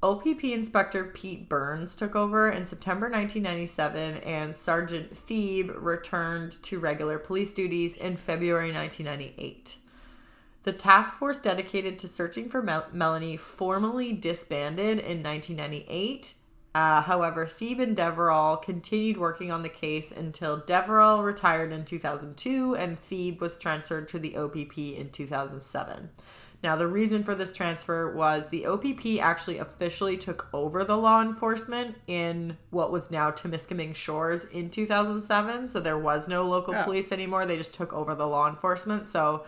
OPP 0.01 0.45
Inspector 0.45 1.03
Pete 1.07 1.49
Burns 1.49 1.97
took 1.97 2.15
over 2.15 2.49
in 2.49 2.67
September 2.67 3.07
1997, 3.11 4.19
and 4.19 4.55
Sergeant 4.55 5.17
Thebe 5.17 5.71
returned 5.71 6.63
to 6.63 6.79
regular 6.79 7.19
police 7.19 7.53
duties 7.53 7.97
in 7.97 8.17
February 8.17 8.73
1998. 8.73 9.79
The 10.63 10.73
task 10.73 11.15
force 11.15 11.41
dedicated 11.41 11.99
to 11.99 12.09
searching 12.09 12.49
for 12.49 12.63
Mel- 12.63 12.87
Melanie 12.93 13.37
formally 13.37 14.13
disbanded 14.13 14.99
in 14.99 15.23
1998 15.23 16.35
Uh, 16.75 17.01
however, 17.03 17.47
Thebe 17.47 17.81
and 17.81 17.97
Deverell 17.97 18.59
continued 18.59 19.17
working 19.17 19.51
on 19.51 19.63
the 19.63 19.69
case 19.69 20.13
until 20.13 20.59
Deverell 20.59 21.23
retired 21.23 21.73
in 21.73 21.85
2002 21.85 22.77
and 22.77 23.01
Thebe 23.01 23.41
was 23.41 23.59
transferred 23.59 24.07
to 24.09 24.19
the 24.19 24.37
OPP 24.37 24.77
in 24.79 25.11
2007. 25.11 26.11
Now, 26.63 26.75
the 26.77 26.89
reason 26.89 27.23
for 27.25 27.35
this 27.37 27.53
transfer 27.53 28.13
was 28.15 28.49
the 28.49 28.67
OPP 28.67 29.21
actually 29.21 29.59
officially 29.59 30.17
took 30.17 30.49
over 30.53 30.83
the 30.85 30.97
law 30.99 31.23
enforcement 31.23 31.97
in 32.09 32.59
what 32.71 32.91
was 32.91 33.11
now 33.13 33.31
Temiskaming 33.31 33.95
Shores 33.95 34.45
in 34.45 34.69
2007. 34.69 35.69
So 35.69 35.79
there 35.81 35.99
was 35.99 36.27
no 36.29 36.45
local 36.45 36.75
Oh. 36.75 36.83
police 36.83 37.13
anymore. 37.13 37.47
They 37.47 37.57
just 37.57 37.75
took 37.75 37.93
over 37.93 38.15
the 38.15 38.27
law 38.27 38.49
enforcement. 38.49 39.07
So 39.07 39.45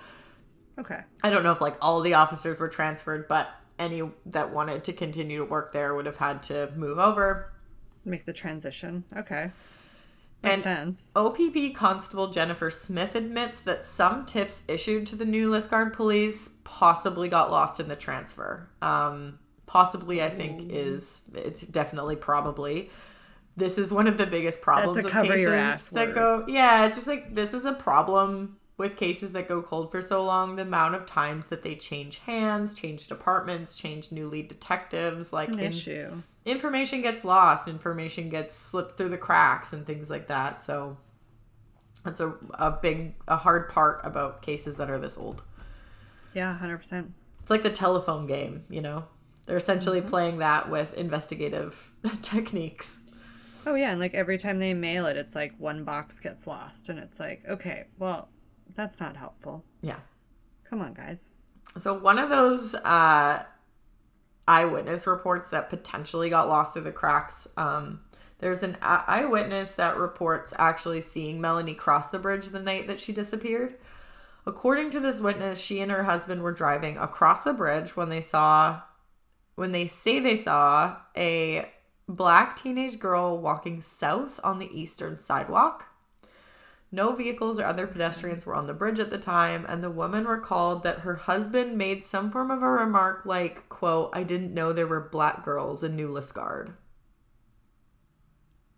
Okay. 0.79 1.01
I 1.23 1.31
don't 1.31 1.43
know 1.43 1.53
if 1.53 1.61
like 1.61 1.77
all 1.83 2.01
the 2.01 2.15
officers 2.15 2.59
were 2.61 2.69
transferred, 2.69 3.27
but 3.29 3.49
any 3.81 4.03
that 4.27 4.53
wanted 4.53 4.85
to 4.85 4.93
continue 4.93 5.39
to 5.39 5.45
work 5.45 5.73
there 5.73 5.95
would 5.95 6.07
have 6.07 6.19
had 6.19 6.43
to 6.45 6.71
move 6.77 6.99
over. 6.99 7.51
Make 8.05 8.25
the 8.27 8.33
transition. 8.33 9.05
Okay. 9.17 9.51
Makes 10.43 10.65
And- 10.67 10.97
sense. 10.97 11.11
OPP 11.17 11.75
Constable 11.75 12.29
Jennifer 12.29 12.71
Smith 12.71 13.15
admits 13.15 13.61
that 13.61 13.85
some 13.85 14.25
tips 14.25 14.63
issued 14.69 15.07
to 15.09 15.17
the 15.17 15.25
new 15.25 15.51
Liskeard 15.51 15.93
police 15.93 16.57
possibly 16.65 17.29
got 17.29 17.51
lost 17.51 17.81
in 17.81 17.89
the 17.89 17.97
transfer. 17.97 18.69
Um, 18.81 19.39
possibly, 19.67 20.23
I 20.23 20.31
think, 20.31 20.71
is 20.73 21.23
it's 21.35 21.63
definitely 21.63 22.17
probably. 22.17 22.91
This 23.57 23.77
is 23.77 23.93
one 23.93 24.07
of 24.07 24.17
the 24.17 24.27
biggest 24.27 24.63
problems 24.63 24.97
That's 24.97 25.09
a 25.09 25.11
cover 25.11 25.27
cases 25.29 25.43
your 25.43 25.55
ass 25.55 25.89
that 25.89 26.09
word. 26.09 26.15
go. 26.15 26.45
Yeah, 26.49 26.87
it's 26.87 26.97
just 26.97 27.07
like 27.09 27.35
this 27.35 27.53
is 27.53 27.65
a 27.67 27.75
problem 27.75 28.57
with 28.81 28.97
cases 28.99 29.33
that 29.35 29.49
go 29.49 29.63
cold 29.63 29.93
for 29.93 30.03
so 30.03 30.25
long. 30.25 30.57
The 30.57 30.63
amount 30.63 30.97
of 30.97 31.07
times 31.07 31.49
that 31.49 31.63
they 31.63 31.77
change 31.77 32.21
hands, 32.21 32.75
change 32.75 33.07
departments, 33.09 33.77
change 33.77 34.13
new 34.13 34.29
lead 34.29 34.49
detectives, 34.49 35.33
like 35.33 35.55
An 35.55 35.61
in, 35.61 35.69
issue. 35.69 36.23
information 36.47 37.03
gets 37.03 37.25
lost, 37.25 37.69
information 37.69 38.31
gets 38.31 38.55
slipped 38.55 38.97
through 38.99 39.11
the 39.11 39.19
cracks 39.19 39.73
and 39.73 39.87
things 39.87 40.11
like 40.11 40.29
that. 40.29 40.63
So 40.63 40.99
that's 42.05 42.21
a, 42.21 42.35
a 42.55 42.71
big, 42.73 43.15
a 43.29 43.37
hard 43.37 43.69
part 43.69 44.01
about 44.05 44.43
cases 44.43 44.77
that 44.79 44.91
are 44.91 44.99
this 44.99 45.19
old. 45.19 45.43
Yeah, 46.33 46.59
hundred 46.59 46.79
percent. 46.79 47.15
It's 47.43 47.51
like 47.51 47.63
the 47.63 47.71
telephone 47.71 48.27
game, 48.27 48.65
you 48.71 48.81
know? 48.81 49.07
They're 49.47 49.57
essentially 49.57 50.01
Mm-hmm. 50.01 50.11
playing 50.11 50.39
that 50.39 50.71
with 50.71 50.95
investigative 50.95 51.93
techniques. 52.23 53.03
Oh 53.67 53.75
yeah, 53.75 53.91
and 53.91 54.01
like 54.01 54.15
every 54.15 54.39
time 54.39 54.59
they 54.59 54.75
mail 54.75 55.07
it, 55.07 55.17
it's 55.17 55.35
like 55.35 55.55
one 55.59 55.85
box 55.85 56.19
gets 56.19 56.47
lost, 56.47 56.89
and 56.89 56.99
it's 56.99 57.21
like, 57.21 57.45
okay, 57.49 57.87
well, 57.99 58.31
that's 58.81 58.99
not 58.99 59.15
helpful. 59.15 59.63
Yeah. 59.83 59.99
Come 60.69 60.81
on, 60.81 60.95
guys. 60.95 61.29
So 61.79 61.99
one 61.99 62.19
of 62.19 62.31
those 62.31 62.75
uh, 62.75 63.43
eyewitness 64.49 65.07
reports 65.07 65.51
that 65.51 65.69
potentially 65.69 66.31
got 66.31 66.49
lost 66.49 66.73
through 66.73 66.83
the 66.83 66.93
cracks. 66.93 67.47
Um, 67.59 68.01
there's 68.39 68.63
an 68.63 68.79
eye- 68.81 69.05
eyewitness 69.07 69.75
that 69.75 69.99
reports 69.99 70.55
actually 70.59 71.03
seeing 71.03 71.43
Melanie 71.43 71.75
cross 71.75 72.09
the 72.09 72.19
bridge 72.19 72.47
the 72.47 72.59
night 72.59 72.87
that 72.87 73.01
she 73.01 73.13
disappeared. 73.13 73.75
According 74.47 74.91
to 74.93 75.01
this 75.01 75.21
witness, 75.21 75.61
she 75.61 75.81
and 75.81 75.91
her 75.91 76.05
husband 76.05 76.43
were 76.43 76.53
driving 76.53 76.97
across 76.97 77.43
the 77.43 77.53
bridge 77.53 77.97
when 77.97 78.09
they 78.09 78.23
saw, 78.23 78.81
when 79.57 79.73
they 79.73 79.87
say 79.87 80.21
they 80.21 80.37
saw 80.37 80.97
a 81.15 81.69
black 82.09 82.57
teenage 82.57 82.99
girl 82.99 83.37
walking 83.37 83.83
south 83.83 84.41
on 84.43 84.59
the 84.59 84.71
eastern 84.73 85.19
sidewalk. 85.19 85.90
No 86.93 87.13
vehicles 87.15 87.59
or 87.59 87.65
other 87.65 87.87
pedestrians 87.87 88.45
were 88.45 88.55
on 88.55 88.67
the 88.67 88.75
bridge 88.75 88.99
at 88.99 89.11
the 89.11 89.19
time, 89.19 89.65
and 89.69 89.83
the 89.83 89.91
woman 89.91 90.27
recalled 90.27 90.83
that 90.83 91.01
her 91.01 91.15
husband 91.15 91.79
made 91.79 92.03
some 92.03 92.33
form 92.33 92.51
of 92.51 92.63
a 92.63 92.69
remark 92.69 93.25
like, 93.25 93.69
quote, 93.69 94.11
I 94.13 94.25
didn't 94.25 94.53
know 94.53 94.73
there 94.73 94.89
were 94.89 95.01
black 95.01 95.45
girls 95.45 95.85
in 95.85 95.95
New 95.95 96.09
Liskeard. 96.09 96.73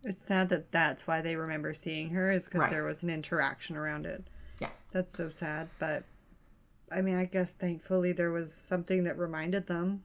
It's 0.03 0.21
sad 0.21 0.49
that 0.49 0.71
that's 0.71 1.07
why 1.07 1.21
they 1.21 1.35
remember 1.35 1.73
seeing 1.73 2.09
her 2.09 2.29
is 2.31 2.45
because 2.45 2.59
Right. 2.61 2.69
there 2.69 2.83
was 2.83 3.03
an 3.03 3.09
interaction 3.09 3.75
around 3.77 4.05
it. 4.05 4.25
Yeah. 4.59 4.69
That's 4.91 5.11
so 5.13 5.29
sad, 5.29 5.69
but 5.79 6.03
I 6.91 7.01
mean, 7.01 7.15
I 7.15 7.25
guess 7.25 7.53
thankfully 7.53 8.11
there 8.11 8.31
was 8.31 8.53
something 8.53 9.05
that 9.05 9.17
reminded 9.17 9.65
them. 9.67 10.03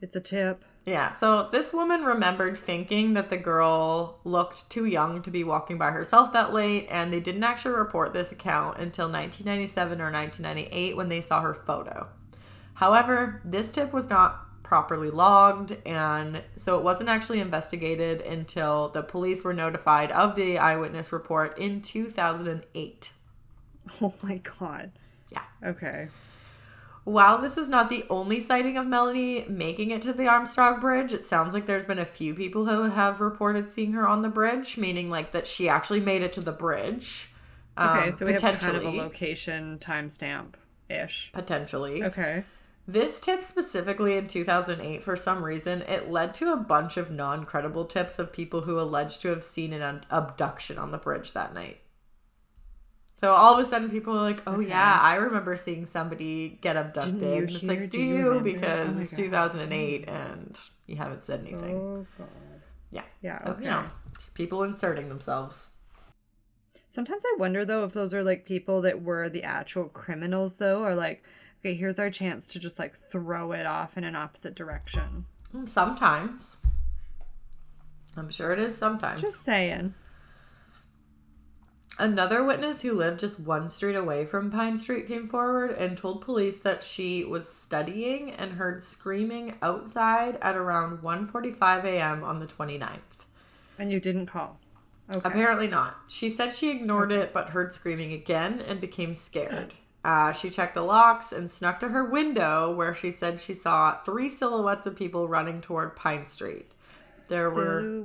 It's 0.00 0.16
a 0.16 0.20
tip. 0.20 0.64
Yeah, 0.84 1.14
so 1.14 1.48
this 1.52 1.72
woman 1.72 2.02
remembered 2.02 2.58
thinking 2.58 3.14
that 3.14 3.30
the 3.30 3.36
girl 3.36 4.18
looked 4.24 4.68
too 4.68 4.84
young 4.84 5.22
to 5.22 5.30
be 5.30 5.44
walking 5.44 5.78
by 5.78 5.92
herself 5.92 6.32
that 6.32 6.52
late, 6.52 6.88
and 6.90 7.12
they 7.12 7.20
didn't 7.20 7.44
actually 7.44 7.74
report 7.74 8.12
this 8.12 8.32
account 8.32 8.78
until 8.78 9.06
1997 9.06 10.00
or 10.00 10.10
1998 10.10 10.96
when 10.96 11.08
they 11.08 11.20
saw 11.20 11.40
her 11.40 11.54
photo. 11.54 12.08
However, 12.74 13.40
this 13.44 13.70
tip 13.70 13.92
was 13.92 14.10
not 14.10 14.64
properly 14.64 15.10
logged, 15.10 15.76
and 15.86 16.42
so 16.56 16.78
it 16.78 16.82
wasn't 16.82 17.08
actually 17.08 17.38
investigated 17.38 18.20
until 18.22 18.88
the 18.88 19.02
police 19.02 19.44
were 19.44 19.52
notified 19.52 20.10
of 20.10 20.34
the 20.34 20.58
eyewitness 20.58 21.12
report 21.12 21.56
in 21.58 21.80
2008. 21.80 23.10
Oh 24.00 24.14
my 24.22 24.38
god. 24.58 24.90
Yeah. 25.30 25.42
Okay. 25.64 26.08
While 27.04 27.38
this 27.38 27.56
is 27.58 27.68
not 27.68 27.88
the 27.88 28.04
only 28.08 28.40
sighting 28.40 28.76
of 28.76 28.86
Melanie 28.86 29.44
making 29.48 29.90
it 29.90 30.02
to 30.02 30.12
the 30.12 30.28
Armstrong 30.28 30.78
Bridge, 30.78 31.12
it 31.12 31.24
sounds 31.24 31.52
like 31.52 31.66
there's 31.66 31.84
been 31.84 31.98
a 31.98 32.04
few 32.04 32.32
people 32.34 32.66
who 32.66 32.84
have 32.90 33.20
reported 33.20 33.68
seeing 33.68 33.92
her 33.92 34.06
on 34.06 34.22
the 34.22 34.28
bridge, 34.28 34.76
meaning 34.76 35.10
like 35.10 35.32
that 35.32 35.46
she 35.46 35.68
actually 35.68 36.00
made 36.00 36.22
it 36.22 36.32
to 36.34 36.40
the 36.40 36.52
bridge. 36.52 37.30
Okay, 37.76 38.10
Um, 38.10 38.12
so 38.12 38.26
we 38.26 38.32
have 38.34 38.42
kind 38.58 38.76
of 38.76 38.84
a 38.84 38.90
location 38.90 39.78
timestamp 39.80 40.54
ish. 40.88 41.32
Potentially. 41.32 42.04
Okay. 42.04 42.44
This 42.86 43.20
tip 43.20 43.42
specifically 43.42 44.16
in 44.16 44.26
2008, 44.26 45.02
for 45.04 45.16
some 45.16 45.44
reason, 45.44 45.82
it 45.82 46.10
led 46.10 46.34
to 46.36 46.52
a 46.52 46.56
bunch 46.56 46.96
of 46.96 47.10
non 47.10 47.44
credible 47.44 47.84
tips 47.84 48.18
of 48.18 48.32
people 48.32 48.62
who 48.62 48.78
alleged 48.78 49.22
to 49.22 49.28
have 49.28 49.44
seen 49.44 49.72
an 49.72 50.04
abduction 50.10 50.78
on 50.78 50.90
the 50.90 50.98
bridge 50.98 51.32
that 51.32 51.54
night. 51.54 51.78
So 53.22 53.32
all 53.32 53.54
of 53.56 53.64
a 53.64 53.68
sudden, 53.68 53.88
people 53.88 54.18
are 54.18 54.22
like, 54.22 54.42
"Oh 54.48 54.58
yeah, 54.58 54.98
I 55.00 55.14
remember 55.14 55.56
seeing 55.56 55.86
somebody 55.86 56.58
get 56.60 56.76
abducted." 56.76 57.20
Didn't 57.20 57.30
you 57.30 57.42
and 57.42 57.50
it's 57.50 57.58
hear? 57.58 57.68
like, 57.70 57.78
Do 57.90 57.98
"Do 57.98 58.02
you 58.02 58.34
you?" 58.34 58.40
Because 58.40 58.98
Oh 58.98 59.00
it's 59.00 59.14
2008 59.14 60.08
and 60.08 60.58
you 60.88 60.96
haven't 60.96 61.22
said 61.22 61.40
anything. 61.42 61.76
Oh 61.76 62.06
god. 62.18 62.28
Yeah, 62.90 63.02
Yeah, 63.20 63.44
So, 63.44 63.56
you 63.60 63.66
know, 63.66 63.84
just 64.18 64.34
people 64.34 64.64
inserting 64.64 65.08
themselves. 65.08 65.70
Sometimes 66.88 67.22
I 67.24 67.36
wonder 67.38 67.64
though 67.64 67.84
if 67.84 67.92
those 67.92 68.12
are 68.12 68.24
like 68.24 68.44
people 68.44 68.82
that 68.82 69.02
were 69.02 69.28
the 69.28 69.44
actual 69.44 69.84
criminals 69.88 70.58
though, 70.58 70.82
or 70.84 70.96
like, 70.96 71.22
okay, 71.60 71.74
here's 71.74 72.00
our 72.00 72.10
chance 72.10 72.48
to 72.48 72.58
just 72.58 72.80
like 72.80 72.92
throw 72.92 73.52
it 73.52 73.66
off 73.66 73.96
in 73.96 74.02
an 74.02 74.16
opposite 74.16 74.56
direction. 74.56 75.26
Mm, 75.54 75.68
Sometimes, 75.68 76.56
I'm 78.16 78.30
sure 78.30 78.52
it 78.52 78.58
is. 78.58 78.76
Sometimes. 78.76 79.20
Just 79.20 79.44
saying. 79.44 79.94
Another 81.98 82.42
witness 82.42 82.80
who 82.80 82.94
lived 82.94 83.20
just 83.20 83.38
one 83.38 83.68
street 83.68 83.94
away 83.94 84.24
from 84.24 84.50
Pine 84.50 84.78
Street 84.78 85.06
came 85.06 85.28
forward 85.28 85.72
and 85.72 85.96
told 85.96 86.22
police 86.22 86.58
that 86.58 86.82
she 86.82 87.24
was 87.24 87.48
studying 87.48 88.30
and 88.30 88.52
heard 88.52 88.82
screaming 88.82 89.56
outside 89.60 90.38
at 90.40 90.56
around 90.56 91.02
1:45 91.02 91.84
a.m. 91.84 92.24
on 92.24 92.40
the 92.40 92.46
29th. 92.46 93.26
And 93.78 93.92
you 93.92 94.00
didn't 94.00 94.26
call. 94.26 94.58
Okay. 95.10 95.20
Apparently 95.24 95.68
not. 95.68 95.98
She 96.08 96.30
said 96.30 96.54
she 96.54 96.70
ignored 96.70 97.12
it 97.12 97.34
but 97.34 97.50
heard 97.50 97.74
screaming 97.74 98.12
again 98.12 98.60
and 98.66 98.80
became 98.80 99.14
scared. 99.14 99.74
Uh, 100.04 100.32
she 100.32 100.50
checked 100.50 100.74
the 100.74 100.82
locks 100.82 101.30
and 101.30 101.50
snuck 101.50 101.78
to 101.80 101.88
her 101.88 102.04
window 102.04 102.74
where 102.74 102.94
she 102.94 103.10
said 103.10 103.40
she 103.40 103.54
saw 103.54 104.00
three 104.02 104.28
silhouettes 104.30 104.86
of 104.86 104.96
people 104.96 105.28
running 105.28 105.60
toward 105.60 105.94
Pine 105.94 106.26
Street. 106.26 106.70
There 107.32 107.54
were 107.54 108.02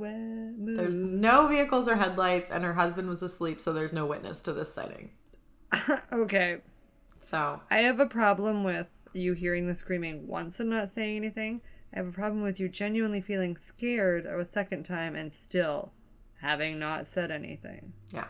there's 0.59 0.95
no 0.95 1.47
vehicles 1.47 1.88
or 1.88 1.95
headlights 1.95 2.51
and 2.51 2.63
her 2.63 2.73
husband 2.73 3.07
was 3.07 3.21
asleep 3.21 3.61
so 3.61 3.73
there's 3.73 3.93
no 3.93 4.05
witness 4.05 4.41
to 4.41 4.53
this 4.53 4.73
sighting. 4.73 5.11
okay. 6.11 6.59
So 7.19 7.61
I 7.69 7.80
have 7.80 7.99
a 7.99 8.05
problem 8.05 8.63
with 8.63 8.88
you 9.13 9.34
hearing 9.34 9.67
the 9.67 9.75
screaming 9.75 10.28
once 10.28 10.59
and 10.59 10.69
not 10.69 10.89
saying 10.89 11.17
anything. 11.17 11.61
I 11.93 11.97
have 11.97 12.07
a 12.07 12.11
problem 12.11 12.41
with 12.41 12.59
you 12.59 12.69
genuinely 12.69 13.21
feeling 13.21 13.57
scared 13.57 14.25
a 14.25 14.45
second 14.45 14.84
time 14.84 15.15
and 15.15 15.32
still 15.32 15.93
having 16.41 16.80
not 16.80 17.07
said 17.07 17.32
anything. 17.32 17.93
Yeah. 18.13 18.28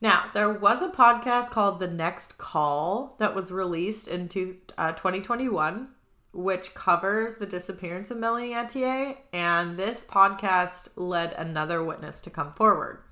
Now, 0.00 0.26
there 0.34 0.52
was 0.52 0.82
a 0.82 0.88
podcast 0.88 1.50
called 1.50 1.80
The 1.80 1.88
Next 1.88 2.36
Call 2.36 3.16
that 3.18 3.34
was 3.34 3.50
released 3.50 4.06
in 4.06 4.28
two, 4.28 4.58
uh, 4.76 4.92
2021, 4.92 5.88
which 6.34 6.74
covers 6.74 7.36
the 7.36 7.46
disappearance 7.46 8.10
of 8.10 8.18
Melanie 8.18 8.52
Ethier. 8.52 9.16
And 9.32 9.78
this 9.78 10.04
podcast 10.04 10.88
led 10.96 11.32
another 11.32 11.82
witness 11.82 12.20
to 12.22 12.30
come 12.30 12.52
forward. 12.54 13.02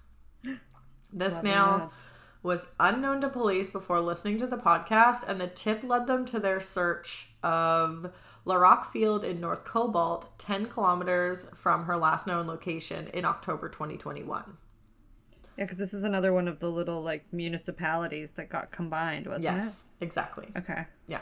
This 1.14 1.34
Love 1.34 1.44
male 1.44 1.78
that. 1.78 1.90
was 2.42 2.68
unknown 2.80 3.20
to 3.20 3.28
police 3.28 3.68
before 3.68 4.00
listening 4.00 4.38
to 4.38 4.46
the 4.46 4.56
podcast, 4.56 5.28
and 5.28 5.38
the 5.38 5.46
tip 5.46 5.82
led 5.84 6.06
them 6.06 6.24
to 6.24 6.40
their 6.40 6.58
search 6.58 7.34
of 7.42 8.10
La 8.46 8.54
Rock 8.54 8.90
Field 8.90 9.22
in 9.22 9.38
North 9.38 9.62
Cobalt, 9.62 10.38
10 10.38 10.68
kilometers 10.68 11.44
from 11.54 11.84
her 11.84 11.98
last 11.98 12.26
known 12.26 12.46
location 12.46 13.08
in 13.08 13.26
October 13.26 13.68
2021. 13.68 14.56
Yeah, 15.58 15.64
because 15.64 15.76
this 15.76 15.92
is 15.92 16.02
another 16.02 16.32
one 16.32 16.48
of 16.48 16.58
the 16.60 16.70
little 16.70 17.02
like 17.02 17.26
municipalities 17.30 18.32
that 18.32 18.48
got 18.48 18.70
combined, 18.70 19.26
wasn't 19.26 19.58
it? 19.58 19.60
Yes, 19.60 19.84
exactly. 20.00 20.48
Okay. 20.56 20.86
Yeah. 21.06 21.20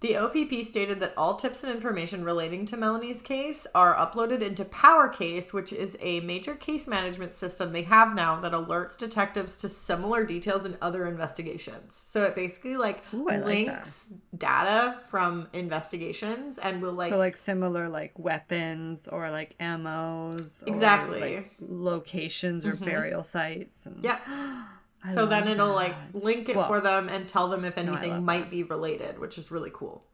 The 0.00 0.16
OPP 0.16 0.62
stated 0.64 1.00
that 1.00 1.14
all 1.16 1.36
tips 1.36 1.64
and 1.64 1.72
information 1.72 2.22
relating 2.22 2.66
to 2.66 2.76
Melanie's 2.76 3.22
case 3.22 3.66
are 3.74 3.96
uploaded 3.96 4.42
into 4.42 4.64
PowerCase, 4.64 5.54
which 5.54 5.72
is 5.72 5.96
a 6.00 6.20
major 6.20 6.54
case 6.54 6.86
management 6.86 7.32
system 7.32 7.72
they 7.72 7.82
have 7.82 8.14
now 8.14 8.38
that 8.40 8.52
alerts 8.52 8.98
detectives 8.98 9.56
to 9.58 9.70
similar 9.70 10.24
details 10.24 10.66
in 10.66 10.76
other 10.82 11.06
investigations. 11.06 12.04
So 12.06 12.24
it 12.24 12.34
basically 12.34 12.76
like 12.76 13.02
Ooh, 13.14 13.26
like 13.26 13.44
links 13.44 14.12
data 14.36 14.98
from 15.08 15.48
investigations 15.54 16.58
and 16.58 16.82
will 16.82 16.92
like 16.92 17.10
so 17.10 17.16
like 17.16 17.36
similar 17.36 17.88
like 17.88 18.18
weapons 18.18 19.08
or 19.08 19.30
like 19.30 19.56
ammos 19.58 20.62
Exactly. 20.66 21.20
Mm-hmm. 21.20 21.36
like, 21.36 21.52
locations 21.60 22.66
or 22.66 22.74
burial 22.76 23.24
sites 23.24 23.86
and 23.86 24.04
yeah. 24.04 24.18
I 25.04 25.14
So 25.14 25.26
then 25.26 25.46
it'll 25.48 25.72
like 25.74 25.94
link 26.12 26.48
it 26.48 26.56
Well, 26.56 26.66
for 26.66 26.80
them 26.80 27.08
and 27.08 27.28
tell 27.28 27.48
them 27.48 27.64
if 27.64 27.78
anything 27.78 28.10
love 28.10 28.22
might 28.22 28.50
be 28.50 28.62
related, 28.62 29.18
which 29.18 29.38
is 29.38 29.50
really 29.50 29.70
cool. 29.72 30.04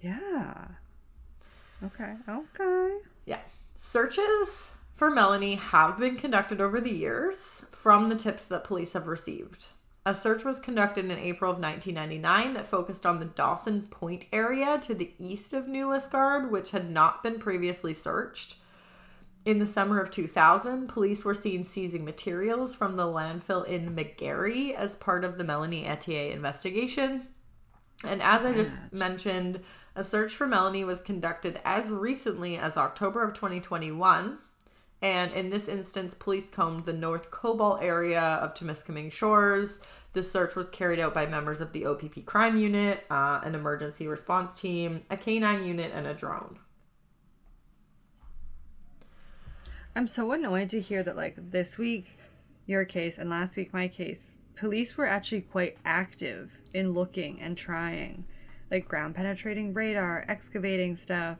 yeah 0.00 0.66
okay 1.84 2.14
okay 2.28 2.98
Yeah. 3.24 3.40
Searches 3.76 4.74
for 4.94 5.10
Melanie 5.10 5.56
have 5.56 5.98
been 5.98 6.16
conducted 6.16 6.60
over 6.60 6.80
the 6.80 6.90
years 6.92 7.64
from 7.72 8.08
the 8.08 8.14
tips 8.16 8.44
that 8.46 8.64
police 8.64 8.92
have 8.92 9.06
received. 9.08 9.68
A 10.06 10.14
search 10.14 10.44
was 10.44 10.58
conducted 10.60 11.04
in 11.04 11.12
April 11.12 11.50
of 11.52 11.58
1999 11.60 12.54
that 12.54 12.66
focused 12.66 13.04
on 13.06 13.18
the 13.20 13.24
Dawson 13.26 13.82
Point 13.82 14.24
area 14.32 14.78
to 14.82 14.94
the 14.94 15.12
east 15.18 15.52
of 15.52 15.68
New 15.68 15.86
Liskeard, 15.88 16.50
which 16.50 16.70
had 16.72 16.90
not 16.90 17.22
been 17.22 17.38
previously 17.38 17.94
searched. 17.94 18.56
In 19.44 19.58
the 19.58 19.66
summer 19.66 19.98
of 20.00 20.12
2000, 20.12 20.88
police 20.88 21.24
were 21.24 21.34
seen 21.34 21.64
seizing 21.64 22.04
materials 22.04 22.76
from 22.76 22.94
the 22.94 23.06
landfill 23.06 23.66
in 23.66 23.96
McGarry 23.96 24.72
as 24.72 24.94
part 24.94 25.24
of 25.24 25.36
the 25.36 25.42
Melanie 25.42 25.84
Ethier 25.84 26.32
investigation. 26.32 27.26
And 28.04 28.22
as 28.22 28.44
I 28.44 28.54
just 28.54 28.72
mentioned, 28.92 29.60
a 29.96 30.04
search 30.04 30.32
for 30.32 30.46
Melanie 30.46 30.84
was 30.84 31.00
conducted 31.00 31.60
as 31.64 31.90
recently 31.90 32.56
as 32.56 32.76
October 32.76 33.24
of 33.24 33.34
2021. 33.34 34.38
And 35.02 35.32
in 35.32 35.50
this 35.50 35.68
instance, 35.68 36.14
police 36.14 36.48
combed 36.48 36.86
the 36.86 36.92
North 36.92 37.32
Cobalt 37.32 37.82
area 37.82 38.20
of 38.20 38.54
Temiskaming 38.54 39.12
Shores. 39.12 39.80
The 40.12 40.22
search 40.22 40.54
was 40.54 40.68
carried 40.68 41.00
out 41.00 41.14
by 41.14 41.26
members 41.26 41.60
of 41.60 41.72
the 41.72 41.84
OPP 41.86 42.24
crime 42.26 42.58
unit, 42.58 43.04
uh, 43.10 43.40
an 43.42 43.56
emergency 43.56 44.06
response 44.06 44.60
team, 44.60 45.00
a 45.10 45.16
canine 45.16 45.64
unit, 45.64 45.90
and 45.92 46.06
a 46.06 46.14
drone. 46.14 46.58
I'm 49.96 50.08
so 50.08 50.32
annoyed 50.32 50.70
to 50.70 50.80
hear 50.80 51.02
that 51.02 51.16
like 51.16 51.36
this 51.50 51.78
week 51.78 52.18
your 52.66 52.84
case 52.84 53.18
and 53.18 53.30
last 53.30 53.56
week 53.56 53.72
my 53.72 53.88
case 53.88 54.26
police 54.54 54.96
were 54.96 55.06
actually 55.06 55.40
quite 55.40 55.76
active 55.84 56.50
in 56.74 56.92
looking 56.92 57.40
and 57.40 57.56
trying 57.56 58.24
like 58.70 58.88
ground 58.88 59.14
penetrating 59.14 59.74
radar 59.74 60.24
excavating 60.28 60.96
stuff. 60.96 61.38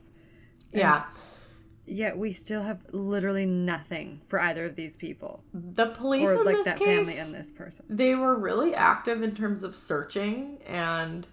Yeah. 0.73 1.05
yet 1.85 2.17
we 2.17 2.33
still 2.33 2.63
have 2.63 2.81
literally 2.93 3.45
nothing 3.45 4.23
for 4.27 4.41
either 4.41 4.67
of 4.67 4.77
these 4.77 4.97
people. 4.97 5.43
The 5.53 5.87
police 5.87 6.29
or 6.29 6.35
in 6.35 6.45
like 6.45 6.57
this 6.57 6.65
that 6.65 6.79
case, 6.79 7.09
family 7.09 7.19
and 7.19 7.35
this 7.35 7.51
person. 7.51 7.85
they 7.89 8.15
were 8.15 8.39
really 8.39 8.75
active 8.75 9.23
in 9.23 9.35
terms 9.35 9.63
of 9.63 9.75
searching 9.77 10.59
and 10.67 11.27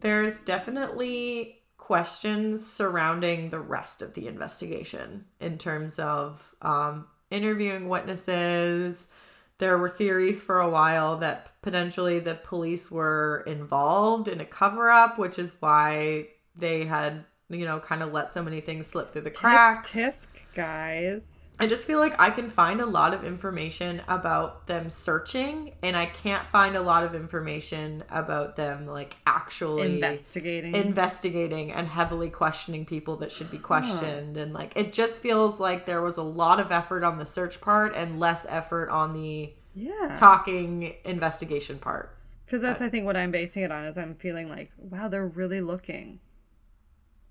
there's 0.00 0.40
definitely 0.40 1.62
questions 1.86 2.66
surrounding 2.66 3.50
the 3.50 3.60
rest 3.60 4.02
of 4.02 4.12
the 4.14 4.26
investigation 4.26 5.24
in 5.40 5.56
terms 5.56 6.00
of 6.00 6.52
um, 6.60 7.06
interviewing 7.30 7.88
witnesses. 7.88 9.12
There 9.58 9.78
were 9.78 9.88
theories 9.88 10.42
for 10.42 10.58
a 10.58 10.68
while 10.68 11.16
that 11.18 11.52
potentially 11.62 12.18
the 12.18 12.34
police 12.34 12.90
were 12.90 13.44
involved 13.46 14.26
in 14.26 14.40
a 14.40 14.44
cover-up 14.44 15.16
which 15.16 15.38
is 15.38 15.54
why 15.60 16.26
they 16.56 16.84
had 16.84 17.24
you 17.48 17.64
know 17.64 17.78
kind 17.78 18.02
of 18.02 18.12
let 18.12 18.32
so 18.32 18.42
many 18.42 18.60
things 18.60 18.88
slip 18.88 19.12
through 19.12 19.22
the 19.22 19.30
cracks. 19.30 19.92
tisk 19.92 20.26
tisk 20.26 20.54
guys 20.54 21.35
I 21.58 21.66
just 21.66 21.84
feel 21.84 21.98
like 21.98 22.14
I 22.20 22.30
can 22.30 22.50
find 22.50 22.82
a 22.82 22.86
lot 22.86 23.14
of 23.14 23.24
information 23.24 24.02
about 24.08 24.66
them 24.66 24.90
searching, 24.90 25.72
and 25.82 25.96
I 25.96 26.04
can't 26.04 26.46
find 26.48 26.76
a 26.76 26.82
lot 26.82 27.02
of 27.02 27.14
information 27.14 28.04
about 28.10 28.56
them 28.56 28.86
like 28.86 29.16
actually 29.26 29.94
investigating 29.94 30.74
investigating 30.74 31.72
and 31.72 31.88
heavily 31.88 32.28
questioning 32.28 32.84
people 32.84 33.16
that 33.16 33.32
should 33.32 33.50
be 33.50 33.58
questioned. 33.58 34.36
And 34.36 34.52
like 34.52 34.72
it 34.76 34.92
just 34.92 35.22
feels 35.22 35.58
like 35.58 35.86
there 35.86 36.02
was 36.02 36.18
a 36.18 36.22
lot 36.22 36.60
of 36.60 36.70
effort 36.70 37.02
on 37.02 37.16
the 37.16 37.26
search 37.26 37.60
part 37.60 37.94
and 37.94 38.20
less 38.20 38.44
effort 38.48 38.90
on 38.90 39.14
the 39.14 39.52
yeah 39.74 40.16
talking 40.18 40.94
investigation 41.04 41.78
part. 41.78 42.16
Because 42.44 42.62
that's, 42.62 42.80
I 42.80 42.88
think, 42.88 43.06
what 43.06 43.16
I'm 43.16 43.32
basing 43.32 43.64
it 43.64 43.72
on 43.72 43.84
is 43.86 43.98
I'm 43.98 44.14
feeling 44.14 44.48
like, 44.48 44.70
wow, 44.78 45.08
they're 45.08 45.26
really 45.26 45.60
looking. 45.60 46.20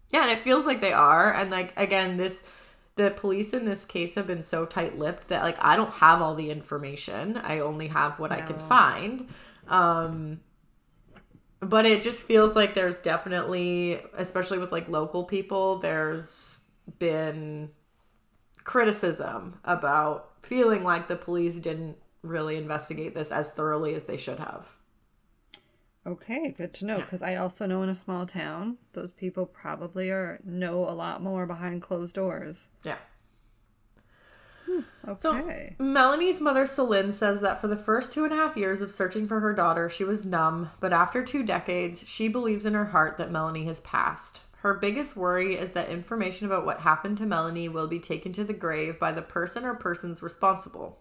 Yeah, 0.10 0.24
and 0.24 0.32
it 0.32 0.40
feels 0.40 0.66
like 0.66 0.82
they 0.82 0.92
are. 0.94 1.34
And 1.34 1.52
like 1.52 1.74
again, 1.78 2.18
this 2.18 2.50
the 2.96 3.12
police 3.12 3.54
in 3.54 3.66
this 3.66 3.86
case 3.86 4.16
have 4.16 4.28
been 4.28 4.44
so 4.44 4.66
tight-lipped 4.66 5.28
that 5.28 5.44
like 5.44 5.64
I 5.64 5.76
don't 5.76 5.92
have 5.92 6.22
all 6.22 6.36
the 6.36 6.50
information. 6.50 7.38
I 7.38 7.60
only 7.60 7.88
have 7.88 8.20
what 8.20 8.32
I 8.32 8.42
can 8.42 8.58
find. 8.60 9.30
Um 9.68 10.40
but 11.60 11.86
it 11.86 12.04
just 12.04 12.26
feels 12.26 12.56
like 12.56 12.74
there's 12.74 12.98
definitely 12.98 14.00
especially 14.16 14.60
with 14.60 14.72
like 14.72 14.88
local 14.88 15.24
people 15.24 15.80
there's 15.80 16.66
been 17.00 17.72
criticism 18.64 19.60
about 19.64 20.32
feeling 20.44 20.84
like 20.84 21.08
the 21.08 21.16
police 21.16 21.60
didn't 21.60 21.98
really 22.22 22.58
investigate 22.58 23.16
this 23.16 23.32
as 23.32 23.52
thoroughly 23.52 23.96
as 23.96 24.06
they 24.06 24.18
should 24.18 24.40
have. 24.40 24.68
Okay, 26.08 26.54
good 26.56 26.74
to 26.76 26.86
know. 26.86 26.98
Because 26.98 27.22
I 27.22 27.36
also 27.36 27.66
know 27.66 27.82
in 27.82 27.90
a 27.90 27.96
small 27.96 28.26
town, 28.26 28.78
those 28.94 29.12
people 29.12 29.46
probably 29.46 30.10
are 30.12 30.40
know 30.44 30.88
a 30.88 30.92
lot 30.92 31.24
more 31.24 31.48
behind 31.48 31.82
closed 31.82 32.16
doors. 32.16 32.68
Yeah. 32.84 32.98
Hmm, 34.68 34.82
okay. 35.08 35.76
Melanie's 35.80 36.40
mother, 36.40 36.68
Celine, 36.68 37.12
says 37.12 37.42
that 37.42 37.60
for 37.62 37.68
the 37.68 37.78
first 37.78 38.14
two 38.14 38.24
and 38.24 38.34
a 38.34 38.36
half 38.36 38.58
years 38.58 38.82
of 38.82 38.92
searching 38.92 39.28
for 39.28 39.40
her 39.40 39.54
daughter, 39.54 39.90
she 39.90 40.04
was 40.04 40.26
numb, 40.26 40.72
but 40.80 40.94
after 40.94 41.24
two 41.24 41.44
decades, 41.44 42.04
she 42.06 42.28
believes 42.28 42.66
in 42.66 42.74
her 42.74 42.86
heart 42.86 43.18
that 43.18 43.32
Melanie 43.32 43.66
has 43.66 43.80
passed. 43.82 44.42
Her 44.58 44.74
biggest 44.74 45.16
worry 45.16 45.56
is 45.56 45.72
that 45.72 45.90
information 45.90 46.48
about 46.48 46.66
what 46.66 46.80
happened 46.80 47.20
to 47.20 47.26
Melanie 47.26 47.70
will 47.70 47.88
be 47.88 48.00
taken 48.00 48.34
to 48.34 48.44
the 48.44 48.54
grave 48.54 49.00
by 49.00 49.12
the 49.12 49.22
person 49.22 49.64
or 49.64 49.76
persons 49.76 50.24
responsible. 50.24 51.00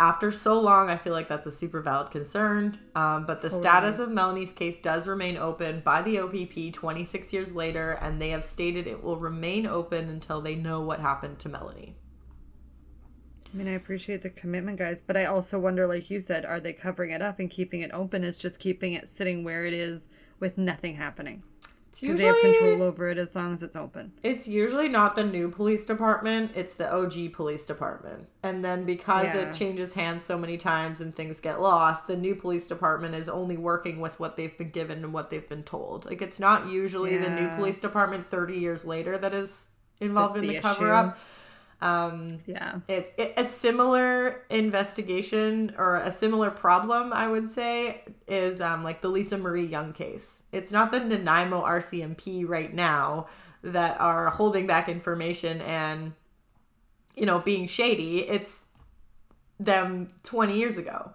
After 0.00 0.32
so 0.32 0.58
long, 0.58 0.88
I 0.88 0.96
feel 0.96 1.12
like 1.12 1.28
that's 1.28 1.46
a 1.46 1.50
super 1.50 1.82
valid 1.82 2.10
concern. 2.10 2.78
Um, 2.94 3.26
but 3.26 3.42
the 3.42 3.50
status 3.50 3.98
of 3.98 4.10
Melanie's 4.10 4.50
case 4.50 4.80
does 4.80 5.06
remain 5.06 5.36
open 5.36 5.80
by 5.80 6.00
the 6.00 6.18
OPP 6.18 6.72
26 6.72 7.34
years 7.34 7.54
later, 7.54 7.98
and 8.00 8.20
they 8.20 8.30
have 8.30 8.42
stated 8.42 8.86
it 8.86 9.04
will 9.04 9.18
remain 9.18 9.66
open 9.66 10.08
until 10.08 10.40
they 10.40 10.54
know 10.54 10.80
what 10.80 11.00
happened 11.00 11.38
to 11.40 11.50
Melanie. 11.50 11.96
I 13.52 13.56
mean, 13.58 13.68
I 13.68 13.72
appreciate 13.72 14.22
the 14.22 14.30
commitment, 14.30 14.78
guys, 14.78 15.02
but 15.02 15.18
I 15.18 15.26
also 15.26 15.58
wonder, 15.58 15.86
like 15.86 16.08
you 16.08 16.22
said, 16.22 16.46
are 16.46 16.60
they 16.60 16.72
covering 16.72 17.10
it 17.10 17.20
up 17.20 17.38
and 17.38 17.50
keeping 17.50 17.80
it 17.80 17.90
open 17.92 18.24
is 18.24 18.38
just 18.38 18.58
keeping 18.58 18.94
it 18.94 19.06
sitting 19.06 19.44
where 19.44 19.66
it 19.66 19.74
is 19.74 20.08
with 20.38 20.56
nothing 20.56 20.94
happening? 20.94 21.42
Because 21.98 22.18
they 22.18 22.24
have 22.24 22.40
control 22.40 22.82
over 22.82 23.08
it 23.08 23.18
as 23.18 23.34
long 23.34 23.52
as 23.52 23.62
it's 23.62 23.76
open. 23.76 24.12
It's 24.22 24.46
usually 24.46 24.88
not 24.88 25.16
the 25.16 25.24
new 25.24 25.50
police 25.50 25.84
department, 25.84 26.52
it's 26.54 26.74
the 26.74 26.92
OG 26.92 27.32
police 27.32 27.64
department. 27.64 28.28
And 28.42 28.64
then 28.64 28.84
because 28.84 29.24
Yeah. 29.24 29.50
it 29.50 29.54
changes 29.54 29.94
hands 29.94 30.24
so 30.24 30.38
many 30.38 30.56
times 30.56 31.00
and 31.00 31.14
things 31.14 31.40
get 31.40 31.60
lost, 31.60 32.06
the 32.06 32.16
new 32.16 32.34
police 32.34 32.66
department 32.66 33.14
is 33.14 33.28
only 33.28 33.56
working 33.56 34.00
with 34.00 34.20
what 34.20 34.36
they've 34.36 34.56
been 34.56 34.70
given 34.70 35.04
and 35.04 35.12
what 35.12 35.30
they've 35.30 35.48
been 35.48 35.64
told. 35.64 36.04
Like 36.06 36.22
it's 36.22 36.40
not 36.40 36.68
usually 36.68 37.16
the 37.16 37.30
new 37.30 37.48
police 37.56 37.78
department 37.78 38.26
30 38.28 38.56
years 38.56 38.84
later 38.84 39.18
that 39.18 39.34
is 39.34 39.68
involved 40.00 40.36
That's 40.36 40.44
in 40.44 40.48
the, 40.48 40.56
the 40.56 40.62
cover 40.62 40.92
up. 40.92 41.18
Um 41.82 42.40
Yeah. 42.46 42.80
it's 42.88 43.10
it, 43.16 43.32
a 43.36 43.44
similar 43.44 44.42
investigation 44.50 45.74
or 45.78 45.96
a 45.96 46.12
similar 46.12 46.50
problem, 46.50 47.12
I 47.12 47.26
would 47.28 47.50
say, 47.50 48.02
is 48.28 48.60
um, 48.60 48.84
like 48.84 49.00
the 49.00 49.08
Lisa 49.08 49.38
Marie 49.38 49.64
Young 49.66 49.92
case. 49.92 50.42
It's 50.52 50.72
not 50.72 50.90
the 50.92 51.00
Nanaimo 51.00 51.62
RCMP 51.64 52.46
right 52.46 52.72
now 52.74 53.28
that 53.62 54.00
are 54.00 54.30
holding 54.30 54.66
back 54.66 54.88
information 54.88 55.60
and, 55.62 56.12
you 57.14 57.26
know, 57.26 57.38
being 57.38 57.66
shady. 57.66 58.28
It's 58.28 58.62
them 59.58 60.12
20 60.22 60.58
years 60.58 60.76
ago. 60.78 61.12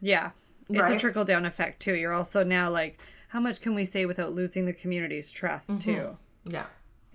Yeah. 0.00 0.30
It's 0.68 0.78
Right. 0.78 0.96
a 0.96 0.98
trickle 0.98 1.24
down 1.24 1.44
effect, 1.46 1.80
too. 1.80 1.94
You're 1.94 2.12
also 2.12 2.42
now 2.44 2.70
like, 2.70 2.98
how 3.28 3.40
much 3.40 3.60
can 3.60 3.74
we 3.74 3.84
say 3.84 4.04
without 4.06 4.32
losing 4.34 4.64
the 4.66 4.72
community's 4.72 5.30
trust, 5.30 5.80
too? 5.80 6.16
Yeah. 6.44 6.66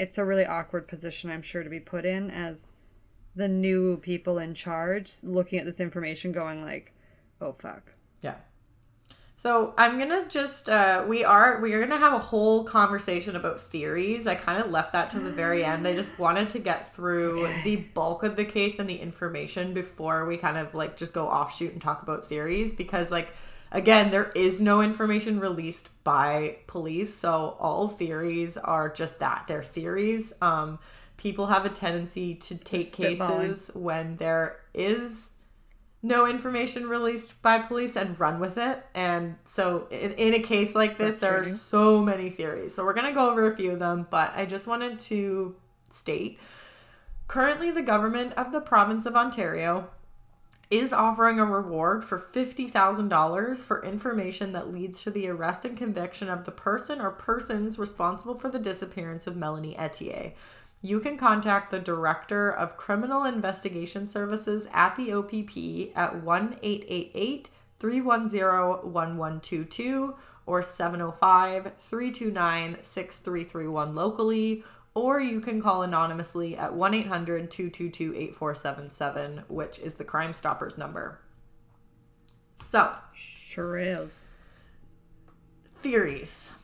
It's 0.02 0.18
a 0.18 0.26
really 0.26 0.48
awkward 0.48 0.88
position, 0.88 1.30
I'm 1.30 1.44
sure, 1.44 1.62
to 1.62 1.70
be 1.70 1.80
put 1.80 2.06
in 2.06 2.32
as 2.32 2.72
the 3.36 3.48
new 3.48 3.98
people 3.98 4.40
in 4.40 4.56
charge 4.56 5.24
looking 5.24 5.60
at 5.60 5.66
this 5.66 5.80
information 5.80 6.32
going 6.32 6.64
like, 6.64 6.94
oh, 7.40 7.54
fuck. 7.54 7.94
Yeah. 8.22 8.34
So 9.36 9.76
I'm 9.78 10.00
gonna 10.00 10.28
just 10.28 10.70
uh, 10.70 11.06
we 11.08 11.24
are 11.24 11.60
we 11.62 11.74
are 11.74 11.80
gonna 11.80 11.98
have 11.98 12.14
a 12.14 12.20
whole 12.20 12.64
conversation 12.64 13.36
about 13.36 13.62
theories. 13.62 14.26
I 14.26 14.36
kind 14.36 14.64
of 14.64 14.72
left 14.72 14.94
that 14.94 15.12
to 15.12 15.20
the 15.20 15.32
very 15.32 15.64
end. 15.64 15.88
I 15.88 15.96
just 15.96 16.18
wanted 16.20 16.50
to 16.52 16.60
get 16.60 16.96
through 16.96 17.48
the 17.64 17.78
bulk 17.78 18.24
of 18.24 18.36
the 18.36 18.46
case 18.46 18.80
and 18.80 18.90
the 18.90 18.98
information 18.98 19.74
before 19.74 20.26
we 20.26 20.38
kind 20.38 20.58
of 20.58 20.76
like 20.76 20.98
just 20.98 21.14
go 21.14 21.28
offshoot 21.28 21.74
and 21.74 21.82
talk 21.82 22.04
about 22.04 22.26
theories 22.26 22.74
because 22.74 23.10
like 23.12 23.30
Again, 23.72 24.12
there 24.12 24.32
is 24.36 24.60
no 24.60 24.82
information 24.82 25.40
released 25.40 25.90
by 26.04 26.58
police, 26.68 27.14
so 27.14 27.56
all 27.60 27.88
theories 27.88 28.58
are 28.58 28.90
just 28.90 29.20
that. 29.20 29.46
They're 29.48 29.64
theories. 29.64 30.34
Um, 30.42 30.80
people 31.18 31.48
have 31.48 31.66
a 31.66 31.70
tendency 31.70 32.36
to 32.36 32.58
take 32.58 32.92
cases 32.92 33.72
when 33.74 34.18
there 34.18 34.60
is 34.74 35.32
no 36.04 36.28
information 36.28 36.90
released 36.90 37.42
by 37.42 37.60
police 37.60 37.96
and 37.96 38.20
run 38.20 38.40
with 38.40 38.58
it. 38.58 38.84
And 38.94 39.36
so, 39.46 39.88
in, 39.90 40.12
in 40.14 40.34
a 40.34 40.40
case 40.40 40.76
like 40.76 40.98
this, 40.98 41.20
there 41.22 41.40
are 41.40 41.46
so 41.46 42.02
many 42.02 42.30
theories. 42.30 42.76
So, 42.76 42.84
we're 42.84 42.94
going 42.94 43.08
to 43.08 43.14
go 43.14 43.30
over 43.30 43.52
a 43.52 43.56
few 43.56 43.72
of 43.72 43.80
them, 43.80 44.08
but 44.10 44.34
I 44.36 44.46
just 44.46 44.68
wanted 44.68 45.00
to 45.02 45.56
state 45.92 46.40
currently, 47.32 47.72
the 47.72 47.82
government 47.82 48.34
of 48.36 48.52
the 48.52 48.60
province 48.60 49.06
of 49.06 49.16
Ontario 49.16 49.90
is 50.72 50.94
offering 50.94 51.38
a 51.38 51.46
reward 51.46 52.02
for 52.02 52.18
$50,000 52.18 53.58
for 53.58 53.84
information 53.84 54.54
that 54.54 54.74
leads 54.74 55.04
to 55.04 55.12
the 55.12 55.28
arrest 55.28 55.66
and 55.66 55.78
conviction 55.78 56.30
of 56.30 56.46
the 56.46 56.52
person 56.52 57.02
or 57.02 57.12
persons 57.12 57.78
responsible 57.78 58.36
for 58.36 58.48
the 58.48 58.58
disappearance 58.58 59.28
of 59.28 59.36
Melanie 59.36 59.76
Ethier. 59.76 60.32
You 60.82 61.02
can 61.02 61.18
contact 61.18 61.72
the 61.72 61.80
Director 61.80 62.50
of 62.50 62.78
Criminal 62.78 63.26
Investigation 63.26 64.08
Services 64.08 64.68
at 64.72 64.96
the 64.96 65.12
OPP 65.14 65.96
at 65.96 66.24
1 66.24 66.58
888 66.64 67.50
310 67.80 68.92
1122 68.92 70.16
or 70.46 70.64
705 70.64 71.74
329 71.80 72.78
6331 72.82 73.94
locally 73.94 74.64
or 74.94 75.20
you 75.20 75.40
can 75.42 75.62
call 75.62 75.82
anonymously 75.84 76.58
at 76.58 76.74
1 76.74 76.94
800 76.94 77.50
222 77.52 78.14
8477, 78.16 79.44
which 79.48 79.80
is 79.80 79.96
the 79.96 80.04
Crime 80.04 80.34
Stoppers 80.34 80.78
number. 80.78 81.20
So, 82.70 82.94
Sure 83.14 83.78
is. 83.78 84.12
theories. 85.84 86.56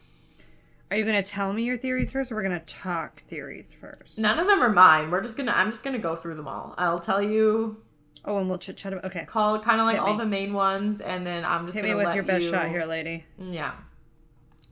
Are 0.89 0.95
you 0.97 1.03
gonna 1.03 1.23
tell 1.23 1.51
me 1.51 1.63
your 1.63 1.77
theories 1.77 2.11
first, 2.11 2.31
or 2.31 2.35
we're 2.35 2.43
gonna 2.43 2.59
talk 2.61 3.21
theories 3.23 3.73
first? 3.73 4.17
None 4.17 4.39
of 4.39 4.47
them 4.47 4.61
are 4.63 4.69
mine. 4.69 5.11
We're 5.11 5.21
just 5.21 5.35
gonna, 5.35 5.51
I'm 5.53 5.69
just 5.71 5.83
gonna 5.83 5.97
go 5.99 6.15
through 6.15 6.35
them 6.35 6.47
all. 6.47 6.75
I'll 6.77 6.99
tell 6.99 7.21
you, 7.21 7.81
Oh, 8.25 8.37
and 8.39 8.49
we'll 8.49 8.57
chit 8.57 8.75
chat 8.75 8.91
about. 8.91 9.05
Okay, 9.05 9.23
call 9.25 9.57
kind 9.59 9.79
of 9.79 9.85
like 9.85 9.95
Hit 9.95 10.03
all 10.05 10.13
me. 10.13 10.19
the 10.19 10.25
main 10.25 10.53
ones, 10.53 10.99
and 11.01 11.25
then 11.25 11.45
I'm 11.45 11.65
just 11.65 11.75
hit 11.75 11.81
gonna 11.83 11.93
me 11.93 11.97
with 11.97 12.07
let 12.07 12.15
your 12.15 12.23
best 12.25 12.43
you- 12.43 12.51
shot 12.51 12.67
here, 12.67 12.85
lady. 12.85 13.25
Yeah. 13.39 13.71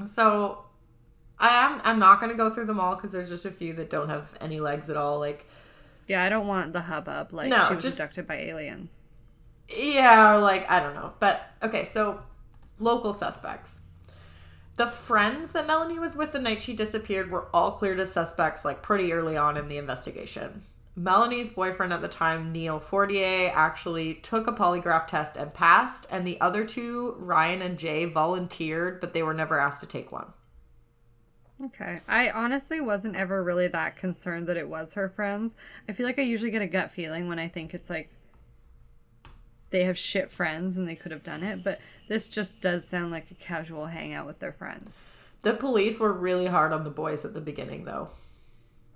So, 0.06 0.65
I 1.40 1.66
am, 1.66 1.82
I'm 1.84 2.00
not 2.00 2.20
gonna 2.22 2.34
go 2.36 2.50
through 2.50 2.66
them 2.66 2.80
all 2.80 2.96
because 2.96 3.12
there's 3.12 3.30
just 3.30 3.46
a 3.46 3.52
few 3.52 3.74
that 3.74 3.90
don't 3.90 4.10
have 4.10 4.30
any 4.40 4.60
legs 4.60 4.90
at 4.90 4.98
all. 4.98 5.20
Like, 5.20 5.46
Yeah, 6.08 6.24
I 6.24 6.30
don't 6.30 6.48
want 6.48 6.74
the 6.74 6.82
hubbub. 6.82 7.34
Like 7.34 7.50
No, 7.50 7.68
she 7.68 7.76
was 7.76 7.84
just- 7.84 8.00
abducted 8.00 8.28
by 8.28 8.36
aliens. 8.36 9.02
Yeah, 9.68 10.36
or 10.36 10.40
like 10.40 10.70
I 10.70 10.80
don't 10.80 10.94
know. 10.94 11.14
But 11.20 11.42
okay, 11.64 11.86
so 11.86 12.22
local 12.80 13.14
suspects. 13.14 13.82
The 14.78 14.88
friends 14.88 15.52
that 15.52 15.66
Melanie 15.68 16.00
was 16.00 16.16
with 16.16 16.34
the 16.34 16.40
night 16.40 16.62
she 16.62 16.76
disappeared 16.76 17.32
were 17.32 17.48
all 17.54 17.72
cleared 17.72 18.00
as 18.00 18.12
suspects 18.12 18.64
like 18.66 18.82
pretty 18.82 19.12
early 19.14 19.36
on 19.38 19.58
in 19.58 19.68
the 19.68 19.78
investigation. 19.78 20.64
Melanie's 20.98 21.50
boyfriend 21.50 21.92
at 21.92 22.02
the 22.02 22.08
time, 22.08 22.52
Neil 22.54 22.80
Fortier, 22.80 23.52
actually 23.54 24.14
took 24.16 24.48
a 24.48 24.54
polygraph 24.54 25.08
test 25.08 25.36
and 25.36 25.54
passed, 25.54 26.06
and 26.10 26.26
the 26.26 26.40
other 26.40 26.64
two, 26.64 27.16
Ryan 27.18 27.62
and 27.62 27.78
Jay, 27.78 28.06
volunteered, 28.06 29.02
but 29.02 29.12
they 29.12 29.22
were 29.24 29.34
never 29.34 29.60
asked 29.60 29.82
to 29.82 29.88
take 29.88 30.12
one. 30.12 30.28
Okay. 31.64 32.02
I 32.08 32.30
honestly 32.32 32.82
wasn't 32.82 33.16
ever 33.16 33.44
really 33.44 33.68
that 33.70 33.96
concerned 33.96 34.48
that 34.48 34.58
it 34.58 34.68
was 34.68 34.94
her 34.94 35.08
friends. 35.10 35.56
I 35.88 35.94
feel 35.94 36.06
like 36.06 36.20
I 36.20 36.24
usually 36.24 36.52
get 36.52 36.62
a 36.62 36.68
gut 36.68 36.92
feeling 36.92 37.28
when 37.28 37.40
I 37.40 37.48
think 37.48 37.74
it's 37.74 37.90
like 37.90 38.10
they 39.70 39.86
have 39.86 39.98
shit 39.98 40.30
friends 40.30 40.78
and 40.78 40.88
they 40.88 40.96
could 40.96 41.12
have 41.12 41.24
done 41.24 41.44
it, 41.44 41.64
but 41.64 41.80
this 42.08 42.28
just 42.28 42.62
does 42.62 42.88
sound 42.88 43.12
like 43.12 43.32
a 43.32 43.36
casual 43.36 43.88
hangout 43.88 44.28
with 44.28 44.40
their 44.40 44.52
friends. 44.52 45.04
The 45.42 45.54
police 45.54 46.00
were 46.00 46.14
really 46.14 46.48
hard 46.48 46.74
on 46.74 46.84
the 46.84 46.90
boys 46.90 47.24
at 47.24 47.34
the 47.34 47.42
beginning, 47.42 47.86
though. 47.86 48.10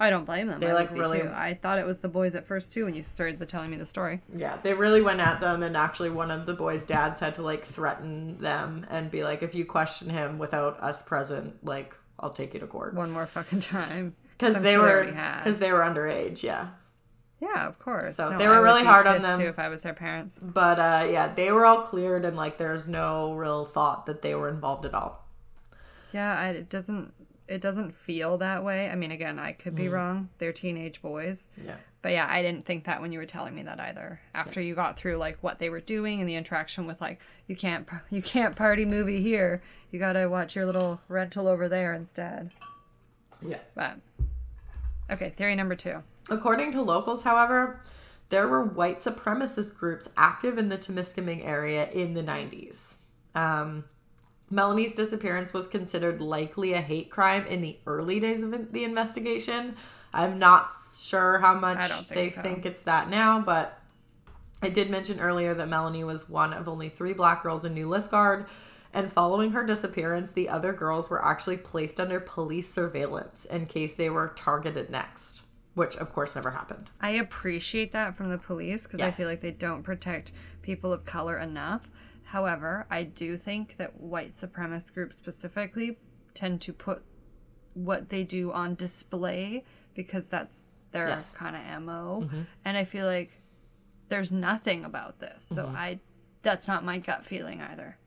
I 0.02 0.10
don't 0.10 0.24
blame 0.26 0.48
them. 0.48 0.60
They, 0.62 0.70
I 0.70 0.74
like, 0.74 0.92
really- 0.92 1.20
too. 1.22 1.32
I 1.34 1.54
thought 1.54 1.78
it 1.80 1.86
was 1.86 2.00
the 2.00 2.08
boys 2.08 2.34
at 2.34 2.48
first 2.48 2.72
too 2.72 2.86
when 2.86 2.94
you 2.94 3.04
started 3.04 3.38
the 3.40 3.46
telling 3.46 3.70
me 3.70 3.78
the 3.78 3.86
story. 3.86 4.22
Yeah, 4.34 4.58
they 4.64 4.74
really 4.74 5.02
went 5.02 5.20
at 5.20 5.42
them, 5.42 5.62
and 5.62 5.76
actually, 5.76 6.10
one 6.10 6.32
of 6.32 6.46
the 6.46 6.54
boys' 6.54 6.86
dads 6.86 7.20
had 7.20 7.36
to 7.36 7.42
like 7.42 7.66
threaten 7.66 8.40
them 8.40 8.86
and 8.90 9.12
be 9.12 9.24
like, 9.24 9.44
"If 9.44 9.54
you 9.54 9.66
question 9.66 10.10
him 10.10 10.38
without 10.40 10.80
us 10.82 11.04
present, 11.04 11.66
like, 11.66 11.94
I'll 12.20 12.30
take 12.32 12.54
you 12.54 12.60
to 12.60 12.68
court." 12.68 12.94
One 12.94 13.12
more 13.12 13.26
fucking 13.28 13.60
time. 13.62 14.16
Because 14.38 14.62
they 14.62 14.74
sure 14.74 14.82
were 14.84 15.06
because 15.06 15.58
they 15.60 15.72
were 15.72 15.80
underage. 15.82 16.44
Yeah, 16.44 16.68
Yeah, 17.42 17.68
of 17.68 17.78
course. 17.80 18.16
So 18.16 18.30
No, 18.32 18.38
they 18.38 18.48
were 18.48 18.56
would 18.56 18.64
really 18.64 18.84
hard 18.86 19.06
on 19.08 19.22
them. 19.22 19.38
too 19.40 19.48
if 19.48 19.60
I 19.60 19.68
was 19.70 19.84
their 19.84 19.94
parents. 19.94 20.40
but 20.42 20.80
uh, 20.80 21.08
yeah, 21.10 21.28
they 21.28 21.52
were 21.52 21.66
all 21.66 21.82
cleared, 21.84 22.24
and 22.26 22.38
like, 22.38 22.58
there's 22.58 22.88
no 22.88 23.34
real 23.34 23.66
thought 23.66 24.06
that 24.06 24.22
they 24.22 24.36
were 24.36 24.48
involved 24.50 24.86
at 24.86 24.94
all. 24.94 25.26
Yeah, 26.14 26.40
I, 26.40 26.50
it 26.50 26.70
doesn't. 26.70 27.14
It 27.50 27.62
doesn't 27.62 27.96
feel 27.96 28.38
that 28.38 28.64
way. 28.64 28.90
I 28.90 28.96
mean, 28.96 29.12
again, 29.12 29.40
I 29.40 29.52
could 29.54 29.76
be 29.76 29.86
Mm. 29.86 29.92
wrong. 29.94 30.30
They're 30.38 30.54
teenage 30.54 31.02
boys. 31.02 31.48
Yeah, 31.64 31.76
But 32.02 32.12
yeah, 32.12 32.28
I 32.30 32.42
didn't 32.42 32.64
think 32.64 32.86
that 32.86 33.02
when 33.02 33.12
you 33.12 33.20
were 33.20 33.26
telling 33.26 33.56
me 33.56 33.64
that 33.64 33.80
either. 33.80 34.20
After 34.36 34.62
you 34.62 34.76
got 34.76 34.98
through 34.98 35.18
like 35.18 35.38
what 35.42 35.60
they 35.60 35.70
were 35.70 35.82
doing 35.82 36.20
and 36.22 36.30
the 36.30 36.36
interaction 36.36 36.86
with 36.86 37.02
like 37.02 37.20
you 37.48 37.56
can't 37.56 37.88
you 38.10 38.22
can't 38.22 38.56
party 38.56 38.86
movie 38.86 39.22
here. 39.22 39.62
You 39.92 40.00
got 40.00 40.14
to 40.14 40.28
watch 40.28 40.56
your 40.56 40.66
little 40.66 41.02
rental 41.08 41.48
over 41.48 41.68
there 41.68 41.94
instead. 41.94 42.52
yeah. 43.42 43.58
But 43.76 43.98
Okay, 45.12 45.30
theory 45.32 45.56
number 45.56 45.76
2. 45.76 46.04
According 46.30 46.72
to 46.74 46.82
locals, 46.84 47.24
however, 47.24 47.82
there 48.30 48.48
were 48.48 48.64
white 48.64 49.00
supremacist 49.00 49.76
groups 49.76 50.08
active 50.16 50.60
in 50.60 50.70
the 50.70 50.78
Temiskaming 50.78 51.44
area 51.44 51.90
in 51.90 52.14
the 52.14 52.22
90s. 52.22 52.98
Um, 53.34 53.86
Melanie's 54.50 54.96
disappearance 54.96 55.54
was 55.54 55.68
considered 55.68 56.22
likely 56.22 56.74
a 56.74 56.82
hate 56.82 57.10
crime 57.10 57.46
in 57.46 57.62
the 57.62 57.78
early 57.86 58.20
days 58.20 58.44
of 58.44 58.72
the 58.72 58.84
investigation. 58.84 59.76
I'm 60.14 60.40
not 60.40 60.70
sure 60.96 61.40
how 61.40 61.54
much 61.54 61.92
think 61.92 62.08
they 62.08 62.30
so. 62.30 62.42
think 62.42 62.66
it's 62.66 62.82
that 62.82 63.10
now, 63.10 63.40
but 63.40 63.80
I 64.62 64.70
did 64.70 64.90
mention 64.90 65.20
earlier 65.20 65.54
that 65.54 65.70
Melanie 65.70 66.04
was 66.04 66.28
one 66.28 66.54
of 66.54 66.68
only 66.68 66.90
three 66.90 67.14
black 67.14 67.44
girls 67.44 67.64
in 67.64 67.74
New 67.74 67.88
Liskeard, 67.88 68.48
and 68.94 69.14
following 69.14 69.52
her 69.52 69.64
disappearance, 69.64 70.32
the 70.32 70.50
other 70.50 70.74
girls 70.74 71.10
were 71.10 71.24
actually 71.24 71.58
placed 71.58 72.00
under 72.00 72.20
police 72.20 72.68
surveillance 72.68 73.46
in 73.46 73.68
case 73.68 73.94
they 73.94 74.10
were 74.10 74.34
targeted 74.36 74.90
next, 74.90 75.44
which 75.76 75.96
of 75.98 76.12
course 76.12 76.36
never 76.36 76.52
happened. 76.52 76.90
I 77.00 77.12
appreciate 77.12 77.92
that 77.92 78.16
from 78.18 78.32
the 78.32 78.40
police 78.40 78.84
because 78.84 79.02
I 79.02 79.12
feel 79.12 79.28
like 79.28 79.42
they 79.42 79.52
don't 79.52 79.84
protect 79.84 80.32
people 80.64 80.92
of 80.92 81.06
color 81.06 81.38
enough. 81.38 81.88
However, 82.30 82.86
I 82.92 83.04
do 83.04 83.38
think 83.38 83.78
that 83.78 84.00
white 84.00 84.32
supremacist 84.32 84.94
groups 84.94 85.16
specifically 85.18 85.98
tend 86.36 86.62
to 86.62 86.74
put 86.74 87.04
what 87.74 88.10
they 88.10 88.24
do 88.24 88.52
on 88.52 88.76
display 88.76 89.64
because 89.96 90.28
that's 90.30 90.68
their 90.92 91.08
Yes. 91.08 91.32
kind 91.32 91.56
of 91.56 91.82
MO. 91.82 92.30
And 92.64 92.78
I 92.78 92.84
feel 92.84 93.08
like 93.08 93.42
there's 94.10 94.32
nothing 94.32 94.86
about 94.86 95.20
this. 95.20 95.44
So 95.44 95.66
I 95.76 96.00
that's 96.44 96.68
not 96.68 96.86
my 96.86 97.00
gut 97.00 97.26
feeling 97.26 97.62
either. 97.62 97.98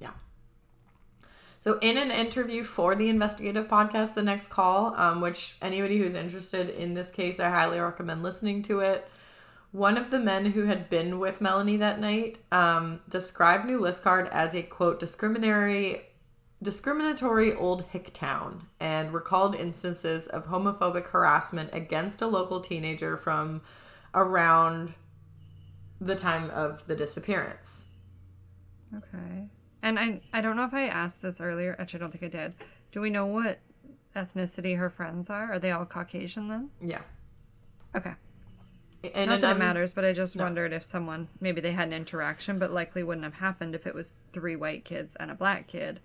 Yeah. 0.00 0.14
So, 1.60 1.78
in 1.80 1.96
an 1.96 2.10
interview 2.10 2.64
for 2.64 2.94
the 2.96 3.08
investigative 3.08 3.68
podcast, 3.68 4.14
The 4.14 4.22
Next 4.22 4.48
Call, 4.48 4.94
um, 4.96 5.20
which 5.20 5.56
anybody 5.62 5.98
who's 5.98 6.14
interested 6.14 6.70
in 6.70 6.94
this 6.94 7.10
case, 7.10 7.38
I 7.38 7.50
highly 7.50 7.78
recommend 7.78 8.22
listening 8.22 8.62
to 8.64 8.80
it. 8.80 9.08
One 9.72 9.96
of 9.96 10.10
the 10.10 10.18
men 10.18 10.46
who 10.46 10.64
had 10.64 10.90
been 10.90 11.20
with 11.20 11.40
Melanie 11.40 11.76
that 11.76 12.00
night 12.00 12.38
um, 12.50 13.00
described 13.08 13.66
New 13.66 13.78
Liskeard 13.78 14.28
as 14.30 14.52
a 14.54 14.62
quote 14.62 14.98
discriminatory, 14.98 16.02
discriminatory 16.60 17.54
old 17.54 17.84
hick 17.84 18.12
town, 18.12 18.66
and 18.80 19.14
recalled 19.14 19.54
instances 19.54 20.26
of 20.26 20.46
homophobic 20.46 21.06
harassment 21.08 21.70
against 21.72 22.20
a 22.20 22.26
local 22.26 22.60
teenager 22.60 23.16
from 23.16 23.62
around 24.12 24.94
the 26.00 26.16
time 26.16 26.50
of 26.50 26.84
the 26.88 26.96
disappearance. 26.96 27.84
Okay. 28.96 29.48
And 29.82 29.98
I 30.00 30.20
I 30.32 30.40
don't 30.40 30.56
know 30.56 30.64
if 30.64 30.74
I 30.74 30.86
asked 30.86 31.22
this 31.22 31.40
earlier. 31.40 31.76
Actually, 31.78 32.00
I 32.00 32.02
don't 32.02 32.10
think 32.10 32.24
I 32.24 32.38
did. 32.38 32.54
Do 32.90 33.00
we 33.00 33.10
know 33.10 33.26
what 33.26 33.60
ethnicity 34.16 34.76
her 34.76 34.90
friends 34.90 35.30
are? 35.30 35.52
Are 35.52 35.58
they 35.60 35.70
all 35.70 35.86
Caucasian 35.86 36.48
then? 36.48 36.70
Yeah. 36.80 37.02
Okay. 37.94 38.14
And 39.02 39.30
Not 39.30 39.40
that 39.40 39.56
it 39.56 39.58
matters, 39.58 39.92
but 39.92 40.04
I 40.04 40.12
just 40.12 40.36
wondered 40.36 40.72
if 40.72 40.84
someone 40.84 41.28
maybe 41.40 41.60
they 41.60 41.72
had 41.72 41.88
an 41.88 41.94
interaction, 41.94 42.58
but 42.58 42.70
likely 42.70 43.02
wouldn't 43.02 43.24
have 43.24 43.34
happened 43.34 43.74
if 43.74 43.86
it 43.86 43.94
was 43.94 44.16
three 44.32 44.56
white 44.56 44.84
kids 44.84 45.16
and 45.16 45.30
a 45.30 45.34
black 45.34 45.66
kid. 45.68 46.00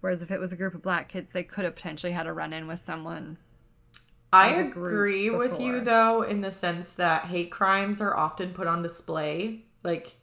Whereas 0.00 0.20
if 0.22 0.30
it 0.30 0.38
was 0.40 0.52
a 0.52 0.56
group 0.56 0.74
of 0.74 0.82
black 0.82 1.08
kids, 1.08 1.32
they 1.32 1.42
could 1.42 1.64
have 1.64 1.74
potentially 1.74 2.12
had 2.12 2.26
a 2.26 2.32
run 2.32 2.52
in 2.52 2.66
with 2.66 2.80
someone. 2.80 3.38
I 4.32 4.48
as 4.50 4.58
a 4.58 4.64
group 4.64 4.92
agree 4.92 5.30
with 5.30 5.60
you 5.60 5.80
though 5.80 6.22
in 6.22 6.40
the 6.40 6.52
sense 6.52 6.92
that 6.94 7.26
hate 7.26 7.50
crimes 7.50 8.00
are 8.00 8.16
often 8.16 8.52
put 8.52 8.66
on 8.66 8.82
display, 8.82 9.62
like 9.82 10.16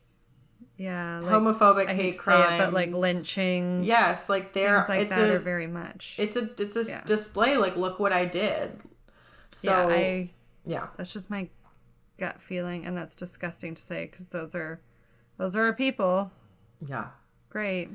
Yeah, 0.77 1.19
like, 1.19 1.31
homophobic 1.31 1.87
I 1.87 1.93
hate, 1.93 1.95
hate 2.13 2.17
crimes. 2.17 2.53
it, 2.53 2.57
but 2.57 2.73
like 2.73 2.91
lynchings, 2.93 3.87
Yes, 3.87 4.29
like 4.29 4.53
they're 4.53 4.85
like 4.89 5.01
it's 5.01 5.09
that 5.09 5.29
a 5.29 5.35
are 5.35 5.39
very 5.39 5.67
much. 5.67 6.15
it's 6.17 6.35
a 6.35 6.49
it's 6.61 6.75
a 6.75 6.83
Yeah. 6.89 7.03
display. 7.05 7.57
Like 7.57 7.75
look 7.77 7.99
what 7.99 8.11
I 8.13 8.25
did. 8.25 8.79
So 9.53 9.71
yeah, 9.71 9.85
I 9.89 10.29
yeah, 10.65 10.87
that's 10.97 11.13
just 11.13 11.29
my 11.29 11.49
gut 12.21 12.41
feeling, 12.41 12.85
and 12.85 12.95
that's 12.95 13.15
disgusting 13.15 13.75
to 13.75 13.81
say 13.81 14.05
because 14.05 14.29
those 14.29 14.55
are 14.55 14.79
those 15.37 15.55
are 15.55 15.63
our 15.65 15.73
people. 15.73 16.31
yeah. 16.87 17.07
Great. 17.49 17.89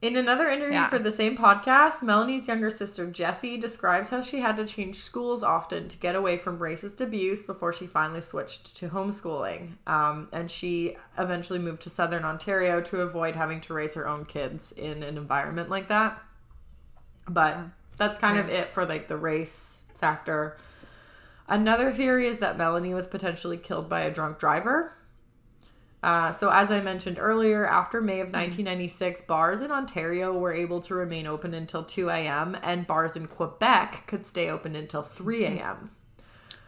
In 0.00 0.16
another 0.16 0.48
interview 0.48 0.74
Yeah. 0.78 0.88
for 0.88 1.00
the 1.00 1.10
same 1.10 1.36
podcast, 1.36 2.02
Melanie's 2.04 2.46
younger 2.46 2.70
sister 2.70 3.04
Jessie 3.10 3.58
describes 3.58 4.10
how 4.10 4.22
she 4.22 4.38
had 4.38 4.56
to 4.56 4.64
change 4.64 4.94
schools 4.96 5.42
often 5.42 5.88
to 5.88 5.96
get 5.98 6.14
away 6.14 6.38
from 6.38 6.60
racist 6.60 7.00
abuse 7.00 7.42
before 7.42 7.72
she 7.72 7.86
finally 7.88 8.20
switched 8.20 8.76
to 8.76 8.90
homeschooling. 8.90 9.72
Um, 9.88 10.28
and 10.32 10.50
she 10.52 10.96
eventually 11.18 11.58
moved 11.58 11.82
to 11.82 11.90
Southern 11.90 12.24
Ontario 12.24 12.80
to 12.82 13.00
avoid 13.00 13.34
having 13.34 13.60
to 13.62 13.74
raise 13.74 13.94
her 13.94 14.06
own 14.06 14.24
kids 14.24 14.70
in 14.70 15.02
an 15.02 15.18
environment 15.18 15.68
like 15.68 15.88
that. 15.88 16.22
But 17.28 17.58
that's 17.96 18.18
kind 18.18 18.38
of 18.38 18.48
it 18.48 18.68
for 18.68 18.86
like 18.86 19.08
the 19.08 19.16
race 19.16 19.82
factor. 19.96 20.56
Another 21.48 21.90
theory 21.90 22.26
is 22.26 22.38
that 22.38 22.58
Melanie 22.58 22.94
was 22.94 23.06
potentially 23.06 23.56
killed 23.56 23.88
by 23.88 24.02
a 24.02 24.12
drunk 24.12 24.38
driver. 24.38 24.92
Uh, 26.02 26.30
so, 26.30 26.50
as 26.50 26.70
I 26.70 26.80
mentioned 26.80 27.18
earlier, 27.18 27.66
after 27.66 28.00
May 28.00 28.20
of 28.20 28.28
1996, 28.28 29.22
bars 29.22 29.62
in 29.62 29.72
Ontario 29.72 30.32
were 30.32 30.52
able 30.52 30.80
to 30.82 30.94
remain 30.94 31.26
open 31.26 31.54
until 31.54 31.82
2 31.82 32.08
a.m., 32.10 32.56
and 32.62 32.86
bars 32.86 33.16
in 33.16 33.26
Quebec 33.26 34.04
could 34.06 34.24
stay 34.24 34.48
open 34.48 34.76
until 34.76 35.02
3 35.02 35.44
a.m. 35.44 35.90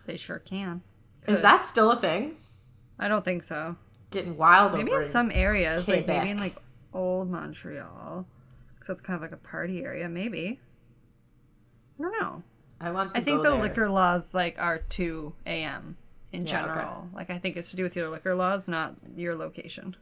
They 0.07 0.16
sure 0.16 0.41
can. 0.41 0.83
Is 1.28 1.43
that 1.43 1.64
still 1.64 1.93
a 1.93 1.97
thing? 1.97 2.39
I 2.99 3.07
don't 3.07 3.24
think 3.24 3.45
so. 3.45 3.76
Getting 4.11 4.37
wild 4.37 4.72
Maybe 4.72 4.93
in 4.93 5.07
some 5.07 5.31
areas, 5.33 5.87
like 5.87 6.09
maybe 6.09 6.31
in 6.31 6.41
like 6.41 6.57
old 6.93 7.31
Montreal, 7.31 8.26
because 8.72 8.89
that's 8.89 9.01
kind 9.01 9.14
of 9.14 9.22
like 9.22 9.33
a 9.33 9.37
party 9.37 9.85
area. 9.85 10.09
Maybe. 10.09 10.59
I 11.99 12.03
don't 12.03 12.20
know. 12.20 12.43
I 12.81 12.91
want. 12.91 13.14
To 13.14 13.20
I 13.20 13.22
think 13.22 13.43
the 13.43 13.51
there. 13.51 13.61
liquor 13.61 13.89
laws 13.89 14.33
like 14.35 14.57
are 14.59 14.78
two 14.78 15.35
a.m. 15.47 15.97
in 16.33 16.47
Yeah, 16.47 16.61
okay. 16.64 16.66
general. 16.74 17.09
Like 17.12 17.31
I 17.31 17.39
think 17.39 17.57
it's 17.57 17.70
to 17.70 17.76
do 17.76 17.83
with 17.83 17.95
your 17.97 18.09
liquor 18.09 18.35
laws, 18.35 18.66
not 18.68 18.95
your 19.16 19.35
location. 19.35 19.97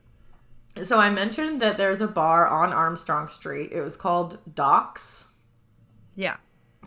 So 0.83 0.99
I 0.99 1.11
mentioned 1.11 1.61
that 1.61 1.77
there's 1.77 2.01
a 2.01 2.07
bar 2.07 2.47
on 2.47 2.73
Armstrong 2.73 3.29
Street. 3.29 3.73
It 3.73 3.81
was 3.81 3.97
called 3.97 4.39
Docks, 4.55 5.29
Yeah. 6.15 6.37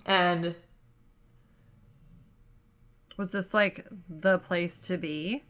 and 0.05 0.55
Was 3.17 3.33
this 3.33 3.53
like 3.53 3.85
the 4.09 4.39
place 4.39 4.79
to 4.87 4.97
be 4.97 5.43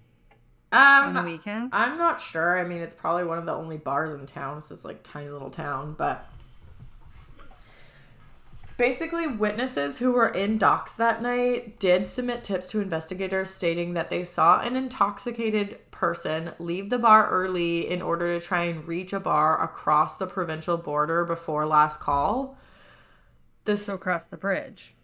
Um, 0.71 0.79
on 0.79 1.13
the 1.13 1.23
weekend? 1.23 1.69
I'm 1.71 1.97
not 1.97 2.19
sure. 2.19 2.57
I 2.57 2.63
mean, 2.63 2.81
it's 2.81 2.95
probably 2.95 3.25
one 3.25 3.37
of 3.37 3.45
the 3.45 3.53
only 3.53 3.77
bars 3.77 4.13
in 4.13 4.25
town. 4.25 4.57
It's 4.57 4.69
this 4.69 4.83
like 4.83 5.03
tiny 5.03 5.29
little 5.29 5.51
town, 5.51 5.93
but 5.97 6.25
basically, 8.81 9.27
witnesses 9.27 9.99
who 9.99 10.11
were 10.11 10.27
in 10.27 10.57
docks 10.57 10.95
that 10.95 11.21
night 11.21 11.77
did 11.77 12.07
submit 12.07 12.43
tips 12.43 12.71
to 12.71 12.81
investigators 12.81 13.51
stating 13.51 13.93
that 13.93 14.09
they 14.09 14.23
saw 14.23 14.59
an 14.59 14.75
intoxicated 14.75 15.77
person 15.91 16.51
leave 16.57 16.89
the 16.89 16.97
bar 16.97 17.29
early 17.29 17.87
in 17.87 18.01
order 18.01 18.33
to 18.33 18.43
try 18.43 18.63
and 18.63 18.87
reach 18.87 19.13
a 19.13 19.19
bar 19.19 19.63
across 19.63 20.17
the 20.17 20.25
provincial 20.25 20.77
border 20.77 21.23
before 21.23 21.67
last 21.67 21.99
call. 21.99 22.57
The 23.65 23.77
So 23.77 23.93
across 23.93 24.25
the 24.25 24.35
bridge. 24.35 24.95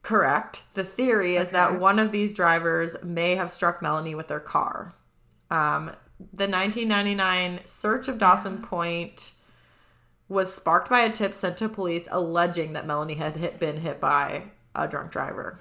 Correct. 0.00 0.62
The 0.72 0.82
theory 0.82 1.36
is 1.36 1.50
that 1.50 1.78
one 1.78 1.98
of 1.98 2.12
these 2.12 2.32
drivers 2.32 2.96
may 3.04 3.34
have 3.34 3.52
struck 3.52 3.82
Melanie 3.82 4.14
with 4.14 4.28
their 4.28 4.40
car. 4.40 4.94
Um, 5.50 5.90
the 6.18 6.48
1999 6.48 7.60
search 7.66 8.08
of 8.08 8.16
Dawson 8.16 8.62
Point 8.62 9.35
was 10.28 10.52
sparked 10.52 10.90
by 10.90 11.00
a 11.00 11.12
tip 11.12 11.34
sent 11.34 11.56
to 11.58 11.68
police 11.68 12.08
alleging 12.10 12.72
that 12.72 12.86
Melanie 12.86 13.14
had 13.14 13.36
hit, 13.36 13.58
been 13.58 13.80
hit 13.80 14.00
by 14.00 14.44
a 14.74 14.88
drunk 14.88 15.12
driver. 15.12 15.60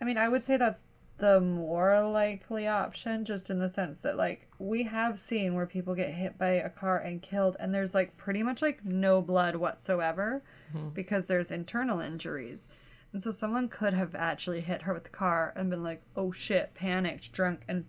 I 0.00 0.04
mean, 0.04 0.18
I 0.18 0.28
would 0.28 0.44
say 0.44 0.56
that's 0.56 0.82
the 1.18 1.40
more 1.40 2.02
likely 2.02 2.66
option, 2.66 3.24
just 3.24 3.48
in 3.48 3.60
the 3.60 3.68
sense 3.68 4.00
that, 4.00 4.16
like, 4.16 4.48
we 4.58 4.82
have 4.82 5.20
seen 5.20 5.54
where 5.54 5.66
people 5.66 5.94
get 5.94 6.10
hit 6.10 6.36
by 6.36 6.50
a 6.50 6.68
car 6.68 6.98
and 6.98 7.22
killed, 7.22 7.56
and 7.60 7.72
there's, 7.72 7.94
like, 7.94 8.16
pretty 8.16 8.42
much, 8.42 8.60
like, 8.60 8.84
no 8.84 9.22
blood 9.22 9.56
whatsoever 9.56 10.42
mm-hmm. 10.74 10.88
because 10.88 11.26
there's 11.26 11.50
internal 11.50 12.00
injuries. 12.00 12.68
And 13.14 13.22
so 13.22 13.30
someone 13.30 13.68
could 13.68 13.94
have 13.94 14.16
actually 14.16 14.60
hit 14.60 14.82
her 14.82 14.92
with 14.92 15.04
the 15.04 15.10
car 15.10 15.52
and 15.54 15.70
been 15.70 15.84
like, 15.84 16.02
oh 16.16 16.32
shit, 16.32 16.74
panicked, 16.74 17.30
drunk, 17.30 17.60
and 17.68 17.84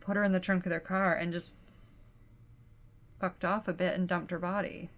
put 0.00 0.16
her 0.16 0.24
in 0.24 0.32
the 0.32 0.40
trunk 0.40 0.64
of 0.64 0.70
their 0.70 0.80
car 0.80 1.12
and 1.12 1.34
just 1.34 1.54
fucked 3.20 3.44
off 3.44 3.68
a 3.68 3.74
bit 3.74 3.94
and 3.94 4.08
dumped 4.08 4.30
her 4.30 4.38
body. 4.38 4.88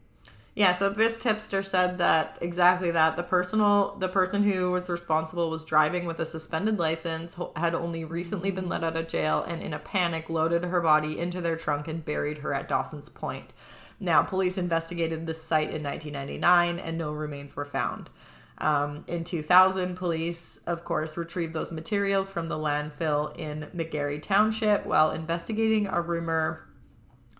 Yeah, 0.55 0.73
so 0.73 0.91
this 0.91 1.19
tipster 1.19 1.63
said 1.63 1.97
that 1.97 2.37
exactly 2.43 2.91
that 2.91 3.17
the 3.17 3.23
personal 3.23 3.97
the 3.99 4.09
person 4.09 4.43
who 4.43 4.71
was 4.71 4.91
responsible 4.91 5.49
was 5.49 5.65
driving 5.65 6.05
with 6.05 6.21
a 6.21 6.27
suspended 6.27 6.79
license, 6.79 7.37
had 7.57 7.75
only 7.75 8.05
recently 8.05 8.51
been 8.51 8.69
let 8.69 8.85
out 8.85 8.97
of 8.97 9.09
jail, 9.09 9.43
and 9.43 9.63
in 9.63 9.73
a 9.73 9.79
panic 9.79 10.29
loaded 10.29 10.65
her 10.65 10.83
body 10.83 11.19
into 11.19 11.41
their 11.41 11.57
trunk 11.57 11.89
and 11.89 12.05
buried 12.05 12.39
her 12.39 12.53
at 12.53 12.69
Dawson's 12.69 13.09
Point. 13.09 13.51
Now, 13.99 14.23
police 14.23 14.59
investigated 14.59 15.27
this 15.27 15.43
site 15.43 15.71
in 15.71 15.83
1999, 15.83 16.79
and 16.79 16.99
no 16.99 17.13
remains 17.13 17.57
were 17.57 17.65
found. 17.65 18.11
Um, 18.59 19.05
in 19.09 19.25
2000, 19.25 19.97
police, 19.97 20.61
of 20.67 20.85
course, 20.85 21.17
retrieved 21.17 21.55
those 21.55 21.73
materials 21.73 22.31
from 22.31 22.49
the 22.49 22.59
landfill 22.59 23.35
in 23.39 23.69
McGarry 23.75 24.23
Township 24.23 24.85
while 24.85 25.13
investigating 25.13 25.87
a 25.87 26.03
rumor 26.03 26.67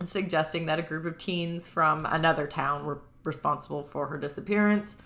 suggesting 0.05 0.65
that 0.67 0.79
a 0.79 0.83
group 0.83 1.05
of 1.05 1.17
teens 1.17 1.67
from 1.67 2.05
another 2.05 2.47
town 2.47 2.85
were 2.85 3.01
responsible 3.23 3.83
for 3.83 4.07
her 4.07 4.17
disappearance. 4.17 5.01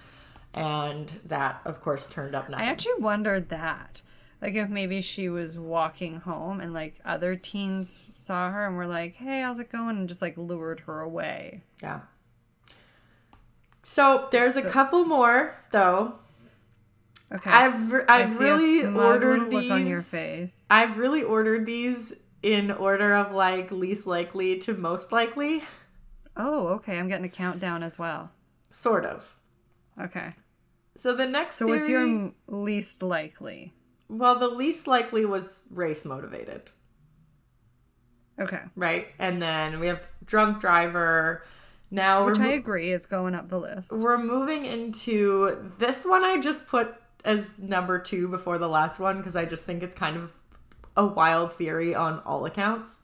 And 0.54 1.12
that, 1.26 1.62
of 1.66 1.82
course, 1.82 2.08
turned 2.08 2.34
up 2.36 2.46
I 2.48 2.52
nothing. 2.52 2.68
actually 2.68 3.02
wondered 3.02 3.50
that. 3.50 4.02
Like 4.42 4.54
if 4.56 4.70
maybe 4.70 5.02
she 5.02 5.30
was 5.30 5.58
walking 5.58 6.18
home 6.22 6.60
and 6.62 6.74
like 6.74 7.00
other 7.04 7.36
teens 7.36 7.98
saw 8.14 8.52
her 8.52 8.68
and 8.68 8.78
were 8.78 8.86
like, 8.88 9.16
"Hey, 9.16 9.42
how's 9.42 9.60
it 9.60 9.72
going?" 9.72 9.98
and 9.98 10.08
just 10.10 10.22
like 10.22 10.38
lured 10.38 10.82
her 10.82 11.00
away. 11.02 11.64
yeah. 11.82 12.02
So 13.84 14.28
there's 14.32 14.58
a 14.58 14.62
couple 14.62 15.06
more, 15.06 15.56
though. 15.72 16.16
Okay. 17.34 17.50
I've 17.50 17.94
I 17.94 18.04
I've 18.10 18.40
really 18.40 18.86
ordered 18.86 19.50
these. 19.50 19.54
look 19.70 19.72
on 19.72 19.88
your 19.88 20.02
face. 20.02 20.64
I've 20.70 20.98
really 20.98 21.24
ordered 21.24 21.66
these 21.66 22.14
in 22.56 22.72
order 22.72 23.14
of 23.16 23.34
like 23.34 23.72
least 23.72 24.08
likely 24.08 24.58
to 24.60 24.74
most 24.74 25.12
likely, 25.12 25.64
Oh, 26.40 26.68
okay. 26.76 26.98
I'm 27.00 27.08
getting 27.08 27.26
a 27.26 27.30
countdown 27.30 27.84
as 27.84 27.98
well. 28.00 28.32
sort 28.70 29.06
of. 29.06 29.36
Okay. 30.02 30.34
So 30.96 31.14
the 31.16 31.26
next 31.26 31.56
So 31.58 31.68
what's 31.68 31.88
your 31.90 32.32
least 32.48 33.04
likely? 33.04 33.74
well, 34.10 34.36
the 34.40 34.48
least 34.48 34.88
likely 34.88 35.26
was 35.26 35.66
race 35.72 36.06
motivated. 36.06 36.72
Okay. 38.40 38.62
right? 38.76 39.08
And 39.20 39.42
then 39.42 39.80
we 39.80 39.88
have 39.88 40.02
drunk 40.26 40.62
driver. 40.62 41.44
Now 41.90 42.26
Which 42.26 42.40
I 42.40 42.50
agree 42.50 42.92
is 42.92 43.06
going 43.06 43.34
up 43.34 43.50
the 43.50 43.60
list. 43.60 43.92
we're 43.92 44.18
moving 44.18 44.66
into 44.66 45.72
this 45.80 46.06
one. 46.06 46.24
I 46.24 46.38
just 46.40 46.68
put 46.68 46.94
as 47.26 47.58
number 47.60 47.98
two 47.98 48.28
before 48.28 48.58
the 48.58 48.68
last 48.70 49.00
one 49.00 49.18
because 49.18 49.36
I 49.36 49.46
just 49.46 49.66
think 49.66 49.82
it's 49.84 49.96
kind 49.96 50.16
of 50.18 50.32
a 50.98 51.06
wild 51.06 51.54
theory 51.54 51.96
on 51.96 52.20
all 52.26 52.46
accounts. 52.46 53.04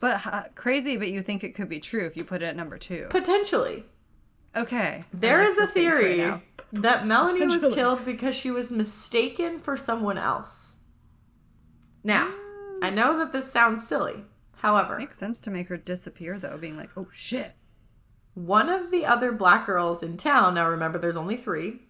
But 0.00 0.26
uh, 0.26 0.42
crazy, 0.56 0.96
but 0.96 1.12
you 1.12 1.22
think 1.22 1.44
it 1.44 1.54
could 1.54 1.68
be 1.68 1.78
true 1.78 2.04
if 2.04 2.16
you 2.16 2.24
put 2.24 2.42
it 2.42 2.46
at 2.46 2.56
number 2.56 2.78
two. 2.78 3.06
Potentially. 3.10 3.84
Okay. 4.56 5.04
There 5.12 5.42
is 5.42 5.58
a 5.58 5.66
theory 5.66 6.20
right 6.20 6.42
that 6.72 7.06
Melanie 7.06 7.46
was 7.46 7.60
killed 7.74 8.04
because 8.04 8.34
she 8.34 8.50
was 8.50 8.70
mistaken 8.70 9.60
for 9.60 9.76
someone 9.76 10.18
else. 10.18 10.76
Now, 12.02 12.28
mm. 12.28 12.78
I 12.82 12.90
know 12.90 13.18
that 13.18 13.32
this 13.32 13.50
sounds 13.50 13.86
silly. 13.86 14.24
However, 14.56 14.96
it 14.96 15.00
makes 15.00 15.18
sense 15.18 15.38
to 15.40 15.50
make 15.50 15.68
her 15.68 15.76
disappear 15.76 16.38
though, 16.38 16.58
being 16.58 16.76
like, 16.76 16.90
"Oh 16.96 17.08
shit." 17.12 17.52
One 18.34 18.68
of 18.68 18.90
the 18.90 19.06
other 19.06 19.32
black 19.32 19.66
girls 19.66 20.02
in 20.02 20.16
town, 20.18 20.54
now 20.54 20.68
remember 20.68 20.98
there's 20.98 21.16
only 21.16 21.38
3, 21.38 21.80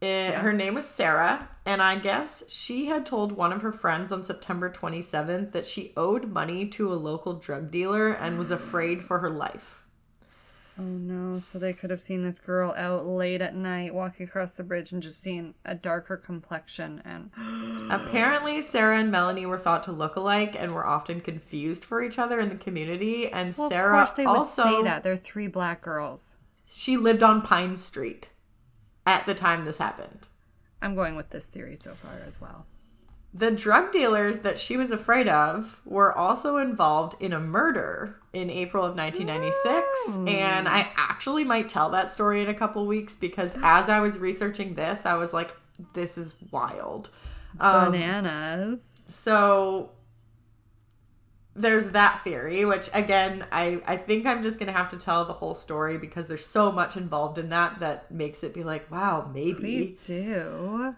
Eh, 0.00 0.28
it, 0.28 0.34
her 0.36 0.52
name 0.52 0.74
was 0.74 0.86
Sarah, 0.86 1.48
and 1.66 1.82
I 1.82 1.96
guess 1.96 2.48
she 2.50 2.86
had 2.86 3.04
told 3.04 3.32
one 3.32 3.52
of 3.52 3.62
her 3.62 3.72
friends 3.72 4.12
on 4.12 4.22
September 4.22 4.70
27th 4.70 5.52
that 5.52 5.66
she 5.66 5.92
owed 5.96 6.30
money 6.30 6.66
to 6.68 6.92
a 6.92 6.94
local 6.94 7.34
drug 7.34 7.70
dealer 7.70 8.08
and 8.08 8.38
was 8.38 8.50
afraid 8.52 9.02
for 9.02 9.18
her 9.18 9.30
life. 9.30 9.82
Oh 10.80 10.84
no, 10.84 11.34
so 11.34 11.58
they 11.58 11.72
could 11.72 11.90
have 11.90 12.00
seen 12.00 12.22
this 12.22 12.38
girl 12.38 12.72
out 12.76 13.04
late 13.04 13.40
at 13.42 13.56
night 13.56 13.92
walking 13.92 14.26
across 14.26 14.56
the 14.56 14.62
bridge 14.62 14.92
and 14.92 15.02
just 15.02 15.20
seen 15.20 15.54
a 15.64 15.74
darker 15.74 16.16
complexion 16.16 17.02
and 17.04 17.30
Apparently 17.90 18.62
Sarah 18.62 18.98
and 18.98 19.10
Melanie 19.10 19.44
were 19.44 19.58
thought 19.58 19.82
to 19.84 19.92
look 19.92 20.14
alike 20.14 20.54
and 20.56 20.72
were 20.72 20.86
often 20.86 21.20
confused 21.20 21.84
for 21.84 22.00
each 22.00 22.16
other 22.16 22.38
in 22.38 22.48
the 22.48 22.54
community 22.54 23.28
and 23.28 23.56
well, 23.58 23.68
Sarah 23.68 24.02
of 24.02 24.06
course 24.06 24.16
they 24.16 24.26
would 24.26 24.46
say 24.46 24.82
that 24.84 25.02
they're 25.02 25.16
three 25.16 25.48
black 25.48 25.82
girls. 25.82 26.36
She 26.70 26.96
lived 26.96 27.24
on 27.24 27.42
Pine 27.42 27.76
Street 27.76 28.28
at 29.08 29.24
the 29.24 29.34
time 29.34 29.64
this 29.64 29.78
happened. 29.78 30.26
I'm 30.82 30.94
going 30.94 31.16
with 31.16 31.30
this 31.30 31.48
theory 31.48 31.76
so 31.76 31.94
far 31.94 32.20
as 32.26 32.40
well. 32.40 32.66
The 33.32 33.50
drug 33.50 33.90
dealers 33.90 34.40
that 34.40 34.58
she 34.58 34.76
was 34.76 34.90
afraid 34.90 35.28
of 35.28 35.80
were 35.84 36.16
also 36.16 36.58
involved 36.58 37.20
in 37.20 37.32
a 37.32 37.40
murder 37.40 38.16
in 38.32 38.50
April 38.50 38.84
of 38.84 38.96
1996. 38.96 40.16
And 40.28 40.68
I 40.68 40.88
actually 40.96 41.44
might 41.44 41.68
tell 41.68 41.90
that 41.90 42.10
story 42.10 42.42
in 42.42 42.48
a 42.48 42.54
couple 42.54 42.86
weeks 42.86 43.14
because 43.14 43.54
as 43.62 43.88
I 43.88 44.00
was 44.00 44.18
researching 44.18 44.74
this, 44.74 45.06
I 45.06 45.14
was 45.14 45.32
like, 45.32 45.54
this 45.94 46.18
is 46.18 46.34
wild. 46.50 47.08
Um, 47.60 47.92
Bananas. 47.92 49.04
so 49.08 49.90
there's 51.58 51.90
that 51.90 52.22
theory, 52.22 52.64
which 52.64 52.88
again, 52.94 53.44
I, 53.50 53.80
I 53.86 53.96
think 53.96 54.26
I'm 54.26 54.42
just 54.42 54.58
gonna 54.58 54.72
have 54.72 54.88
to 54.90 54.96
tell 54.96 55.24
the 55.24 55.32
whole 55.32 55.54
story 55.54 55.98
because 55.98 56.28
there's 56.28 56.46
so 56.46 56.70
much 56.72 56.96
involved 56.96 57.38
in 57.38 57.48
that 57.50 57.80
that 57.80 58.10
makes 58.10 58.42
it 58.42 58.54
be 58.54 58.64
like, 58.64 58.90
wow, 58.90 59.30
maybe. 59.32 59.54
Please 59.54 59.96
do. 60.02 60.94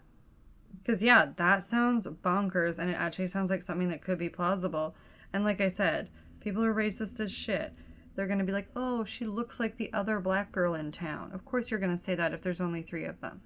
Because, 0.79 1.03
yeah, 1.03 1.27
that 1.37 1.65
sounds 1.65 2.07
bonkers 2.07 2.79
and 2.79 2.91
it 2.91 2.95
actually 2.95 3.27
sounds 3.27 3.51
like 3.51 3.63
something 3.63 3.89
that 3.89 4.03
could 4.03 4.19
be 4.19 4.29
plausible. 4.29 4.95
And 5.33 5.45
like 5.45 5.61
I 5.61 5.69
said, 5.69 6.11
people 6.41 6.65
are 6.65 6.75
racist 6.75 7.21
as 7.21 7.31
shit. 7.31 7.73
They're 8.15 8.27
to 8.27 8.45
be 8.45 8.53
like, 8.53 8.69
oh, 8.75 9.05
she 9.05 9.25
looks 9.25 9.61
like 9.61 9.77
the 9.77 9.93
other 9.93 10.21
black 10.21 10.53
girl 10.53 10.75
in 10.75 10.91
town. 10.91 11.33
Of 11.33 11.45
course, 11.45 11.71
you're 11.71 11.81
to 11.81 11.97
say 11.97 12.15
that 12.15 12.33
if 12.33 12.43
there's 12.43 12.61
only 12.61 12.83
three 12.83 13.05
of 13.05 13.21
them. 13.21 13.43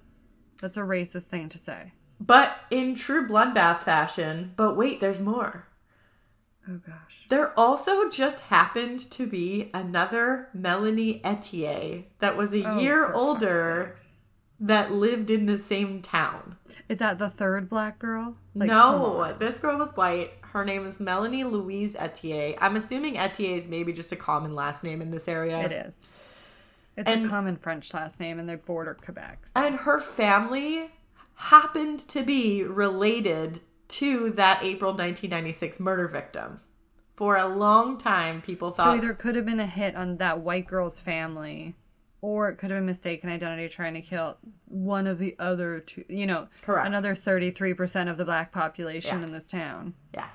That's 0.61 0.77
a 0.77 0.81
racist 0.81 1.25
thing 1.25 1.49
to 1.49 1.57
say. 1.57 1.93
But 2.19 2.57
in 2.71 2.95
true 2.95 3.27
bloodbath 3.27 3.81
fashion, 3.81 4.53
but 4.55 4.75
wait, 4.75 4.99
there's 4.99 5.21
more. 5.21 5.67
Oh, 6.67 6.79
gosh. 6.85 7.25
There 7.29 7.57
also 7.59 8.09
just 8.09 8.41
happened 8.45 8.99
to 9.11 9.27
be 9.27 9.69
another 9.73 10.49
Melanie 10.53 11.19
Ethier 11.23 12.05
that 12.19 12.35
was 12.37 12.53
a 12.53 12.63
Oh, 12.63 12.79
year 12.79 13.11
older 13.13 13.95
that 14.59 14.91
lived 14.91 15.29
in 15.29 15.45
the 15.45 15.59
same 15.59 16.01
town. 16.01 16.55
Is 16.89 16.99
that 16.99 17.19
the 17.19 17.29
third 17.29 17.69
black 17.69 17.99
girl? 17.99 18.37
Like, 18.55 18.69
no, 18.69 19.33
this 19.37 19.59
girl 19.59 19.77
was 19.77 19.91
white. 19.91 20.31
Her 20.41 20.63
name 20.65 20.85
is 20.85 20.99
Melanie 20.99 21.43
Louise 21.43 21.95
Ethier. 21.95 22.57
I'm 22.61 22.75
assuming 22.77 23.15
Ethier 23.15 23.57
is 23.57 23.67
maybe 23.67 23.91
just 23.93 24.11
a 24.11 24.15
common 24.15 24.55
last 24.55 24.83
name 24.83 25.01
in 25.01 25.11
this 25.11 25.27
area. 25.27 25.59
It 25.59 25.71
is. 25.73 25.97
It's 26.97 27.09
And- 27.11 27.25
a 27.25 27.29
common 27.29 27.57
French 27.57 27.93
last 27.93 28.19
name 28.21 28.39
and 28.39 28.47
they 28.47 28.55
border 28.55 28.93
Quebec. 28.93 29.47
so- 29.49 29.59
And 29.59 29.75
her 29.81 29.99
family 29.99 30.89
happened 31.35 31.99
to 31.99 32.23
be 32.23 32.63
related 32.63 33.59
to 33.89 34.29
that 34.31 34.63
April 34.63 34.91
1996 34.91 35.79
murder 35.79 36.07
victim. 36.07 36.61
For 37.15 37.37
a 37.37 37.47
long 37.47 37.97
time, 37.97 38.41
people 38.41 38.71
So 38.71 38.83
thought 38.83 38.97
either 38.97 39.11
it 39.11 39.17
could 39.17 39.35
have 39.35 39.45
been 39.45 39.59
a 39.59 39.67
hit 39.67 39.95
on 39.95 40.17
that 40.17 40.41
white 40.41 40.67
girl's 40.67 40.99
family, 40.99 41.75
or 42.21 42.49
it 42.49 42.57
could 42.57 42.71
have 42.71 42.77
been 42.79 42.85
mistaken 42.85 43.29
identity 43.29 43.69
trying 43.69 43.93
to 43.93 44.01
kill 44.01 44.37
one 44.65 45.07
of 45.07 45.17
the 45.17 45.35
other 45.39 45.79
two. 45.79 46.03
You 46.09 46.27
know, 46.27 46.49
Correct. 46.61 46.85
another 46.87 47.15
thirty-three 47.15 47.73
percent 47.73 48.09
of 48.09 48.17
the 48.17 48.25
black 48.25 48.51
population 48.51 49.19
Yeah. 49.19 49.25
in 49.25 49.31
this 49.31 49.47
town. 49.47 49.93
yeah. 50.13 50.27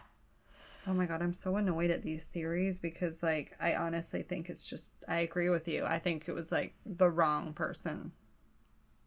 Oh 0.86 0.94
my 0.94 1.04
god, 1.04 1.20
I'm 1.20 1.34
so 1.34 1.56
annoyed 1.56 1.90
at 1.90 2.02
these 2.02 2.24
theories 2.24 2.78
because, 2.78 3.22
like, 3.22 3.54
I 3.60 3.74
honestly 3.74 4.22
think 4.22 4.48
it's 4.48 4.64
just. 4.66 4.92
I 5.06 5.16
agree 5.18 5.50
with 5.50 5.68
you. 5.68 5.84
I 5.84 5.98
think 5.98 6.26
it 6.26 6.32
was 6.32 6.50
like 6.50 6.74
the 6.86 7.10
wrong 7.10 7.52
person. 7.52 8.12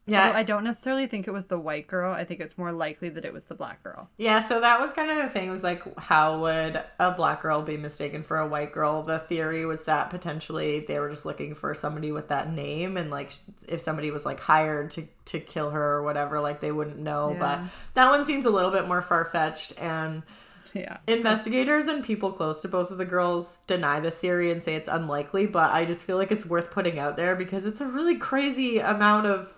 Yeah, 0.06 0.28
Although 0.28 0.40
I 0.40 0.44
don't 0.44 0.64
necessarily 0.66 1.08
think 1.08 1.28
it 1.28 1.32
was 1.32 1.46
the 1.46 1.58
white 1.58 1.88
girl. 1.88 2.14
I 2.14 2.26
think 2.26 2.42
it's 2.42 2.58
more 2.58 2.74
likely 2.74 3.08
that 3.10 3.24
it 3.24 3.32
was 3.32 3.46
the 3.46 3.56
black 3.56 3.82
girl. 3.84 4.10
Yeah, 4.18 4.42
so 4.42 4.60
that 4.60 4.82
was 4.82 4.92
kind 4.92 5.10
of 5.10 5.18
the 5.18 5.30
thing. 5.30 5.48
It 5.48 5.52
was 5.52 5.64
like, 5.64 5.82
how 5.98 6.42
would 6.42 6.84
a 7.00 7.12
black 7.12 7.42
girl 7.42 7.62
be 7.62 7.78
mistaken 7.78 8.22
for 8.22 8.38
a 8.38 8.48
white 8.48 8.74
girl? 8.74 9.04
The 9.04 9.20
theory 9.20 9.66
was 9.66 9.84
that 9.84 10.10
potentially 10.10 10.82
they 10.82 11.00
were 11.00 11.10
just 11.10 11.26
looking 11.26 11.56
for 11.56 11.74
somebody 11.74 12.12
with 12.12 12.28
that 12.28 12.52
name, 12.52 12.98
and 12.98 13.10
like, 13.10 13.32
if 13.68 13.80
somebody 13.80 14.12
was 14.12 14.26
like 14.26 14.40
hired 14.42 14.92
to 14.92 15.08
to 15.26 15.40
kill 15.40 15.70
her 15.70 15.94
or 15.94 16.04
whatever, 16.04 16.42
like 16.42 16.60
they 16.60 16.74
wouldn't 16.74 17.00
know. 17.00 17.34
But 17.40 17.62
that 17.94 18.10
one 18.10 18.26
seems 18.26 18.46
a 18.46 18.50
little 18.52 18.72
bit 18.72 18.88
more 18.88 19.02
far 19.02 19.24
fetched, 19.26 19.80
and 19.80 20.24
Yeah. 20.74 20.98
investigators 21.08 21.88
and 21.88 22.04
people 22.04 22.32
close 22.32 22.62
to 22.64 22.68
both 22.68 22.90
of 22.92 22.98
the 22.98 23.06
girls 23.06 23.60
deny 23.68 24.00
this 24.00 24.18
theory 24.18 24.52
and 24.52 24.62
say 24.62 24.76
it's 24.76 24.88
unlikely. 24.90 25.46
But 25.48 25.72
I 25.72 25.86
just 25.86 26.04
feel 26.06 26.18
like 26.18 26.32
it's 26.32 26.46
worth 26.46 26.72
putting 26.72 27.00
out 27.00 27.16
there 27.16 27.36
because 27.36 27.66
it's 27.66 27.80
a 27.80 27.88
really 27.88 28.16
crazy 28.18 28.80
amount 28.80 29.28
of 29.28 29.50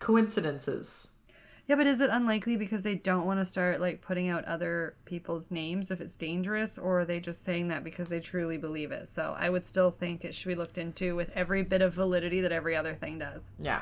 coincidences. 0.00 1.12
Yeah, 1.66 1.76
but 1.76 1.86
is 1.86 2.00
it 2.00 2.10
unlikely 2.10 2.56
because 2.56 2.82
they 2.82 2.94
don't 2.94 3.24
want 3.24 3.40
to 3.40 3.46
start 3.46 3.80
like 3.80 4.02
putting 4.02 4.28
out 4.28 4.44
other 4.44 4.96
people's 5.06 5.50
names 5.50 5.90
if 5.90 6.00
it's 6.00 6.14
dangerous, 6.14 6.76
or 6.76 7.00
are 7.00 7.04
they 7.06 7.20
just 7.20 7.42
saying 7.42 7.68
that 7.68 7.82
because 7.82 8.08
they 8.08 8.20
truly 8.20 8.58
believe 8.58 8.92
it? 8.92 9.08
So 9.08 9.34
I 9.38 9.48
would 9.48 9.64
still 9.64 9.90
think 9.90 10.24
it 10.24 10.34
should 10.34 10.48
be 10.48 10.54
looked 10.54 10.76
into 10.76 11.16
with 11.16 11.30
every 11.34 11.62
bit 11.62 11.80
of 11.80 11.94
validity 11.94 12.40
that 12.42 12.52
every 12.52 12.76
other 12.76 12.92
thing 12.92 13.18
does. 13.18 13.52
Yeah. 13.58 13.80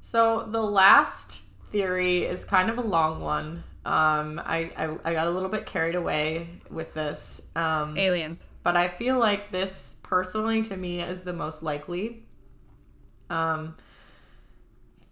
So 0.00 0.44
the 0.44 0.62
last 0.62 1.40
theory 1.68 2.24
is 2.24 2.44
kind 2.44 2.68
of 2.68 2.78
a 2.78 2.82
long 2.82 3.20
one. 3.20 3.62
Um, 3.84 4.42
I, 4.44 4.70
I, 4.76 4.98
I 5.04 5.12
got 5.14 5.26
a 5.26 5.30
little 5.30 5.48
bit 5.48 5.66
carried 5.66 5.94
away 5.94 6.48
with 6.68 6.92
this. 6.94 7.48
Um, 7.54 7.96
Aliens. 7.96 8.48
but 8.62 8.76
I 8.76 8.88
feel 8.88 9.18
like 9.18 9.52
this 9.52 9.96
personally 10.02 10.62
to 10.64 10.76
me 10.76 11.00
is 11.00 11.22
the 11.22 11.32
most 11.32 11.62
likely. 11.62 12.24
Um, 13.30 13.76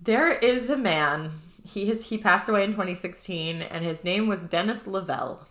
there 0.01 0.33
is 0.33 0.71
a 0.71 0.77
man. 0.77 1.41
He 1.65 1.89
has, 1.89 2.07
he 2.07 2.19
passed 2.19 2.49
away 2.49 2.65
in 2.65 2.71
2016, 2.71 3.63
and 3.63 3.85
his 3.85 4.05
name 4.05 4.27
was 4.27 4.45
Dennis 4.45 4.87
Lavelle. 4.87 5.47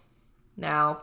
Now, 0.56 1.02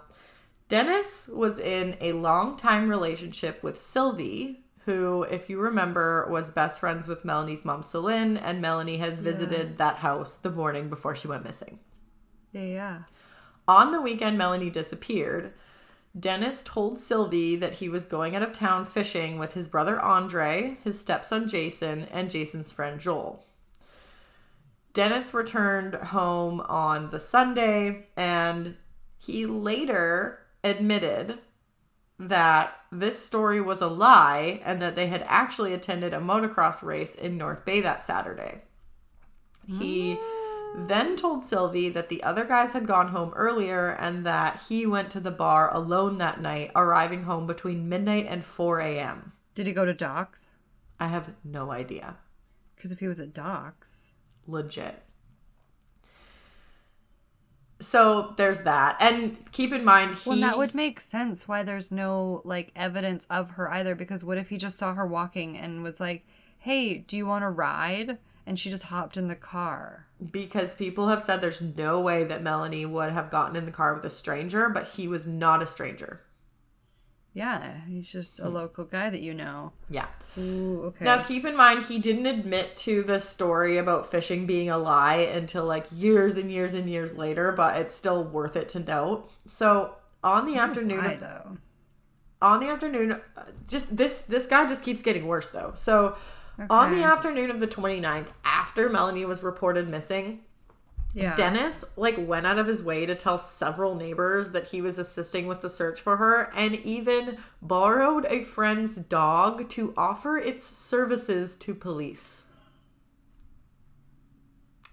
Dennis 0.69 1.31
was 1.33 1.59
in 1.59 1.97
a 2.01 2.13
long 2.13 2.57
time 2.57 2.89
relationship 2.89 3.63
with 3.63 3.81
Sylvie, 3.81 4.65
who, 4.87 5.23
if 5.23 5.49
you 5.49 5.59
remember, 5.59 6.27
was 6.31 6.51
best 6.51 6.81
friends 6.81 7.07
with 7.07 7.25
Melanie's 7.25 7.65
mom, 7.65 7.83
Celine, 7.83 8.37
and 8.37 8.61
Melanie 8.61 8.99
had 8.99 9.19
visited 9.21 9.79
that 9.79 9.97
house 9.97 10.37
the 10.37 10.51
morning 10.51 10.89
before 10.89 11.15
she 11.15 11.29
went 11.29 11.45
missing. 11.45 11.79
Yeah, 12.53 12.65
yeah. 12.65 12.99
On 13.67 13.93
the 13.93 14.01
weekend 14.01 14.37
Melanie 14.37 14.71
disappeared, 14.71 15.53
Dennis 16.19 16.63
told 16.65 17.01
Sylvie 17.01 17.57
that 17.57 17.75
he 17.75 17.89
was 17.89 18.05
going 18.05 18.37
out 18.37 18.43
of 18.43 18.53
town 18.53 18.85
fishing 18.85 19.39
with 19.39 19.55
his 19.55 19.67
brother 19.67 20.01
Andre, 20.01 20.79
his 20.85 21.01
stepson 21.01 21.49
Jason, 21.49 22.07
and 22.13 22.31
Jason's 22.31 22.71
friend 22.71 23.01
Joel. 23.01 23.45
Dennis 24.93 25.35
returned 25.35 25.95
home 25.95 26.61
on 26.61 27.11
the 27.11 27.19
Sunday 27.19 28.07
and 28.17 28.77
he 29.19 29.45
later 29.45 30.39
admitted 30.63 31.39
that 32.19 32.77
this 32.93 33.19
story 33.19 33.61
was 33.61 33.81
a 33.81 33.89
lie 33.89 34.61
and 34.65 34.81
that 34.81 34.95
they 34.95 35.09
had 35.09 35.25
actually 35.27 35.73
attended 35.73 36.15
a 36.15 36.19
motocross 36.19 36.81
race 36.81 37.17
in 37.17 37.37
North 37.37 37.65
Bay 37.65 37.81
that 37.81 38.03
Saturday. 38.03 38.63
He 39.67 40.17
ah. 40.21 40.34
Then 40.77 41.17
told 41.17 41.45
Sylvie 41.45 41.89
that 41.91 42.09
the 42.09 42.23
other 42.23 42.45
guys 42.45 42.73
had 42.73 42.87
gone 42.87 43.09
home 43.09 43.33
earlier 43.35 43.91
and 43.91 44.27
that 44.27 44.63
he 44.69 44.87
went 44.87 45.11
to 45.13 45.21
the 45.21 45.31
bar 45.31 45.73
alone 45.73 46.19
that 46.19 46.41
night, 46.41 46.71
arriving 46.75 47.23
home 47.23 47.47
between 47.47 47.89
midnight 47.89 48.27
and 48.29 48.45
4 48.45 48.81
a.m. 48.81 49.33
Did 49.55 49.67
he 49.67 49.73
go 49.73 49.85
to 49.85 49.95
Doc's? 49.95 50.57
I 50.99 51.09
have 51.09 51.31
no 51.45 51.71
idea. 51.71 52.17
Because 52.75 52.93
if 52.93 52.99
he 52.99 53.09
was 53.09 53.21
at 53.21 53.33
Doc's, 53.33 54.15
Legit. 54.47 55.03
So 57.81 58.35
there's 58.37 58.63
that. 58.63 58.97
And 59.01 59.51
keep 59.53 59.73
in 59.73 59.85
mind, 59.85 60.15
he. 60.17 60.31
well, 60.31 60.41
that 60.41 60.59
would 60.59 60.75
make 60.75 61.01
sense 61.01 61.49
why 61.49 61.63
there's 61.63 61.91
no 61.91 62.43
like 62.45 62.73
evidence 62.77 63.27
of 63.31 63.51
her 63.51 63.71
either. 63.71 63.95
Because 63.95 64.25
what 64.25 64.39
if 64.39 64.49
he 64.49 64.57
just 64.57 64.79
saw 64.79 64.95
her 64.95 65.07
walking 65.07 65.59
and 65.59 65.83
was 65.83 66.01
like, 66.01 66.27
"Hey, 66.59 66.99
do 66.99 67.17
you 67.17 67.27
want 67.27 67.43
to 67.43 67.51
ride?" 67.51 68.19
And 68.47 68.59
she 68.59 68.71
just 68.71 68.85
hopped 68.85 69.17
in 69.17 69.29
the 69.29 69.35
car. 69.35 70.04
Because 70.31 70.75
people 70.75 71.09
have 71.09 71.23
said 71.23 71.41
there's 71.41 71.61
no 71.61 72.01
way 72.01 72.25
that 72.25 72.43
Melanie 72.43 72.87
would 72.87 73.13
have 73.13 73.31
gotten 73.31 73.57
in 73.57 73.65
the 73.65 73.73
car 73.73 73.95
with 73.95 74.05
a 74.05 74.11
stranger, 74.11 74.69
but 74.69 74.89
he 74.89 75.09
was 75.09 75.27
not 75.27 75.63
a 75.63 75.67
stranger. 75.67 76.23
Yeah, 77.35 77.81
he's 77.89 78.11
just 78.11 78.39
a 78.39 78.49
local 78.49 78.85
guy 78.85 79.11
that 79.11 79.21
you 79.21 79.35
know. 79.35 79.73
Yeah. 79.91 80.07
Ooh, 80.39 80.83
okay. 80.85 81.05
Now, 81.05 81.25
keep 81.25 81.45
in 81.45 81.57
mind, 81.57 81.87
he 81.87 81.99
didn't 81.99 82.27
admit 82.27 82.77
to 82.79 83.03
the 83.03 83.19
story 83.19 83.77
about 83.77 84.09
fishing 84.09 84.47
being 84.47 84.71
a 84.71 84.79
lie 84.79 85.17
until 85.17 85.65
like 85.65 85.87
years 85.91 86.37
and 86.37 86.49
years 86.49 86.75
and 86.75 86.89
years 86.89 87.17
later, 87.17 87.51
but 87.51 87.77
it's 87.81 87.97
still 87.97 88.23
worth 88.23 88.55
it 88.55 88.69
to 88.71 88.79
note. 88.79 89.29
So, 89.49 89.97
on 90.23 90.47
the 90.47 90.57
afternoon, 90.59 90.99
Why 90.99 91.13
of, 91.15 91.21
though? 91.21 91.59
on 92.41 92.61
the 92.61 92.69
afternoon, 92.69 93.13
uh, 93.13 93.43
just 93.67 93.97
this 93.97 94.21
this 94.23 94.47
guy 94.47 94.69
just 94.69 94.85
keeps 94.85 95.03
getting 95.03 95.27
worse 95.27 95.51
though. 95.51 95.73
So, 95.77 96.17
on 96.71 96.91
the 96.93 97.03
afternoon 97.03 97.51
of 97.51 97.61
the 97.61 97.67
29th, 97.67 98.29
after 98.45 98.89
Melanie 98.89 99.25
was 99.25 99.43
reported 99.43 99.89
missing, 99.89 100.41
Yeah. 101.13 101.37
Dennis 101.37 101.85
like 101.97 102.17
went 102.19 102.47
out 102.47 102.59
of 102.59 102.67
his 102.67 102.83
way 102.83 103.07
to 103.07 103.15
tell 103.15 103.39
several 103.39 103.95
neighbors 103.95 104.51
that 104.53 104.69
he 104.69 104.81
was 104.83 104.99
assisting 104.99 105.47
with 105.47 105.61
the 105.61 105.69
search 105.71 106.01
for 106.01 106.17
her 106.17 106.51
and 106.57 106.75
even 106.77 107.39
borrowed 107.63 108.27
a 108.27 108.43
friend's 108.45 108.97
dog 108.97 109.69
to 109.71 109.95
offer 109.97 110.37
its 110.39 110.65
services 110.65 111.55
to 111.57 111.75
police. 111.75 112.47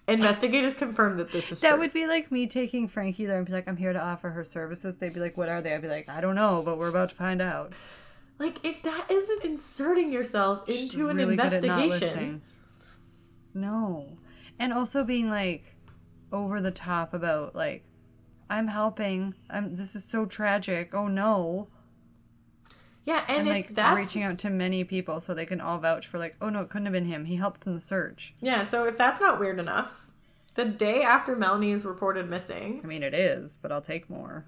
Investigators 0.08 0.76
confirmed 0.76 1.20
that 1.20 1.32
this 1.32 1.52
is 1.52 1.62
That 1.62 1.72
true. 1.72 1.80
would 1.80 1.94
be 1.94 2.06
like 2.08 2.32
me 2.32 2.46
taking 2.48 2.88
Frankie 2.88 3.26
there 3.26 3.38
and 3.38 3.46
be 3.46 3.54
like, 3.54 3.68
I'm 3.70 3.78
here 3.78 3.94
to 3.94 4.02
offer 4.02 4.32
her 4.32 4.44
services. 4.44 4.98
They'd 4.98 5.14
be 5.14 5.20
like, 5.20 5.38
What 5.38 5.48
are 5.48 5.62
they? 5.62 5.74
I'd 5.74 5.82
be 5.82 5.88
like, 5.88 6.10
I 6.10 6.20
don't 6.22 6.36
know, 6.36 6.62
but 6.64 6.78
we're 6.78 6.90
about 6.90 7.10
to 7.10 7.16
find 7.16 7.42
out. 7.42 7.72
Like 8.42 8.66
if 8.66 8.82
that 8.82 9.06
isn't 9.12 9.46
inserting 9.46 10.12
yourself 10.12 10.64
She's 10.66 10.92
into 10.96 11.10
an 11.10 11.18
really 11.18 11.36
good 11.36 11.54
at 11.54 11.64
not 11.64 11.84
investigation. 11.84 12.42
No. 13.54 14.18
And 14.58 14.74
also 14.74 15.04
being 15.04 15.30
like 15.30 15.76
over 16.32 16.60
the 16.60 16.72
top 16.72 17.14
about 17.14 17.56
like 17.56 17.84
I'm 18.50 18.68
helping. 18.68 19.36
I'm 19.48 19.76
this 19.76 19.96
is 19.96 20.04
so 20.04 20.26
tragic. 20.26 20.96
Oh 20.96 21.08
no. 21.08 21.68
Yeah, 23.06 23.24
and, 23.28 23.42
And 23.42 23.50
like 23.50 23.76
that's 23.76 23.96
reaching 23.96 24.24
out 24.24 24.40
to 24.40 24.50
many 24.50 24.84
people 24.86 25.22
so 25.22 25.36
they 25.36 25.46
can 25.46 25.62
all 25.62 25.78
vouch 25.78 26.08
for 26.08 26.18
like, 26.18 26.36
oh 26.42 26.50
no, 26.50 26.62
it 26.62 26.70
couldn't 26.70 26.88
have 26.88 26.94
been 26.94 27.06
him. 27.06 27.26
He 27.26 27.36
helped 27.36 27.68
in 27.68 27.76
the 27.76 27.82
search. 27.82 28.34
yeah, 28.42 28.66
so 28.66 28.88
if 28.88 28.98
that's 28.98 29.22
not 29.22 29.40
weird 29.40 29.60
enough, 29.60 30.10
the 30.56 30.66
day 30.66 31.04
after 31.04 31.36
Melanie 31.36 31.72
is 31.74 31.86
reported 31.86 32.28
missing, 32.28 32.82
I 32.84 32.88
mean 32.88 33.04
it 33.04 33.14
is, 33.14 33.56
but 33.56 33.72
I'll 33.72 33.82
take 33.82 34.10
more. 34.10 34.46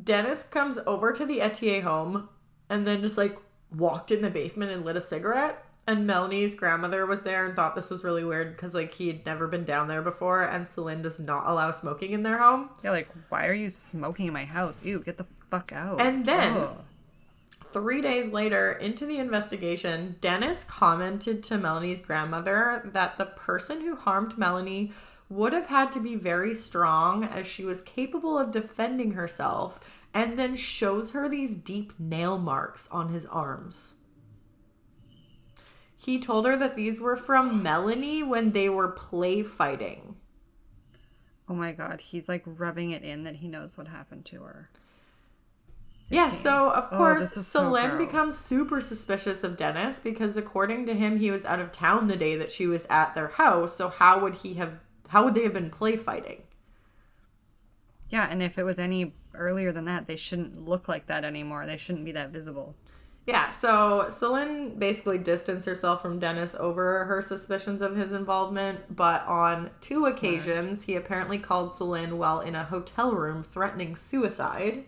Dennis 0.00 0.44
comes 0.44 0.78
over 0.86 1.12
to 1.12 1.26
the 1.26 1.40
Ethier 1.40 1.82
home 1.82 2.28
and 2.68 2.86
then 2.86 3.02
just 3.02 3.18
like 3.18 3.36
walked 3.74 4.10
in 4.10 4.22
the 4.22 4.30
basement 4.30 4.70
and 4.72 4.84
lit 4.84 4.96
a 4.96 5.00
cigarette. 5.00 5.64
And 5.84 6.06
Melanie's 6.06 6.54
grandmother 6.54 7.04
was 7.06 7.22
there 7.22 7.44
and 7.44 7.56
thought 7.56 7.74
this 7.74 7.90
was 7.90 8.04
really 8.04 8.22
weird 8.22 8.54
because 8.54 8.72
like 8.72 8.94
he 8.94 9.08
had 9.08 9.26
never 9.26 9.48
been 9.48 9.64
down 9.64 9.88
there 9.88 10.02
before, 10.02 10.42
and 10.42 10.66
Celine 10.68 11.02
does 11.02 11.18
not 11.18 11.46
allow 11.46 11.72
smoking 11.72 12.12
in 12.12 12.22
their 12.22 12.38
home. 12.38 12.70
Yeah, 12.84 12.92
like 12.92 13.08
why 13.28 13.48
are 13.48 13.54
you 13.54 13.68
smoking 13.68 14.28
in 14.28 14.32
my 14.32 14.44
house? 14.44 14.84
Ew, 14.84 15.00
get 15.00 15.18
the 15.18 15.26
fuck 15.50 15.72
out. 15.72 16.00
And 16.00 16.24
then- 16.24 16.56
Ugh. 16.56 16.76
Three 17.72 18.02
days 18.02 18.28
later, 18.34 18.70
into 18.70 19.06
the 19.06 19.16
investigation, 19.16 20.16
Dennis 20.20 20.62
commented 20.62 21.42
to 21.44 21.56
Melanie's 21.56 22.00
grandmother 22.00 22.82
that 22.92 23.16
the 23.16 23.24
person 23.24 23.80
who 23.80 23.96
harmed 23.96 24.36
Melanie 24.36 24.92
would 25.30 25.54
have 25.54 25.68
had 25.68 25.90
to 25.92 26.00
be 26.00 26.14
very 26.14 26.54
strong 26.54 27.24
as 27.24 27.46
she 27.46 27.64
was 27.64 27.80
capable 27.80 28.38
of 28.38 28.52
defending 28.52 29.12
herself, 29.12 29.80
and 30.14 30.38
then 30.38 30.56
shows 30.56 31.12
her 31.12 31.28
these 31.28 31.54
deep 31.54 31.92
nail 31.98 32.38
marks 32.38 32.88
on 32.90 33.12
his 33.12 33.26
arms. 33.26 33.94
He 35.96 36.20
told 36.20 36.46
her 36.46 36.56
that 36.56 36.74
these 36.76 37.00
were 37.00 37.16
from 37.16 37.62
Melanie 37.62 38.22
when 38.22 38.50
they 38.52 38.68
were 38.68 38.88
play 38.88 39.42
fighting. 39.42 40.16
Oh 41.48 41.54
my 41.54 41.72
god, 41.72 42.00
he's 42.00 42.28
like 42.28 42.42
rubbing 42.46 42.90
it 42.90 43.02
in 43.02 43.24
that 43.24 43.36
he 43.36 43.48
knows 43.48 43.76
what 43.76 43.88
happened 43.88 44.24
to 44.26 44.42
her. 44.42 44.70
Yeah, 46.10 46.30
seems. 46.30 46.42
so 46.42 46.72
of 46.72 46.88
Oh, 46.92 46.96
course, 46.96 47.20
this 47.20 47.36
is 47.38 47.46
so 47.46 47.70
becomes 47.98 48.36
super 48.36 48.80
suspicious 48.80 49.44
of 49.44 49.56
Dennis 49.56 49.98
because 49.98 50.36
according 50.36 50.86
to 50.86 50.94
him, 50.94 51.18
he 51.18 51.30
was 51.30 51.44
out 51.44 51.60
of 51.60 51.72
town 51.72 52.08
the 52.08 52.16
day 52.16 52.36
that 52.36 52.52
she 52.52 52.66
was 52.66 52.86
at 52.86 53.14
their 53.14 53.28
house. 53.28 53.76
So 53.76 53.88
how 53.88 54.20
would 54.20 54.36
he 54.36 54.54
have? 54.54 54.80
How 55.08 55.24
would 55.24 55.34
they 55.34 55.42
have 55.44 55.54
been 55.54 55.70
play 55.70 55.96
fighting? 55.96 56.42
Yeah, 58.10 58.28
and 58.30 58.42
if 58.42 58.58
it 58.58 58.64
was 58.64 58.78
any 58.78 59.14
earlier 59.34 59.72
than 59.72 59.84
that, 59.86 60.06
they 60.06 60.16
shouldn't 60.16 60.66
look 60.68 60.88
like 60.88 61.06
that 61.06 61.24
anymore. 61.24 61.66
They 61.66 61.76
shouldn't 61.76 62.04
be 62.04 62.12
that 62.12 62.30
visible. 62.30 62.74
Yeah, 63.24 63.52
so 63.52 64.06
Solen 64.08 64.78
basically 64.80 65.18
distanced 65.18 65.66
herself 65.66 66.02
from 66.02 66.18
Dennis 66.18 66.56
over 66.58 67.04
her 67.04 67.22
suspicions 67.22 67.80
of 67.80 67.94
his 67.94 68.12
involvement, 68.12 68.96
but 68.96 69.24
on 69.26 69.70
two 69.80 70.00
Smart. 70.00 70.16
occasions, 70.16 70.82
he 70.82 70.96
apparently 70.96 71.38
called 71.38 71.70
Solen 71.70 72.14
while 72.14 72.40
in 72.40 72.56
a 72.56 72.64
hotel 72.64 73.12
room 73.12 73.44
threatening 73.44 73.94
suicide. 73.94 74.84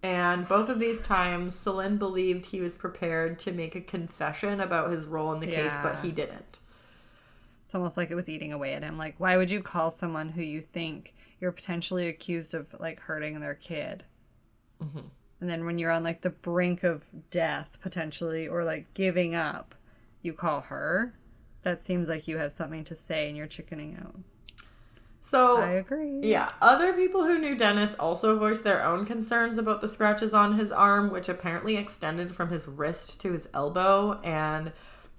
And 0.00 0.46
both 0.46 0.68
of 0.68 0.78
these 0.78 1.02
times, 1.02 1.56
Solen 1.56 1.98
believed 1.98 2.46
he 2.46 2.60
was 2.60 2.76
prepared 2.76 3.40
to 3.40 3.50
make 3.50 3.74
a 3.74 3.80
confession 3.80 4.60
about 4.60 4.92
his 4.92 5.06
role 5.06 5.32
in 5.32 5.40
the 5.40 5.46
case, 5.48 5.72
but 5.82 5.98
he 6.04 6.12
didn't. 6.12 6.58
It's 7.64 7.74
almost 7.74 7.96
like 7.96 8.12
it 8.12 8.14
was 8.14 8.28
eating 8.28 8.52
away 8.52 8.74
at 8.74 8.84
him. 8.84 8.96
Like, 8.96 9.16
why 9.18 9.36
would 9.36 9.50
you 9.50 9.60
call 9.60 9.90
someone 9.90 10.28
who 10.28 10.42
you 10.42 10.60
think 10.60 11.15
you're 11.40 11.52
potentially 11.52 12.08
accused 12.08 12.54
of 12.54 12.74
like 12.80 13.00
hurting 13.00 13.40
their 13.40 13.54
kid? 13.54 14.04
Mm-hmm. 14.82 15.06
And 15.40 15.50
then 15.50 15.64
when 15.64 15.78
you're 15.78 15.90
on 15.90 16.04
like 16.04 16.22
the 16.22 16.30
brink 16.30 16.82
of 16.82 17.04
death 17.30 17.78
potentially, 17.82 18.48
or 18.48 18.64
like 18.64 18.92
giving 18.94 19.34
up, 19.34 19.74
you 20.22 20.32
call 20.32 20.62
her. 20.62 21.14
That 21.62 21.80
seems 21.80 22.08
like 22.08 22.28
you 22.28 22.38
have 22.38 22.52
something 22.52 22.84
to 22.84 22.94
say 22.94 23.28
and 23.28 23.36
you're 23.36 23.46
chickening 23.46 23.98
out. 24.00 24.16
So, 25.22 25.60
I 25.60 25.70
agree. 25.70 26.20
Yeah, 26.22 26.52
other 26.62 26.92
people 26.92 27.24
who 27.24 27.36
knew 27.36 27.56
Dennis 27.56 27.96
also 27.96 28.38
voiced 28.38 28.62
their 28.62 28.84
own 28.84 29.04
concerns 29.04 29.58
about 29.58 29.80
the 29.80 29.88
scratches 29.88 30.32
on 30.32 30.56
his 30.56 30.70
arm, 30.70 31.10
which 31.10 31.28
apparently 31.28 31.76
extended 31.76 32.32
from 32.32 32.50
his 32.50 32.68
wrist 32.68 33.20
to 33.22 33.32
his 33.32 33.48
elbow. 33.52 34.20
And 34.22 34.70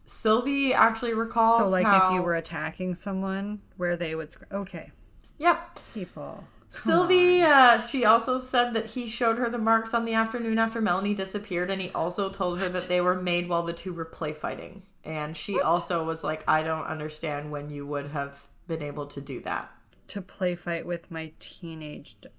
Sylvie 0.05 0.73
actually 0.73 1.13
recalls 1.13 1.57
So, 1.57 1.65
like, 1.65 1.85
how, 1.85 2.07
if 2.07 2.15
you 2.15 2.21
were 2.21 2.35
attacking 2.35 2.95
someone, 2.95 3.59
where 3.75 3.97
they 3.97 4.15
would. 4.15 4.33
Okay, 4.49 4.91
yep. 5.37 5.79
people. 5.93 6.43
Sylvie, 6.69 7.41
uh, 7.41 7.79
she 7.79 8.05
also 8.05 8.39
said 8.39 8.73
that 8.73 8.87
he 8.87 9.09
showed 9.09 9.37
her 9.37 9.49
the 9.49 9.57
marks 9.57 9.93
on 9.93 10.05
the 10.05 10.13
afternoon 10.13 10.59
after 10.59 10.81
Melanie 10.81 11.13
disappeared, 11.13 11.69
and 11.69 11.81
he 11.81 11.89
also 11.91 12.29
told 12.29 12.59
her 12.59 12.69
that 12.69 12.87
they 12.87 13.01
were 13.01 13.19
made 13.19 13.49
while 13.49 13.63
the 13.63 13.73
two 13.73 13.93
were 13.93 14.05
play 14.05 14.33
fighting. 14.33 14.83
And 15.03 15.35
she 15.35 15.59
also 15.59 16.05
was 16.05 16.23
like, 16.23 16.43
"I 16.47 16.63
don't 16.63 16.85
understand 16.85 17.51
when 17.51 17.69
you 17.69 17.87
would 17.87 18.07
have 18.07 18.47
been 18.67 18.81
able 18.81 19.07
to 19.07 19.21
do 19.21 19.39
that." 19.41 19.71
To 20.09 20.21
play 20.21 20.55
fight 20.55 20.85
with 20.85 21.09
my 21.09 21.31
teenage. 21.39 22.17
d- 22.21 22.29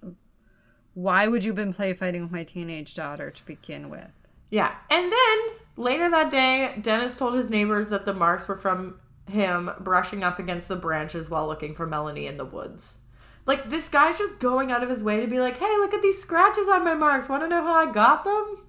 Why 0.94 1.26
would 1.26 1.44
you 1.44 1.50
have 1.50 1.56
been 1.56 1.72
play 1.72 1.94
fighting 1.94 2.22
with 2.22 2.32
my 2.32 2.44
teenage 2.44 2.94
daughter 2.94 3.30
to 3.30 3.46
begin 3.46 3.88
with? 3.88 4.10
Yeah. 4.50 4.74
And 4.90 5.10
then 5.10 5.38
later 5.76 6.10
that 6.10 6.30
day, 6.30 6.78
Dennis 6.80 7.16
told 7.16 7.34
his 7.34 7.50
neighbors 7.50 7.88
that 7.88 8.04
the 8.04 8.14
marks 8.14 8.46
were 8.48 8.56
from 8.56 9.00
him 9.28 9.70
brushing 9.80 10.22
up 10.24 10.38
against 10.38 10.68
the 10.68 10.76
branches 10.76 11.28
while 11.30 11.46
looking 11.46 11.74
for 11.74 11.86
Melanie 11.86 12.26
in 12.26 12.36
the 12.36 12.44
woods. 12.44 12.98
Like, 13.46 13.70
this 13.70 13.88
guy's 13.88 14.18
just 14.18 14.40
going 14.40 14.70
out 14.70 14.82
of 14.82 14.90
his 14.90 15.02
way 15.02 15.20
to 15.20 15.26
be 15.26 15.40
like, 15.40 15.58
hey, 15.58 15.64
look 15.78 15.94
at 15.94 16.02
these 16.02 16.20
scratches 16.20 16.68
on 16.68 16.84
my 16.84 16.94
marks. 16.94 17.28
Want 17.28 17.42
to 17.42 17.48
know 17.48 17.62
how 17.62 17.72
I 17.74 17.90
got 17.90 18.24
them? 18.24 18.66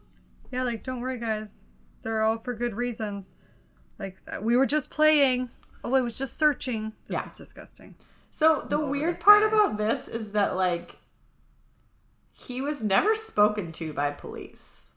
Yeah, 0.51 0.63
like, 0.63 0.83
don't 0.83 1.01
worry, 1.01 1.19
guys. 1.19 1.65
They're 2.01 2.21
all 2.21 2.37
for 2.39 2.53
good 2.53 2.75
reasons. 2.75 3.31
Like, 3.99 4.17
uh, 4.31 4.39
we 4.41 4.55
were 4.55 4.65
just 4.65 4.89
playing. 4.89 5.49
Oh, 5.83 5.93
I 5.95 6.01
was 6.01 6.17
just 6.17 6.37
searching. 6.37 6.93
This 7.07 7.15
Yeah. 7.15 7.25
is 7.25 7.33
disgusting. 7.33 7.95
So, 8.31 8.65
the 8.69 8.79
weird 8.79 9.19
part 9.19 9.41
guy. 9.41 9.47
about 9.49 9.77
this 9.77 10.07
is 10.07 10.31
that, 10.31 10.55
like, 10.55 10.95
he 12.31 12.61
was 12.61 12.81
never 12.81 13.15
spoken 13.15 13.71
to 13.73 13.91
by 13.91 14.11
police. 14.11 14.88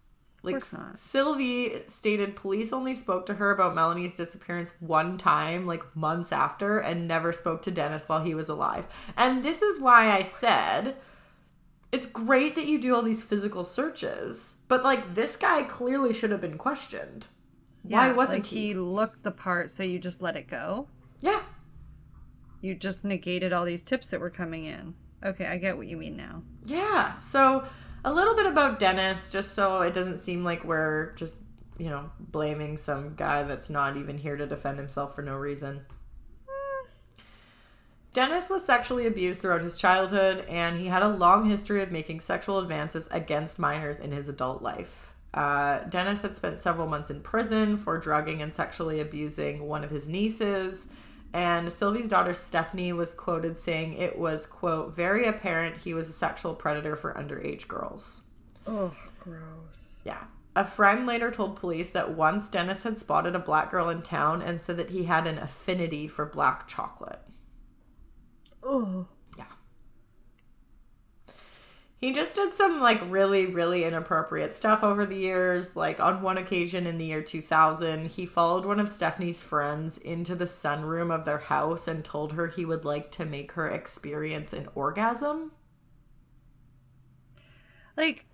Like. 0.45 0.65
Sylvie 0.95 1.83
stated 1.87 2.35
police 2.35 2.73
only 2.73 2.97
spoke 2.97 3.27
to 3.27 3.35
her 3.35 3.53
about 3.53 3.77
Melanie's 3.77 4.17
disappearance 4.17 4.73
one 4.81 5.17
time, 5.17 5.67
like 5.67 5.95
months 5.95 6.33
after, 6.33 6.79
and 6.79 7.07
never 7.07 7.33
spoke 7.33 7.63
to 7.63 7.71
Dennis 7.71 8.09
while 8.09 8.25
he 8.25 8.35
was 8.35 8.49
alive. 8.49 8.87
And 9.17 9.45
this 9.45 9.63
is 9.63 9.81
why 9.81 10.11
I 10.11 10.25
said 10.25 10.97
it's 11.93 12.07
great 12.07 12.55
that 12.57 12.67
you 12.67 12.81
do 12.81 12.95
all 12.95 13.03
these 13.03 13.23
physical 13.23 13.65
searches, 13.65 14.57
but 14.67 14.83
like 14.83 15.15
this 15.15 15.37
guy 15.37 15.63
clearly 15.63 16.13
should 16.13 16.31
have 16.31 16.41
been 16.41 16.59
questioned. 16.59 17.27
Why 17.83 18.13
wasn't 18.13 18.45
like, 18.45 18.51
he 18.51 18.75
looked 18.75 19.23
the 19.25 19.31
part, 19.31 19.71
so 19.71 19.83
you 19.83 19.99
just 19.99 20.23
let 20.23 20.37
it 20.37 20.49
go? 20.49 20.89
Yeah. 21.21 21.43
You 22.61 22.75
just 22.75 23.05
negated 23.05 23.53
all 23.53 23.65
these 23.65 23.83
tips 23.83 24.11
that 24.11 24.21
were 24.21 24.31
coming 24.31 24.65
in. 24.65 24.95
Okay, 25.25 25.47
I 25.47 25.57
get 25.59 25.77
what 25.77 25.87
you 25.87 25.97
mean 25.97 26.17
now. 26.17 26.43
Yeah. 26.65 27.19
So 27.21 27.65
a 28.05 28.13
little 28.13 28.35
bit 28.35 28.47
about 28.47 28.79
Dennis, 28.79 29.31
just 29.31 29.53
so 29.55 29.83
it 29.83 29.95
doesn't 29.95 30.19
seem 30.19 30.45
like 30.45 30.65
we're 30.65 31.13
just, 31.15 31.37
you 31.79 31.89
know, 31.89 32.11
blaming 32.19 32.79
some 32.79 33.15
guy 33.15 33.43
that's 33.43 33.71
not 33.71 33.97
even 33.97 34.19
here 34.19 34.37
to 34.37 34.47
defend 34.47 34.79
himself 34.79 35.15
for 35.15 35.23
no 35.23 35.37
reason. 35.37 35.87
Dennis 38.13 38.51
was 38.51 38.63
sexually 38.63 39.07
abused 39.07 39.41
throughout 39.41 39.63
his 39.63 39.79
childhood, 39.79 40.45
and 40.47 40.79
he 40.79 40.87
had 40.87 41.03
a 41.03 41.09
long 41.09 41.49
history 41.49 41.83
of 41.83 41.91
making 41.91 42.21
sexual 42.21 42.59
advances 42.59 43.09
against 43.11 43.59
minors 43.59 43.99
in 43.99 44.13
his 44.13 44.29
adult 44.29 44.61
life. 44.61 45.11
Uh, 45.33 45.79
Dennis 45.85 46.21
had 46.21 46.37
spent 46.37 46.59
several 46.59 46.87
months 46.87 47.09
in 47.09 47.23
prison 47.23 47.79
for 47.79 47.97
drugging 47.97 48.43
and 48.43 48.53
sexually 48.53 49.01
abusing 49.01 49.67
one 49.67 49.83
of 49.83 49.91
his 49.91 50.07
nieces. 50.07 50.89
And 51.35 51.73
Sylvie's 51.73 52.09
daughter 52.09 52.35
Stephanie 52.35 52.93
was 52.93 53.15
quoted 53.15 53.57
saying 53.57 53.95
it 53.95 54.19
was, 54.19 54.45
quote, 54.45 54.95
very 54.95 55.27
apparent 55.27 55.79
he 55.79 55.95
was 55.95 56.09
a 56.09 56.13
sexual 56.13 56.55
predator 56.55 56.95
for 56.95 57.15
underage 57.15 57.67
girls. 57.67 58.23
Oh, 58.67 58.95
gross. 59.19 60.03
Yeah. 60.05 60.25
A 60.55 60.65
friend 60.65 61.07
later 61.07 61.31
told 61.31 61.57
police 61.57 61.91
that 61.91 62.15
once 62.15 62.51
Dennis 62.51 62.83
had 62.83 62.99
spotted 62.99 63.35
a 63.35 63.39
black 63.39 63.71
girl 63.71 63.89
in 63.89 64.03
town 64.03 64.43
and 64.43 64.61
said 64.61 64.77
that 64.77 64.91
he 64.91 65.05
had 65.05 65.27
an 65.27 65.39
affinity 65.39 66.07
for 66.07 66.27
black 66.27 66.69
chocolate. 66.69 67.21
Oh. 68.63 69.07
He 72.03 72.13
just 72.13 72.35
did 72.35 72.53
some 72.53 72.81
like 72.81 73.01
really, 73.09 73.47
really 73.47 73.85
inappropriate 73.85 74.55
stuff 74.55 74.83
over 74.83 75.07
the 75.07 75.17
years. 75.17 75.77
Like 75.77 76.01
on 76.01 76.21
one 76.21 76.37
occasion 76.37 76.85
in 76.85 76.99
the 76.99 77.05
year 77.05 77.23
2000, 77.23 78.11
he 78.11 78.27
followed 78.27 78.67
one 78.67 78.81
of 78.81 78.89
Stephanie's 78.89 79.41
friends 79.41 79.99
into 79.99 80.35
the 80.35 80.47
sunroom 80.47 81.15
of 81.15 81.25
their 81.25 81.39
house 81.39 81.87
and 81.87 82.05
told 82.05 82.33
her 82.33 82.49
he 82.49 82.65
would 82.65 82.85
like 82.85 83.13
to 83.13 83.25
make 83.25 83.53
her 83.53 83.71
experience 83.71 84.53
an 84.53 84.69
orgasm. 84.75 85.53
Like, 87.97 88.27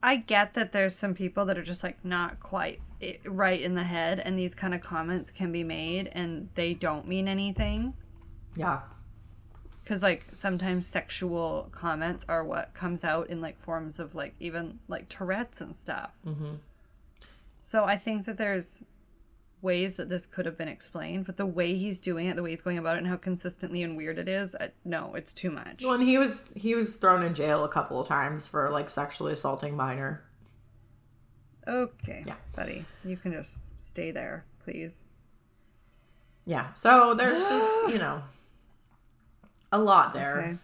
I 0.00 0.14
get 0.14 0.54
that 0.54 0.70
there's 0.70 0.94
some 0.94 1.14
people 1.14 1.44
that 1.46 1.58
are 1.58 1.64
just 1.64 1.82
like 1.82 2.04
not 2.04 2.38
quite 2.38 2.80
right 3.24 3.60
in 3.60 3.74
the 3.74 3.82
head, 3.82 4.20
and 4.20 4.38
these 4.38 4.54
kind 4.54 4.72
of 4.72 4.80
comments 4.80 5.32
can 5.32 5.50
be 5.50 5.64
made 5.64 6.08
and 6.12 6.50
they 6.54 6.72
don't 6.72 7.08
mean 7.08 7.26
anything. 7.26 7.94
Yeah. 8.54 8.82
Because, 9.86 10.02
like, 10.02 10.24
sometimes 10.34 10.84
sexual 10.84 11.68
comments 11.70 12.26
are 12.28 12.42
what 12.42 12.74
comes 12.74 13.04
out 13.04 13.30
in, 13.30 13.40
like, 13.40 13.56
forms 13.56 14.00
of, 14.00 14.16
like, 14.16 14.34
even, 14.40 14.80
like, 14.88 15.08
Tourette's 15.08 15.60
and 15.60 15.76
stuff. 15.76 16.10
Mm-hmm. 16.26 16.54
So 17.60 17.84
I 17.84 17.96
think 17.96 18.26
that 18.26 18.36
there's 18.36 18.82
ways 19.62 19.94
that 19.96 20.08
this 20.08 20.26
could 20.26 20.44
have 20.44 20.58
been 20.58 20.66
explained, 20.66 21.24
but 21.24 21.36
the 21.36 21.46
way 21.46 21.74
he's 21.74 22.00
doing 22.00 22.26
it, 22.26 22.34
the 22.34 22.42
way 22.42 22.50
he's 22.50 22.62
going 22.62 22.78
about 22.78 22.96
it, 22.96 22.98
and 22.98 23.06
how 23.06 23.14
consistently 23.16 23.84
and 23.84 23.96
weird 23.96 24.18
it 24.18 24.28
is, 24.28 24.56
I, 24.60 24.70
no, 24.84 25.14
it's 25.14 25.32
too 25.32 25.52
much. 25.52 25.84
Well, 25.84 25.92
and 25.94 26.02
he 26.02 26.18
was 26.18 26.42
he 26.56 26.74
was 26.74 26.96
thrown 26.96 27.22
in 27.22 27.32
jail 27.34 27.62
a 27.62 27.68
couple 27.68 28.00
of 28.00 28.08
times 28.08 28.48
for 28.48 28.68
like 28.70 28.88
sexually 28.88 29.32
assaulting 29.34 29.76
minor. 29.76 30.24
Okay, 31.68 32.24
Yeah. 32.26 32.34
buddy, 32.56 32.84
you 33.04 33.16
can 33.16 33.32
just 33.32 33.62
stay 33.76 34.10
there, 34.10 34.44
please. 34.64 35.04
Yeah. 36.44 36.72
So 36.74 37.14
there's 37.14 37.42
just, 37.48 37.88
you 37.92 37.98
know, 38.04 38.22
a 39.72 39.78
lot 39.78 40.14
there. 40.14 40.38
Okay. 40.38 40.58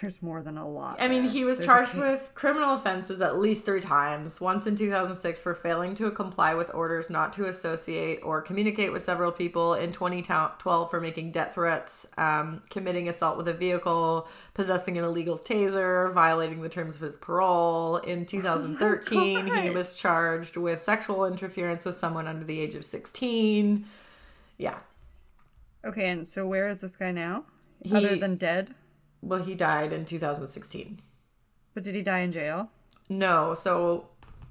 There's 0.00 0.22
more 0.22 0.42
than 0.42 0.58
a 0.58 0.68
lot. 0.68 1.00
I 1.00 1.08
mean, 1.08 1.22
there. 1.22 1.32
he 1.32 1.44
was 1.44 1.58
There's 1.58 1.66
charged 1.66 1.94
with 1.94 2.32
criminal 2.34 2.74
offenses 2.74 3.20
at 3.20 3.38
least 3.38 3.64
three 3.64 3.80
times. 3.80 4.40
Once 4.40 4.66
in 4.66 4.76
2006 4.76 5.42
for 5.42 5.54
failing 5.54 5.94
to 5.96 6.10
comply 6.10 6.54
with 6.54 6.72
orders 6.74 7.08
not 7.08 7.32
to 7.34 7.46
associate 7.46 8.20
or 8.22 8.42
communicate 8.42 8.92
with 8.92 9.02
several 9.02 9.32
people. 9.32 9.74
In 9.74 9.92
2012 9.92 10.90
for 10.90 11.00
making 11.00 11.32
death 11.32 11.54
threats, 11.54 12.06
um, 12.18 12.62
committing 12.70 13.08
assault 13.08 13.38
with 13.38 13.48
a 13.48 13.54
vehicle, 13.54 14.28
possessing 14.54 14.98
an 14.98 15.04
illegal 15.04 15.38
taser, 15.38 16.12
violating 16.12 16.62
the 16.62 16.68
terms 16.68 16.96
of 16.96 17.00
his 17.00 17.16
parole. 17.16 17.96
In 17.98 18.26
2013, 18.26 19.46
he 19.46 19.70
was 19.70 19.98
charged 19.98 20.56
with 20.56 20.80
sexual 20.80 21.24
interference 21.24 21.84
with 21.84 21.96
someone 21.96 22.26
under 22.26 22.44
the 22.44 22.60
age 22.60 22.74
of 22.74 22.84
16. 22.84 23.86
Yeah. 24.58 24.78
Okay, 25.86 26.08
and 26.08 26.26
so 26.26 26.46
where 26.46 26.68
is 26.68 26.80
this 26.80 26.96
guy 26.96 27.12
now? 27.12 27.44
He- 27.82 27.94
Other 27.96 28.16
than 28.16 28.36
dead? 28.36 28.74
Well, 29.22 29.42
he 29.42 29.54
died 29.54 29.92
in 29.92 30.04
2016. 30.04 31.00
But 31.74 31.82
did 31.84 31.94
he 31.94 32.02
die 32.02 32.20
in 32.20 32.32
jail? 32.32 32.70
No, 33.08 33.54
so 33.54 34.08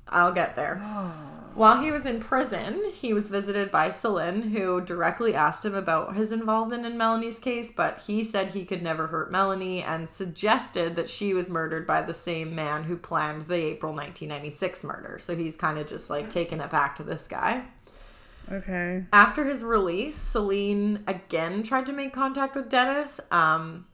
I'll 0.08 0.32
get 0.32 0.56
there. 0.56 0.80
Oh. 0.84 1.14
While 1.56 1.82
he 1.82 1.90
was 1.90 2.06
in 2.06 2.20
prison, 2.20 2.92
he 2.92 3.14
was 3.14 3.28
visited 3.28 3.72
by 3.72 3.90
Celine, 3.90 4.42
who 4.52 4.82
directly 4.82 5.34
asked 5.34 5.64
him 5.64 5.74
about 5.74 6.16
his 6.16 6.34
involvement 6.34 6.86
in 6.86 6.98
Melanie's 6.98 7.40
case, 7.40 7.72
but 7.76 8.02
he 8.06 8.26
said 8.26 8.48
he 8.50 8.66
could 8.66 8.84
never 8.84 9.08
hurt 9.08 9.32
Melanie 9.32 9.82
and 9.82 10.10
suggested 10.10 10.98
that 10.98 11.10
she 11.10 11.34
was 11.34 11.48
murdered 11.48 11.88
by 11.88 12.02
the 12.02 12.14
same 12.14 12.54
man 12.54 12.84
who 12.84 12.98
planned 12.98 13.44
the 13.44 13.56
April 13.56 13.94
1996 13.94 14.84
murder. 14.84 15.18
So 15.18 15.34
he's 15.36 15.56
kind 15.56 15.78
of 15.80 15.88
just 15.88 16.10
like 16.10 16.30
taking 16.30 16.60
it 16.60 16.70
back 16.70 16.98
to 16.98 17.04
this 17.04 17.26
guy. 17.28 17.64
Okay. 18.52 19.06
After 19.12 19.46
his 19.46 19.64
release, 19.64 20.16
Celine 20.16 21.04
again 21.08 21.64
tried 21.64 21.86
to 21.88 21.93
make 21.93 22.14
contact 22.14 22.56
with 22.56 22.70
Dennis, 22.70 23.20
um, 23.32 23.88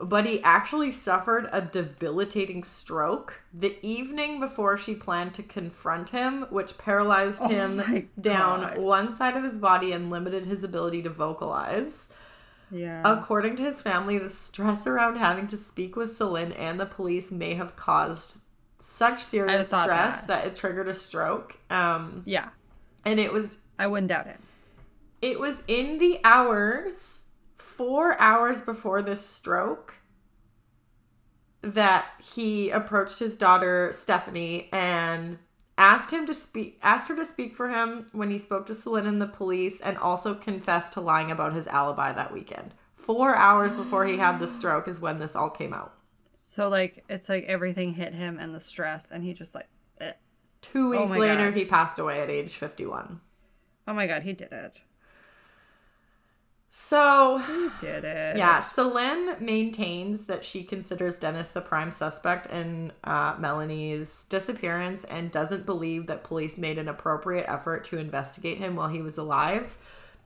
but 0.00 0.26
he 0.26 0.42
actually 0.42 0.90
suffered 0.90 1.48
a 1.52 1.60
debilitating 1.60 2.64
stroke 2.64 3.42
the 3.52 3.76
evening 3.82 4.40
before 4.40 4.78
she 4.78 4.94
planned 4.94 5.34
to 5.34 5.42
confront 5.42 6.10
him, 6.10 6.46
which 6.50 6.78
paralyzed 6.78 7.42
Oh 7.42 7.48
him 7.48 8.08
down 8.20 8.80
one 8.80 9.12
side 9.12 9.36
of 9.36 9.44
his 9.44 9.58
body 9.58 9.92
and 9.92 10.10
limited 10.10 10.46
his 10.46 10.62
ability 10.62 11.02
to 11.02 11.10
vocalize. 11.10 12.12
Yeah. 12.70 13.02
According 13.04 13.56
to 13.56 13.62
his 13.62 13.80
family, 13.80 14.18
the 14.18 14.30
stress 14.30 14.86
around 14.86 15.16
having 15.16 15.46
to 15.48 15.56
speak 15.56 15.96
with 15.96 16.10
Celine 16.10 16.52
and 16.52 16.78
the 16.78 16.86
police 16.86 17.30
may 17.30 17.54
have 17.54 17.76
caused 17.76 18.38
such 18.80 19.22
serious 19.22 19.68
stress 19.68 20.22
that. 20.22 20.44
that 20.44 20.46
it 20.46 20.56
triggered 20.56 20.86
a 20.88 20.94
stroke. 20.94 21.56
Um, 21.70 22.22
yeah. 22.26 22.50
and 23.04 23.18
it 23.18 23.32
was 23.32 23.62
I 23.78 23.86
wouldn't 23.86 24.08
doubt 24.08 24.26
it. 24.26 24.38
it 25.20 25.38
was 25.38 25.62
in 25.68 25.98
the 25.98 26.20
hours, 26.24 27.22
four 27.56 28.18
hours 28.20 28.60
before 28.60 29.02
this 29.02 29.24
stroke, 29.24 29.94
that 31.62 32.06
he 32.22 32.70
approached 32.70 33.18
his 33.18 33.36
daughter 33.36 33.90
Stephanie 33.92 34.68
and 34.72 35.38
asked 35.76 36.10
him 36.10 36.26
to 36.26 36.34
speak 36.34 36.78
asked 36.82 37.08
her 37.08 37.16
to 37.16 37.24
speak 37.24 37.54
for 37.54 37.68
him 37.68 38.08
when 38.12 38.30
he 38.30 38.38
spoke 38.38 38.66
to 38.66 38.74
Celine 38.74 39.06
and 39.06 39.20
the 39.20 39.26
police 39.26 39.80
and 39.80 39.96
also 39.98 40.34
confessed 40.34 40.92
to 40.92 41.00
lying 41.00 41.30
about 41.30 41.52
his 41.52 41.66
alibi 41.68 42.12
that 42.12 42.32
weekend. 42.32 42.74
Four 42.96 43.34
hours 43.36 43.72
before 43.74 44.06
he 44.06 44.18
had 44.18 44.38
the 44.38 44.48
stroke 44.58 44.88
is 44.88 45.00
when 45.00 45.18
this 45.18 45.36
all 45.36 45.50
came 45.50 45.72
out. 45.72 45.94
So 46.34 46.68
like 46.68 47.04
it's 47.08 47.28
like 47.28 47.44
everything 47.44 47.94
hit 47.94 48.14
him 48.14 48.38
and 48.40 48.54
the 48.54 48.60
stress 48.60 49.10
and 49.10 49.22
he 49.24 49.32
just 49.34 49.54
like 49.54 49.68
eh. 50.00 50.12
Two 50.60 50.90
weeks 50.90 51.10
my 51.10 51.18
later, 51.18 51.50
God. 51.50 51.54
he 51.54 51.64
passed 51.64 51.98
away 51.98 52.20
at 52.20 52.30
age 52.30 52.54
51. 52.54 53.20
Oh 53.88 53.94
my 53.94 54.06
god, 54.06 54.22
he 54.22 54.34
did 54.34 54.52
it. 54.52 54.82
So, 56.70 57.38
He 57.38 57.70
did 57.80 58.04
it. 58.04 58.36
Yeah, 58.36 58.60
Celine 58.60 59.34
maintains 59.44 60.26
that 60.26 60.44
she 60.44 60.62
considers 60.62 61.18
Dennis 61.18 61.48
the 61.48 61.62
prime 61.62 61.90
suspect 61.90 62.46
in 62.48 62.92
uh, 63.02 63.34
Melanie's 63.38 64.26
disappearance 64.28 65.02
and 65.04 65.32
doesn't 65.32 65.66
believe 65.66 66.06
that 66.06 66.22
police 66.22 66.56
made 66.58 66.78
an 66.78 66.86
appropriate 66.86 67.46
effort 67.48 67.84
to 67.86 67.98
investigate 67.98 68.58
him 68.58 68.76
while 68.76 68.88
he 68.88 69.02
was 69.02 69.16
alive. 69.16 69.76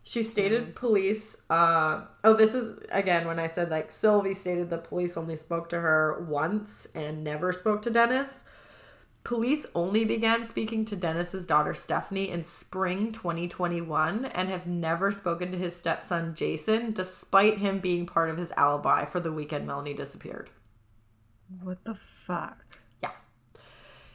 She 0.04 0.24
stated 0.24 0.74
police. 0.74 1.42
Uh, 1.48 2.02
oh, 2.24 2.34
this 2.34 2.54
is 2.54 2.80
again 2.90 3.26
when 3.26 3.38
I 3.38 3.46
said 3.46 3.70
like 3.70 3.92
Sylvie 3.92 4.34
stated 4.34 4.68
the 4.68 4.78
police 4.78 5.16
only 5.16 5.36
spoke 5.36 5.68
to 5.68 5.80
her 5.80 6.26
once 6.28 6.88
and 6.94 7.22
never 7.22 7.52
spoke 7.52 7.82
to 7.82 7.90
Dennis. 7.90 8.44
Police 9.24 9.66
only 9.74 10.04
began 10.04 10.44
speaking 10.44 10.84
to 10.86 10.96
Dennis's 10.96 11.46
daughter 11.46 11.74
Stephanie 11.74 12.28
in 12.28 12.42
spring 12.42 13.12
2021 13.12 14.24
and 14.24 14.48
have 14.48 14.66
never 14.66 15.12
spoken 15.12 15.52
to 15.52 15.58
his 15.58 15.76
stepson 15.76 16.34
Jason, 16.34 16.92
despite 16.92 17.58
him 17.58 17.78
being 17.78 18.04
part 18.04 18.30
of 18.30 18.36
his 18.36 18.52
alibi 18.56 19.04
for 19.04 19.20
the 19.20 19.32
weekend 19.32 19.66
Melanie 19.66 19.94
disappeared. 19.94 20.50
What 21.62 21.84
the 21.84 21.94
fuck? 21.94 22.81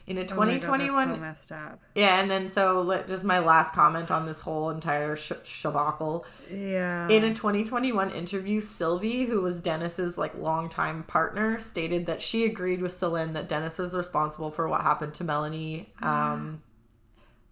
In 0.08 0.16
a 0.16 0.22
Oh 0.22 0.24
my 0.24 0.26
God, 0.26 0.62
2021 0.62 1.08
so 1.14 1.16
messed 1.20 1.52
up. 1.52 1.80
yeah, 1.94 2.20
and 2.20 2.30
then 2.30 2.48
so 2.48 3.04
just 3.06 3.24
my 3.24 3.38
last 3.40 3.74
comment 3.74 4.10
on 4.10 4.24
this 4.26 4.40
whole 4.40 4.70
entire 4.70 5.14
sh- 5.16 5.32
shabacle. 5.44 6.24
Yeah. 6.50 7.08
In 7.08 7.24
a 7.24 7.34
2021 7.34 8.10
interview, 8.12 8.60
Sylvie, 8.62 9.26
who 9.26 9.42
was 9.42 9.60
Dennis's 9.60 10.16
like 10.16 10.34
longtime 10.34 11.02
partner, 11.04 11.60
stated 11.60 12.06
that 12.06 12.22
she 12.22 12.44
agreed 12.46 12.80
with 12.80 12.92
Celine 12.92 13.34
that 13.34 13.48
Dennis 13.50 13.76
was 13.78 13.92
responsible 13.92 14.50
for 14.50 14.66
what 14.68 14.80
happened 14.80 15.14
to 15.14 15.24
Melanie. 15.24 15.92
Um, 16.02 16.62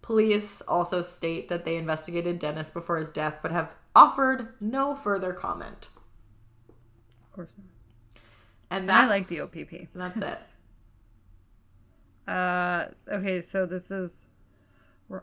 police 0.01 0.61
also 0.61 1.01
state 1.01 1.49
that 1.49 1.63
they 1.65 1.75
investigated 1.75 2.39
Dennis 2.39 2.69
before 2.69 2.97
his 2.97 3.11
death, 3.11 3.39
but 3.41 3.51
have 3.51 3.73
offered 3.95 4.53
no 4.61 4.95
further 4.95 5.33
comment. 5.33 5.89
of 6.69 7.31
course 7.33 7.53
not. 7.57 7.65
And 8.71 8.79
And 8.81 8.89
that's, 8.89 9.03
I 9.03 9.07
like 9.07 9.27
the 9.27 9.41
OPP. 9.41 9.89
That's 9.93 10.17
it. 10.21 10.39
Uh, 12.27 12.85
okay, 13.11 13.41
so 13.41 13.65
this 13.65 13.91
is. 13.91 14.27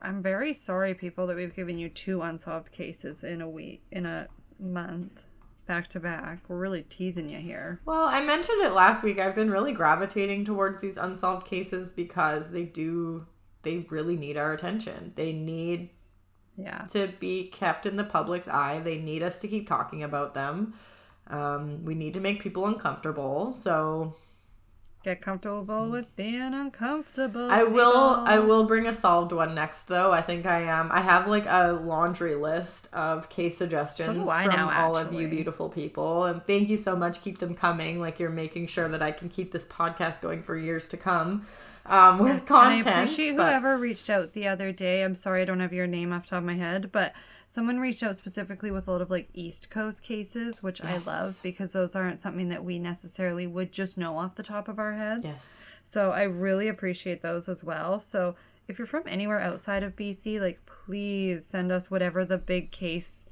I'm 0.00 0.22
very 0.22 0.54
sorry, 0.54 0.94
people, 0.94 1.26
that 1.26 1.36
we've 1.36 1.54
given 1.54 1.76
you 1.78 1.90
two 1.90 2.22
unsolved 2.22 2.72
cases 2.72 3.22
in 3.22 3.42
a 3.42 3.48
week, 3.48 3.82
in 3.92 4.06
a 4.06 4.28
month, 4.58 5.20
back 5.66 5.88
to 5.88 6.00
back. 6.00 6.40
We're 6.48 6.56
really 6.58 6.82
teasing 6.84 7.28
you 7.28 7.38
here. 7.38 7.82
Well, 7.84 8.06
I 8.06 8.24
mentioned 8.24 8.62
it 8.62 8.72
last 8.72 9.04
week. 9.04 9.18
I've 9.20 9.34
been 9.34 9.50
really 9.50 9.72
gravitating 9.72 10.46
towards 10.46 10.80
these 10.80 10.96
unsolved 10.96 11.46
cases 11.46 11.90
because 11.90 12.50
they 12.50 12.62
do, 12.62 13.26
they 13.62 13.86
really 13.90 14.16
need 14.16 14.38
our 14.38 14.52
attention. 14.54 15.12
They 15.16 15.34
need 15.34 15.90
Yeah. 16.56 16.86
to 16.92 17.08
be 17.20 17.48
kept 17.48 17.84
in 17.84 17.96
the 17.96 18.04
public's 18.04 18.48
eye. 18.48 18.78
They 18.78 18.96
need 18.96 19.22
us 19.22 19.38
to 19.40 19.48
keep 19.48 19.68
talking 19.68 20.02
about 20.02 20.32
them. 20.32 20.72
Um, 21.26 21.84
we 21.84 21.94
need 21.94 22.14
to 22.14 22.20
make 22.20 22.40
people 22.42 22.64
uncomfortable. 22.66 23.52
So 23.52 24.14
Get 25.04 25.20
comfortable 25.20 25.90
with 25.90 26.16
being 26.16 26.54
uncomfortable. 26.54 27.50
I 27.50 27.62
will. 27.62 27.90
people. 27.92 28.24
I 28.26 28.38
will 28.38 28.64
bring 28.64 28.86
a 28.86 28.94
solved 28.94 29.32
one 29.32 29.54
next, 29.54 29.82
though. 29.82 30.12
I 30.12 30.22
think 30.22 30.46
I 30.46 30.62
am. 30.62 30.90
I 30.90 31.02
have 31.02 31.28
like 31.28 31.44
a 31.46 31.72
laundry 31.72 32.34
list 32.34 32.88
of 32.94 33.28
case 33.28 33.58
suggestions 33.58 34.26
I 34.26 34.46
from 34.46 34.56
now, 34.56 34.70
all 34.74 34.96
of 34.96 35.12
you 35.12 35.28
beautiful 35.28 35.68
people, 35.68 36.24
and 36.24 36.42
thank 36.46 36.70
you 36.70 36.78
so 36.78 36.96
much. 36.96 37.20
Keep 37.20 37.38
them 37.38 37.54
coming. 37.54 38.00
Like 38.00 38.18
you're 38.18 38.30
making 38.30 38.68
sure 38.68 38.88
that 38.88 39.02
I 39.02 39.12
can 39.12 39.28
keep 39.28 39.52
this 39.52 39.64
podcast 39.64 40.22
going 40.22 40.42
for 40.42 40.56
years 40.56 40.88
to 40.88 40.96
come 40.96 41.46
um, 41.84 42.18
with 42.18 42.32
Yes, 42.32 42.48
content. 42.48 42.86
And 42.86 42.96
I 42.96 43.02
appreciate 43.02 43.36
but- 43.36 43.42
whoever 43.44 43.76
reached 43.76 44.08
out 44.08 44.32
the 44.32 44.48
other 44.48 44.72
day. 44.72 45.02
I'm 45.02 45.14
sorry 45.14 45.42
I 45.42 45.44
don't 45.44 45.60
have 45.60 45.74
your 45.74 45.86
name 45.86 46.14
off 46.14 46.22
the 46.24 46.30
top 46.30 46.38
of 46.38 46.44
my 46.44 46.54
head, 46.54 46.90
but 46.92 47.12
someone 47.54 47.78
reached 47.78 48.02
out 48.02 48.16
specifically 48.16 48.72
with 48.72 48.88
a 48.88 48.90
lot 48.90 49.00
of 49.00 49.10
like 49.10 49.28
East 49.32 49.70
Coast 49.70 50.02
cases, 50.02 50.60
which 50.60 50.80
Yes. 50.82 51.06
I 51.06 51.10
love 51.10 51.38
because 51.40 51.72
those 51.72 51.94
aren't 51.94 52.18
something 52.18 52.48
that 52.48 52.64
we 52.64 52.80
necessarily 52.80 53.46
would 53.46 53.70
just 53.70 53.96
know 53.96 54.18
off 54.18 54.34
the 54.34 54.42
top 54.42 54.66
of 54.66 54.80
our 54.80 54.94
heads. 54.94 55.22
yes. 55.24 55.62
So 55.84 56.10
I 56.10 56.22
really 56.24 56.66
appreciate 56.66 57.22
those 57.22 57.48
as 57.48 57.62
well. 57.62 58.00
So 58.00 58.34
if 58.66 58.76
you're 58.76 58.86
from 58.86 59.04
anywhere 59.06 59.38
outside 59.38 59.84
of 59.84 59.94
BC, 59.94 60.40
like 60.40 60.66
please 60.66 61.46
send 61.46 61.70
us 61.70 61.92
whatever 61.92 62.24
the 62.24 62.38
big 62.38 62.72
case 62.72 63.26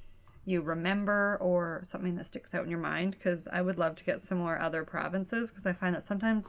you 0.45 0.61
remember 0.61 1.37
or 1.41 1.81
something 1.83 2.15
that 2.15 2.27
sticks 2.27 2.55
out 2.55 2.63
in 2.63 2.71
your 2.71 2.79
mind 2.79 3.17
because 3.19 3.49
I 3.49 3.61
would 3.61 3.77
love 3.79 3.97
to 3.97 4.05
get 4.05 4.21
some 4.21 4.39
more 4.39 4.57
other 4.57 4.85
provinces 4.85 5.51
because 5.51 5.67
I 5.67 5.73
find 5.73 5.97
that 5.97 6.05
sometimes 6.05 6.47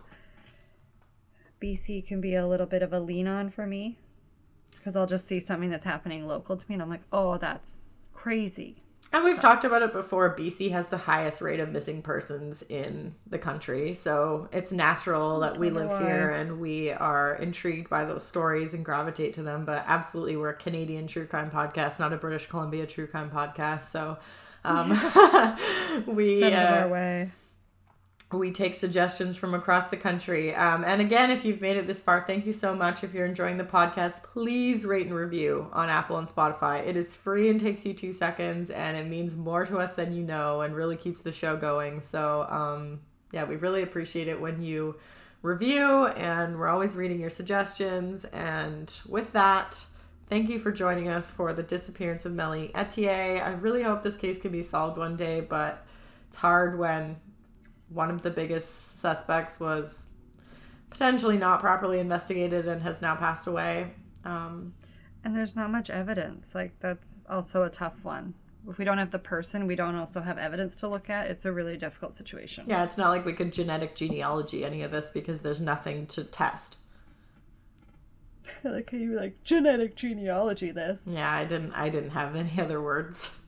BC 1.60 2.06
can 2.06 2.22
be 2.22 2.36
a 2.36 2.46
little 2.46 2.68
bit 2.68 2.84
of 2.84 2.94
a 2.94 3.00
lean 3.00 3.28
on 3.28 3.50
for 3.50 3.66
me 3.66 3.98
because 4.84 4.98
I'll 4.98 5.08
just 5.08 5.26
see 5.26 5.40
something 5.40 5.70
that's 5.70 5.86
happening 5.86 6.28
local 6.28 6.58
to 6.58 6.66
me 6.68 6.76
and 6.76 6.82
I'm 6.82 6.90
like, 6.90 7.04
oh, 7.14 7.38
that's 7.38 7.84
crazy. 8.12 8.84
And 9.14 9.24
we've 9.24 9.40
talked 9.40 9.64
about 9.64 9.82
it 9.82 9.94
before. 9.94 10.36
BC 10.36 10.72
has 10.72 10.90
the 10.90 10.98
highest 10.98 11.40
rate 11.40 11.62
of 11.62 11.70
missing 11.70 12.02
persons 12.02 12.64
in 12.64 13.16
the 13.30 13.38
country. 13.38 13.94
So 13.94 14.50
it's 14.52 14.74
natural 14.74 15.40
that 15.40 15.58
we 15.58 15.70
live 15.70 16.02
here 16.02 16.32
and 16.32 16.60
we 16.60 16.92
are 16.92 17.36
intrigued 17.36 17.90
by 17.90 18.04
those 18.04 18.26
stories 18.26 18.74
and 18.74 18.84
gravitate 18.84 19.36
to 19.36 19.44
them. 19.44 19.64
But 19.64 19.86
absolutely, 19.88 20.36
we're 20.36 20.50
a 20.50 20.56
Canadian 20.56 21.08
true 21.08 21.28
crime 21.28 21.50
podcast, 21.50 22.00
not 22.00 22.12
a 22.12 22.18
British 22.18 22.48
Columbia 22.48 22.86
true 22.86 23.08
crime 23.08 23.32
podcast. 23.32 23.84
So 23.84 24.18
um, 24.66 24.90
we. 26.08 26.42
Send 26.42 26.56
it 26.56 26.58
uh, 26.58 26.82
our 26.82 26.88
way. 26.90 27.32
We 28.34 28.52
take 28.52 28.74
suggestions 28.74 29.38
from 29.38 29.54
across 29.54 29.90
the 29.90 29.98
country. 29.98 30.56
Um, 30.56 30.84
and 30.84 31.00
again, 31.00 31.30
if 31.30 31.46
you've 31.46 31.62
made 31.62 31.78
it 31.78 31.86
this 31.86 32.02
far, 32.02 32.24
thank 32.26 32.48
you 32.48 32.54
so 32.54 32.76
much. 32.76 33.04
If 33.04 33.14
you're 33.14 33.28
enjoying 33.28 33.58
the 33.58 33.64
podcast, 33.64 34.24
please 34.24 34.86
rate 34.86 35.06
and 35.06 35.16
review 35.16 35.68
on 35.72 35.88
Apple 35.88 36.18
and 36.18 36.28
Spotify. 36.28 36.86
It 36.86 36.98
is 36.98 37.16
free 37.16 37.50
and 37.50 37.60
takes 37.60 37.86
you 37.86 37.94
two 37.94 38.12
seconds, 38.12 38.72
and 38.72 38.98
it 38.98 39.06
means 39.06 39.36
more 39.36 39.66
to 39.68 39.78
us 39.78 39.94
than 39.94 40.16
you 40.16 40.24
know 40.24 40.62
and 40.62 40.76
really 40.76 40.98
keeps 40.98 41.22
the 41.22 41.32
show 41.32 41.56
going. 41.56 42.02
So, 42.02 42.48
um, 42.50 43.02
yeah, 43.32 43.44
we 43.44 43.56
really 43.56 43.84
appreciate 43.84 44.28
it 44.28 44.42
when 44.42 44.64
you 44.64 44.96
review, 45.44 46.08
and 46.08 46.58
we're 46.58 46.70
always 46.70 46.96
reading 46.96 47.20
your 47.20 47.30
suggestions. 47.30 48.26
And 48.26 48.92
with 49.08 49.32
that, 49.34 49.86
thank 50.28 50.50
you 50.50 50.58
for 50.58 50.72
joining 50.72 51.08
us 51.08 51.30
for 51.30 51.54
the 51.54 51.64
disappearance 51.64 52.26
of 52.26 52.34
Melanie 52.34 52.72
Ethier. 52.74 53.44
I 53.44 53.52
really 53.52 53.84
hope 53.84 54.02
this 54.02 54.18
case 54.18 54.40
can 54.40 54.52
be 54.52 54.64
solved 54.64 54.98
one 54.98 55.16
day, 55.18 55.42
but 55.42 55.86
it's 56.30 56.38
hard 56.38 56.80
when 56.80 57.18
one 57.94 58.10
of 58.10 58.22
the 58.22 58.32
biggest 58.32 59.00
suspects 59.00 59.60
was 59.60 60.10
potentially 60.90 61.38
not 61.38 61.60
properly 61.60 62.00
investigated 62.00 62.68
and 62.68 62.82
has 62.84 63.02
now 63.02 63.16
passed 63.16 63.48
away. 63.48 63.92
Um, 64.26 64.72
And 65.24 65.36
there's 65.36 65.56
not 65.56 65.72
much 65.72 65.90
evidence. 65.90 66.54
Like, 66.54 66.80
that's 66.80 67.22
also 67.30 67.64
a 67.64 67.70
tough 67.70 68.04
one. 68.06 68.34
If 68.70 68.78
we 68.78 68.86
don't 68.86 68.98
have 68.98 69.12
the 69.12 69.20
person, 69.20 69.68
we 69.68 69.76
don't 69.76 69.96
also 69.96 70.22
have 70.22 70.38
evidence 70.38 70.76
to 70.78 70.88
look 70.88 71.10
at. 71.10 71.30
It's 71.30 71.46
a 71.46 71.52
really 71.52 71.78
difficult 71.78 72.14
situation. 72.14 72.66
yeah, 72.68 72.84
it's 72.84 72.98
not 72.98 73.10
like 73.10 73.26
we 73.26 73.34
could 73.34 73.52
genetic 73.52 73.96
genealogy 73.96 74.64
any 74.64 74.84
of 74.84 74.92
this 74.92 75.10
because 75.10 75.42
there's 75.42 75.60
nothing 75.60 76.08
to 76.08 76.24
test. 76.24 76.78
I 78.64 78.70
like 78.70 78.92
how 78.92 78.98
you 78.98 79.16
like 79.16 79.44
genetic 79.44 79.96
genealogy 79.96 80.72
this. 80.72 81.04
Yeah, 81.06 81.32
I 81.32 81.44
didn't. 81.44 81.74
I 81.74 81.90
didn't 81.90 82.12
have 82.12 82.36
any 82.36 82.60
other 82.62 82.82
words. 82.82 83.36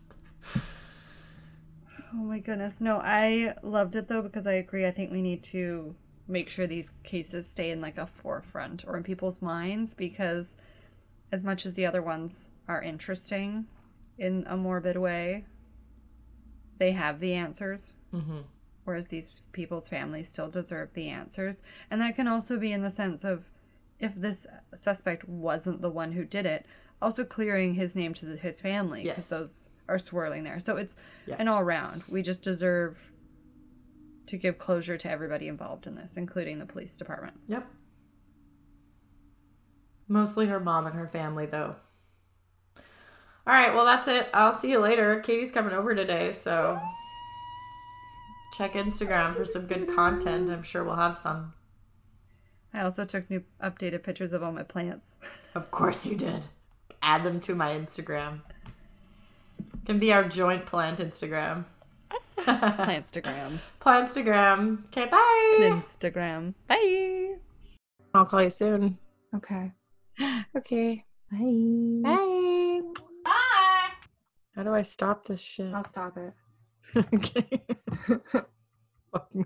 Oh 2.17 2.23
my 2.23 2.39
goodness. 2.39 2.79
No, 2.79 3.01
I 3.03 3.53
loved 3.61 3.95
it 3.95 4.07
though 4.07 4.21
because 4.21 4.47
I 4.47 4.53
agree. 4.53 4.85
I 4.85 4.91
think 4.91 5.11
we 5.11 5.21
need 5.21 5.43
to 5.43 5.95
make 6.27 6.47
sure 6.49 6.65
these 6.65 6.91
cases 7.03 7.47
stay 7.47 7.71
in 7.71 7.81
like 7.81 7.97
a 7.97 8.07
forefront 8.07 8.85
or 8.87 8.95
in 8.95 9.03
people's 9.03 9.41
minds 9.41 9.93
because 9.93 10.55
as 11.31 11.43
much 11.43 11.65
as 11.65 11.73
the 11.73 11.85
other 11.85 12.01
ones 12.01 12.49
are 12.67 12.81
interesting 12.81 13.65
in 14.17 14.45
a 14.47 14.55
morbid 14.55 14.95
way, 14.97 15.43
they 16.77 16.93
have 16.93 17.19
the 17.19 17.33
answers. 17.33 17.95
Mm-hmm. 18.13 18.39
Whereas 18.85 19.07
these 19.07 19.41
people's 19.51 19.89
families 19.89 20.29
still 20.29 20.49
deserve 20.49 20.93
the 20.93 21.09
answers. 21.09 21.61
And 21.91 22.01
that 22.01 22.15
can 22.15 22.27
also 22.27 22.57
be 22.57 22.71
in 22.71 22.81
the 22.81 22.91
sense 22.91 23.23
of 23.23 23.49
if 23.99 24.15
this 24.15 24.47
suspect 24.73 25.27
wasn't 25.27 25.81
the 25.81 25.89
one 25.89 26.13
who 26.13 26.23
did 26.23 26.45
it, 26.45 26.65
also 27.01 27.25
clearing 27.25 27.73
his 27.73 27.95
name 27.95 28.13
to 28.13 28.25
the, 28.25 28.37
his 28.37 28.61
family 28.61 29.03
because 29.03 29.17
Yes. 29.17 29.29
those 29.29 29.69
are 29.87 29.99
swirling 29.99 30.43
there. 30.43 30.59
So 30.59 30.77
it's 30.77 30.95
Yeah. 31.25 31.35
an 31.39 31.47
all 31.47 31.63
round. 31.63 32.03
We 32.07 32.21
just 32.21 32.41
deserve 32.41 32.97
to 34.27 34.37
give 34.37 34.57
closure 34.57 34.97
to 34.97 35.09
everybody 35.09 35.47
involved 35.47 35.85
in 35.85 35.95
this, 35.95 36.17
including 36.17 36.59
the 36.59 36.65
police 36.65 36.97
department. 36.97 37.39
Yep. 37.47 37.67
Mostly 40.07 40.47
her 40.47 40.59
mom 40.59 40.85
and 40.85 40.95
her 40.95 41.07
family, 41.07 41.45
though. 41.45 41.75
All 43.47 43.53
right, 43.53 43.73
well, 43.73 43.85
that's 43.85 44.07
it. 44.07 44.27
I'll 44.33 44.53
see 44.53 44.71
you 44.71 44.79
later. 44.79 45.19
Katie's 45.19 45.51
coming 45.51 45.73
over 45.73 45.93
today, 45.93 46.33
so 46.33 46.79
check 48.57 48.73
Instagram 48.73 49.31
for 49.31 49.45
some 49.45 49.67
good 49.67 49.87
content. 49.95 50.49
I'm 50.49 50.63
sure 50.63 50.83
we'll 50.83 50.95
have 50.95 51.17
some. 51.17 51.53
I 52.73 52.81
also 52.81 53.05
took 53.05 53.29
new 53.29 53.43
updated 53.61 54.03
pictures 54.03 54.33
of 54.33 54.41
all 54.43 54.51
my 54.51 54.63
plants. 54.63 55.11
Of 55.55 55.71
course 55.71 56.05
you 56.05 56.17
did. 56.17 56.47
Add 57.01 57.23
them 57.23 57.39
to 57.41 57.55
my 57.55 57.69
Instagram. 57.71 58.41
Can 59.85 59.99
be 59.99 60.11
our 60.11 60.23
joint 60.27 60.65
plant 60.65 60.99
Instagram. 60.99 61.65
Plantstagram. 62.37 63.59
Plantstagram. 63.81 64.85
Okay, 64.87 65.05
bye. 65.05 65.57
Instagram. 65.59 66.53
Bye. 66.67 67.35
I'll 68.13 68.25
call 68.25 68.43
you 68.43 68.49
soon. 68.49 68.97
Okay. 69.35 69.71
Okay. 70.57 71.03
Bye. 71.29 72.01
Bye. 72.01 72.81
Bye. 73.25 73.89
How 74.55 74.63
do 74.63 74.73
I 74.73 74.83
stop 74.83 75.25
this 75.25 75.41
shit? 75.41 75.73
I'll 75.73 75.83
stop 75.83 76.17
it. 76.17 76.33
okay. 77.13 77.61
Fuck 79.11 79.35
me. 79.35 79.43